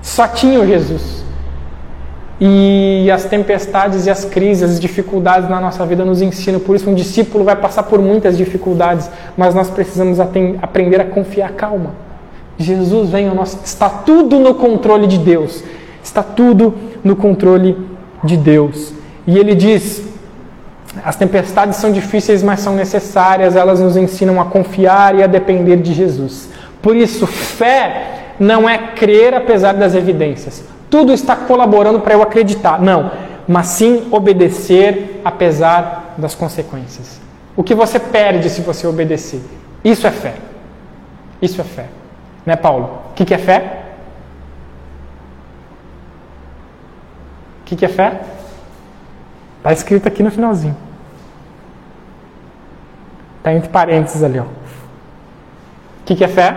Só 0.00 0.26
tinham 0.26 0.66
Jesus. 0.66 1.22
E 2.40 3.08
as 3.10 3.24
tempestades 3.24 4.06
e 4.06 4.10
as 4.10 4.24
crises, 4.24 4.72
as 4.72 4.80
dificuldades 4.80 5.48
na 5.48 5.60
nossa 5.60 5.86
vida 5.86 6.04
nos 6.04 6.20
ensinam. 6.20 6.58
Por 6.58 6.74
isso, 6.74 6.90
um 6.90 6.94
discípulo 6.94 7.44
vai 7.44 7.54
passar 7.54 7.84
por 7.84 8.00
muitas 8.00 8.36
dificuldades, 8.36 9.08
mas 9.36 9.54
nós 9.54 9.70
precisamos 9.70 10.18
aprender 10.18 11.00
a 11.00 11.04
confiar 11.04 11.52
calma. 11.52 11.90
Jesus 12.58 13.10
vem 13.10 13.28
ao 13.28 13.34
nosso. 13.34 13.60
Está 13.64 13.88
tudo 13.88 14.40
no 14.40 14.54
controle 14.54 15.06
de 15.06 15.18
Deus. 15.18 15.62
Está 16.02 16.22
tudo 16.22 16.74
no 17.04 17.14
controle 17.14 17.78
de 18.24 18.36
Deus. 18.36 18.92
E 19.26 19.38
ele 19.38 19.54
diz: 19.54 20.02
as 21.04 21.16
tempestades 21.16 21.76
são 21.76 21.92
difíceis, 21.92 22.42
mas 22.42 22.60
são 22.60 22.74
necessárias. 22.74 23.56
Elas 23.56 23.80
nos 23.80 23.96
ensinam 23.96 24.40
a 24.40 24.46
confiar 24.46 25.14
e 25.14 25.22
a 25.22 25.26
depender 25.26 25.76
de 25.76 25.94
Jesus. 25.94 26.48
Por 26.82 26.96
isso, 26.96 27.26
fé 27.26 28.34
não 28.38 28.68
é 28.68 28.76
crer 28.76 29.34
apesar 29.34 29.72
das 29.72 29.94
evidências 29.94 30.64
tudo 30.92 31.10
está 31.14 31.34
colaborando 31.34 32.00
para 32.00 32.12
eu 32.12 32.22
acreditar. 32.22 32.78
Não, 32.78 33.10
mas 33.48 33.68
sim 33.68 34.08
obedecer 34.10 35.22
apesar 35.24 36.14
das 36.18 36.34
consequências. 36.34 37.18
O 37.56 37.64
que 37.64 37.74
você 37.74 37.98
perde 37.98 38.50
se 38.50 38.60
você 38.60 38.86
obedecer. 38.86 39.40
Isso 39.82 40.06
é 40.06 40.10
fé. 40.10 40.34
Isso 41.40 41.62
é 41.62 41.64
fé. 41.64 41.86
Né, 42.44 42.56
Paulo? 42.56 43.00
O 43.10 43.14
que, 43.14 43.24
que 43.24 43.32
é 43.32 43.38
fé? 43.38 43.84
O 47.62 47.64
que, 47.64 47.74
que 47.74 47.86
é 47.86 47.88
fé? 47.88 48.20
Está 49.56 49.72
escrito 49.72 50.06
aqui 50.06 50.22
no 50.22 50.30
finalzinho. 50.30 50.76
Está 53.38 53.54
entre 53.54 53.70
parênteses 53.70 54.22
ali. 54.22 54.38
Ó. 54.38 54.44
Que, 56.12 56.16
que 56.16 56.24
é 56.24 56.28
fé? 56.28 56.54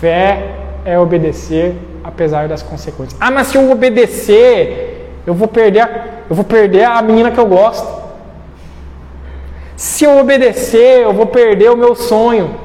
Fé 0.00 0.54
é 0.84 0.98
obedecer 0.98 1.76
apesar 2.02 2.48
das 2.48 2.60
consequências. 2.60 3.16
Ah, 3.20 3.30
mas 3.30 3.48
se 3.48 3.56
eu 3.56 3.70
obedecer, 3.70 5.12
eu 5.24 5.32
vou 5.32 5.46
perder 5.46 5.88
eu 6.28 6.34
vou 6.34 6.44
perder 6.44 6.84
a 6.84 7.00
menina 7.02 7.30
que 7.30 7.38
eu 7.38 7.46
gosto. 7.46 8.02
Se 9.76 10.04
eu 10.04 10.18
obedecer, 10.18 11.02
eu 11.02 11.12
vou 11.12 11.26
perder 11.26 11.70
o 11.70 11.76
meu 11.76 11.94
sonho. 11.94 12.56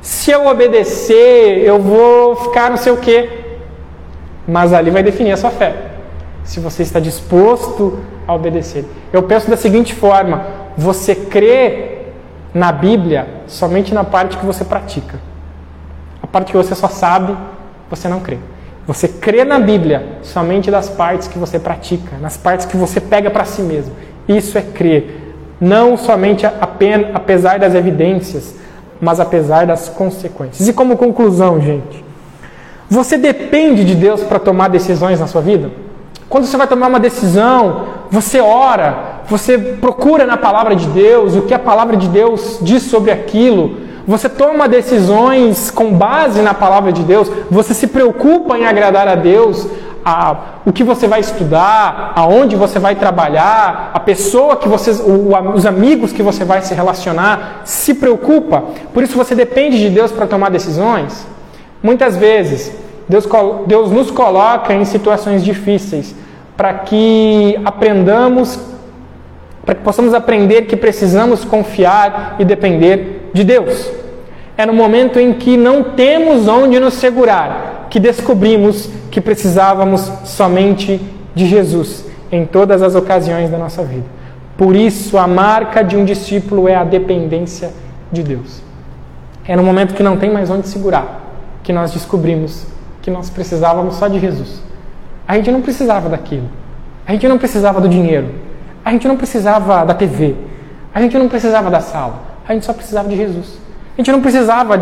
Se 0.00 0.30
eu 0.30 0.46
obedecer, 0.46 1.64
eu 1.64 1.80
vou 1.80 2.36
ficar 2.36 2.70
não 2.70 2.76
sei 2.76 2.92
o 2.92 2.98
quê. 2.98 3.28
Mas 4.46 4.72
ali 4.72 4.90
vai 4.90 5.02
definir 5.02 5.32
a 5.32 5.36
sua 5.36 5.50
fé. 5.50 5.93
Se 6.44 6.60
você 6.60 6.82
está 6.82 7.00
disposto 7.00 7.98
a 8.26 8.34
obedecer. 8.34 8.84
Eu 9.12 9.22
penso 9.22 9.50
da 9.50 9.56
seguinte 9.56 9.94
forma: 9.94 10.46
você 10.76 11.14
crê 11.14 11.94
na 12.52 12.70
Bíblia 12.70 13.26
somente 13.46 13.92
na 13.92 14.04
parte 14.04 14.36
que 14.36 14.46
você 14.46 14.64
pratica. 14.64 15.18
A 16.22 16.26
parte 16.26 16.52
que 16.52 16.56
você 16.56 16.74
só 16.74 16.88
sabe, 16.88 17.36
você 17.90 18.08
não 18.08 18.20
crê. 18.20 18.38
Você 18.86 19.08
crê 19.08 19.44
na 19.44 19.58
Bíblia 19.58 20.18
somente 20.22 20.70
das 20.70 20.88
partes 20.88 21.26
que 21.26 21.38
você 21.38 21.58
pratica, 21.58 22.16
nas 22.20 22.36
partes 22.36 22.66
que 22.66 22.76
você 22.76 23.00
pega 23.00 23.30
para 23.30 23.44
si 23.44 23.62
mesmo. 23.62 23.92
Isso 24.28 24.58
é 24.58 24.62
crer. 24.62 25.34
Não 25.60 25.96
somente 25.96 26.44
apenas, 26.44 27.14
apesar 27.14 27.58
das 27.58 27.74
evidências, 27.74 28.54
mas 29.00 29.20
apesar 29.20 29.66
das 29.66 29.88
consequências. 29.88 30.68
E 30.68 30.72
como 30.72 30.96
conclusão, 30.96 31.60
gente, 31.60 32.04
você 32.88 33.16
depende 33.16 33.84
de 33.84 33.94
Deus 33.94 34.22
para 34.22 34.38
tomar 34.38 34.68
decisões 34.68 35.18
na 35.20 35.26
sua 35.26 35.40
vida? 35.40 35.70
Quando 36.34 36.46
você 36.46 36.56
vai 36.56 36.66
tomar 36.66 36.88
uma 36.88 36.98
decisão, 36.98 37.84
você 38.10 38.40
ora, 38.40 39.20
você 39.28 39.56
procura 39.56 40.26
na 40.26 40.36
palavra 40.36 40.74
de 40.74 40.88
Deus 40.88 41.36
o 41.36 41.42
que 41.42 41.54
a 41.54 41.60
palavra 41.60 41.96
de 41.96 42.08
Deus 42.08 42.58
diz 42.60 42.82
sobre 42.82 43.12
aquilo, 43.12 43.76
você 44.04 44.28
toma 44.28 44.66
decisões 44.66 45.70
com 45.70 45.92
base 45.92 46.42
na 46.42 46.52
palavra 46.52 46.90
de 46.90 47.04
Deus, 47.04 47.30
você 47.48 47.72
se 47.72 47.86
preocupa 47.86 48.58
em 48.58 48.66
agradar 48.66 49.06
a 49.06 49.14
Deus, 49.14 49.68
a, 50.04 50.34
o 50.66 50.72
que 50.72 50.82
você 50.82 51.06
vai 51.06 51.20
estudar, 51.20 52.12
aonde 52.16 52.56
você 52.56 52.80
vai 52.80 52.96
trabalhar, 52.96 53.92
a 53.94 54.00
pessoa 54.00 54.56
que 54.56 54.68
você, 54.68 54.90
o, 54.90 55.30
os 55.54 55.64
amigos 55.64 56.12
que 56.12 56.20
você 56.20 56.44
vai 56.44 56.62
se 56.62 56.74
relacionar, 56.74 57.60
se 57.64 57.94
preocupa. 57.94 58.64
Por 58.92 59.04
isso 59.04 59.16
você 59.16 59.36
depende 59.36 59.78
de 59.78 59.88
Deus 59.88 60.10
para 60.10 60.26
tomar 60.26 60.50
decisões. 60.50 61.28
Muitas 61.80 62.16
vezes 62.16 62.72
Deus, 63.08 63.24
Deus 63.68 63.92
nos 63.92 64.10
coloca 64.10 64.74
em 64.74 64.84
situações 64.84 65.44
difíceis 65.44 66.23
para 66.56 66.74
que 66.74 67.58
aprendamos, 67.64 68.58
para 69.64 69.74
que 69.74 69.82
possamos 69.82 70.14
aprender 70.14 70.62
que 70.62 70.76
precisamos 70.76 71.44
confiar 71.44 72.36
e 72.38 72.44
depender 72.44 73.30
de 73.32 73.42
Deus. 73.44 73.90
É 74.56 74.64
no 74.64 74.72
momento 74.72 75.18
em 75.18 75.32
que 75.32 75.56
não 75.56 75.82
temos 75.82 76.46
onde 76.46 76.78
nos 76.78 76.94
segurar 76.94 77.88
que 77.90 77.98
descobrimos 77.98 78.88
que 79.10 79.20
precisávamos 79.20 80.10
somente 80.24 81.00
de 81.34 81.46
Jesus 81.46 82.04
em 82.30 82.44
todas 82.44 82.82
as 82.82 82.94
ocasiões 82.94 83.50
da 83.50 83.58
nossa 83.58 83.82
vida. 83.82 84.06
Por 84.56 84.76
isso, 84.76 85.18
a 85.18 85.26
marca 85.26 85.82
de 85.82 85.96
um 85.96 86.04
discípulo 86.04 86.68
é 86.68 86.74
a 86.74 86.84
dependência 86.84 87.72
de 88.10 88.22
Deus. 88.22 88.62
É 89.46 89.56
no 89.56 89.62
momento 89.62 89.94
que 89.94 90.02
não 90.02 90.16
tem 90.16 90.30
mais 90.30 90.50
onde 90.50 90.68
segurar 90.68 91.22
que 91.62 91.72
nós 91.72 91.92
descobrimos 91.92 92.66
que 93.02 93.10
nós 93.10 93.28
precisávamos 93.28 93.96
só 93.96 94.08
de 94.08 94.18
Jesus. 94.18 94.62
A 95.26 95.36
gente 95.36 95.50
não 95.50 95.62
precisava 95.62 96.08
daquilo. 96.08 96.48
A 97.06 97.12
gente 97.12 97.26
não 97.28 97.38
precisava 97.38 97.80
do 97.80 97.88
dinheiro. 97.88 98.28
A 98.84 98.90
gente 98.90 99.08
não 99.08 99.16
precisava 99.16 99.84
da 99.84 99.94
TV. 99.94 100.34
A 100.94 101.00
gente 101.00 101.16
não 101.18 101.28
precisava 101.28 101.70
da 101.70 101.80
sala. 101.80 102.22
A 102.46 102.52
gente 102.52 102.64
só 102.66 102.72
precisava 102.72 103.08
de 103.08 103.16
Jesus. 103.16 103.58
A 103.94 104.00
gente 104.00 104.12
não 104.12 104.20
precisava 104.20 104.76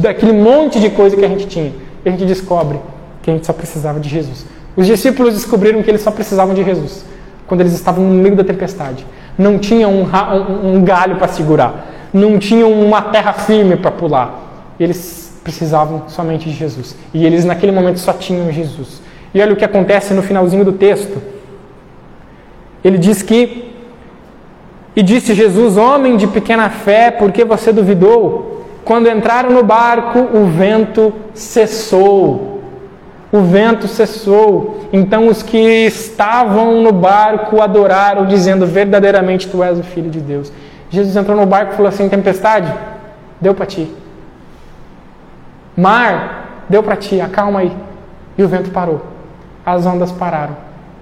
daquele 0.00 0.32
monte 0.32 0.80
de 0.80 0.90
coisa 0.90 1.16
que 1.16 1.24
a 1.24 1.28
gente 1.28 1.46
tinha. 1.46 1.72
E 2.04 2.08
a 2.08 2.12
gente 2.12 2.24
descobre 2.24 2.80
que 3.22 3.30
a 3.30 3.32
gente 3.34 3.46
só 3.46 3.52
precisava 3.52 4.00
de 4.00 4.08
Jesus. 4.08 4.46
Os 4.76 4.86
discípulos 4.86 5.34
descobriram 5.34 5.82
que 5.82 5.90
eles 5.90 6.02
só 6.02 6.10
precisavam 6.10 6.54
de 6.54 6.64
Jesus 6.64 7.04
quando 7.46 7.60
eles 7.60 7.72
estavam 7.72 8.04
no 8.04 8.14
meio 8.14 8.36
da 8.36 8.44
tempestade. 8.44 9.06
Não 9.38 9.58
tinham 9.58 9.92
um, 9.92 10.74
um 10.74 10.82
galho 10.82 11.16
para 11.16 11.28
segurar, 11.28 11.86
não 12.12 12.38
tinham 12.38 12.72
uma 12.72 13.02
terra 13.02 13.32
firme 13.32 13.76
para 13.76 13.90
pular. 13.90 14.74
Eles 14.78 15.40
precisavam 15.42 16.04
somente 16.08 16.48
de 16.50 16.56
Jesus. 16.56 16.96
E 17.14 17.24
eles 17.24 17.44
naquele 17.44 17.72
momento 17.72 17.98
só 17.98 18.12
tinham 18.12 18.50
Jesus. 18.50 19.00
E 19.36 19.40
olha 19.42 19.52
o 19.52 19.56
que 19.56 19.66
acontece 19.66 20.14
no 20.14 20.22
finalzinho 20.22 20.64
do 20.64 20.72
texto. 20.72 21.20
Ele 22.82 22.96
diz 22.96 23.20
que 23.20 23.70
e 24.96 25.02
disse 25.02 25.34
Jesus: 25.34 25.76
Homem 25.76 26.16
de 26.16 26.26
pequena 26.26 26.70
fé, 26.70 27.10
por 27.10 27.30
que 27.30 27.44
você 27.44 27.70
duvidou? 27.70 28.64
Quando 28.82 29.10
entraram 29.10 29.50
no 29.50 29.62
barco, 29.62 30.20
o 30.20 30.46
vento 30.46 31.12
cessou. 31.34 32.62
O 33.30 33.42
vento 33.42 33.86
cessou. 33.86 34.88
Então 34.90 35.28
os 35.28 35.42
que 35.42 35.58
estavam 35.58 36.80
no 36.80 36.90
barco 36.90 37.60
adoraram, 37.60 38.24
dizendo: 38.24 38.64
Verdadeiramente 38.64 39.48
tu 39.48 39.62
és 39.62 39.78
o 39.78 39.82
Filho 39.82 40.08
de 40.08 40.20
Deus. 40.20 40.50
Jesus 40.88 41.14
entrou 41.14 41.36
no 41.36 41.44
barco 41.44 41.74
e 41.74 41.76
falou 41.76 41.90
assim: 41.90 42.08
Tempestade, 42.08 42.72
deu 43.38 43.54
para 43.54 43.66
ti. 43.66 43.86
Mar, 45.76 46.64
deu 46.70 46.82
para 46.82 46.96
ti, 46.96 47.20
acalma 47.20 47.60
aí. 47.60 47.76
E 48.38 48.42
o 48.42 48.48
vento 48.48 48.70
parou. 48.70 49.15
As 49.66 49.84
ondas 49.84 50.12
pararam. 50.12 50.56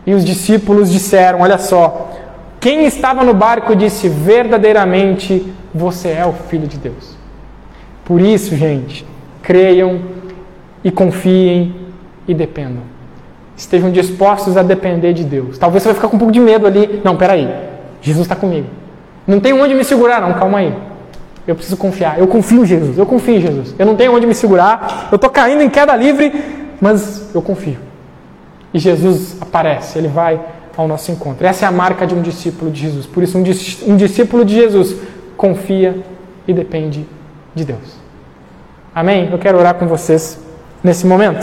E 0.07 0.15
os 0.15 0.25
discípulos 0.25 0.91
disseram: 0.91 1.43
Olha 1.43 1.59
só, 1.59 2.11
quem 2.59 2.87
estava 2.87 3.23
no 3.23 3.35
barco 3.35 3.77
disse: 3.77 4.09
verdadeiramente 4.09 5.53
você 5.75 6.09
é 6.09 6.25
o 6.25 6.33
Filho 6.33 6.67
de 6.67 6.79
Deus. 6.79 7.15
Por 8.07 8.23
isso, 8.23 8.57
gente, 8.57 9.05
creiam 9.43 10.01
e 10.83 10.91
confiem 10.91 11.75
e 12.27 12.33
dependam. 12.33 12.83
Estejam 13.57 13.91
dispostos 13.91 14.57
a 14.57 14.63
depender 14.63 15.13
de 15.13 15.25
Deus. 15.25 15.59
Talvez 15.59 15.83
você 15.83 15.91
vai 15.91 15.95
ficar 15.95 16.09
com 16.09 16.17
um 16.17 16.19
pouco 16.19 16.33
de 16.33 16.41
medo 16.41 16.67
ali. 16.67 17.01
Não, 17.05 17.17
peraí. 17.17 17.49
Jesus 18.01 18.25
está 18.25 18.35
comigo. 18.35 18.67
Não 19.27 19.41
tem 19.41 19.53
onde 19.53 19.75
me 19.75 19.85
segurar, 19.85 20.21
não. 20.21 20.35
Calma 20.35 20.59
aí. 20.59 20.75
Eu 21.47 21.55
preciso 21.55 21.77
confiar. 21.77 22.19
Eu 22.19 22.27
confio 22.27 22.63
em 22.63 22.67
Jesus. 22.67 22.99
Eu 22.99 23.07
confio 23.07 23.37
em 23.37 23.41
Jesus. 23.41 23.75
Eu 23.79 23.87
não 23.87 23.95
tenho 23.95 24.15
onde 24.15 24.27
me 24.27 24.35
segurar. 24.35 25.09
Eu 25.11 25.17
estou 25.17 25.31
caindo 25.31 25.63
em 25.63 25.69
queda 25.69 25.95
livre, 25.95 26.33
mas 26.81 27.35
eu 27.35 27.43
confio. 27.43 27.79
E 28.75 28.79
Jesus 28.79 29.37
aparece. 29.41 29.97
Ele 29.97 30.09
vai 30.09 30.39
ao 30.77 30.87
nosso 30.87 31.11
encontro. 31.11 31.47
Essa 31.47 31.65
é 31.65 31.69
a 31.69 31.73
marca 31.73 32.07
de 32.07 32.15
um 32.15 32.21
discípulo 32.21 32.71
de 32.71 32.81
Jesus. 32.81 33.07
Por 33.07 33.23
isso, 33.23 33.39
um 33.39 33.97
discípulo 33.97 34.45
de 34.45 34.55
Jesus 34.55 34.97
confia 35.37 35.97
e 36.47 36.53
depende 36.53 37.07
de 37.55 37.65
Deus. 37.65 37.97
Amém? 38.95 39.29
Eu 39.31 39.39
quero 39.39 39.59
orar 39.59 39.75
com 39.75 39.87
vocês 39.87 40.39
nesse 40.83 41.07
momento. 41.07 41.41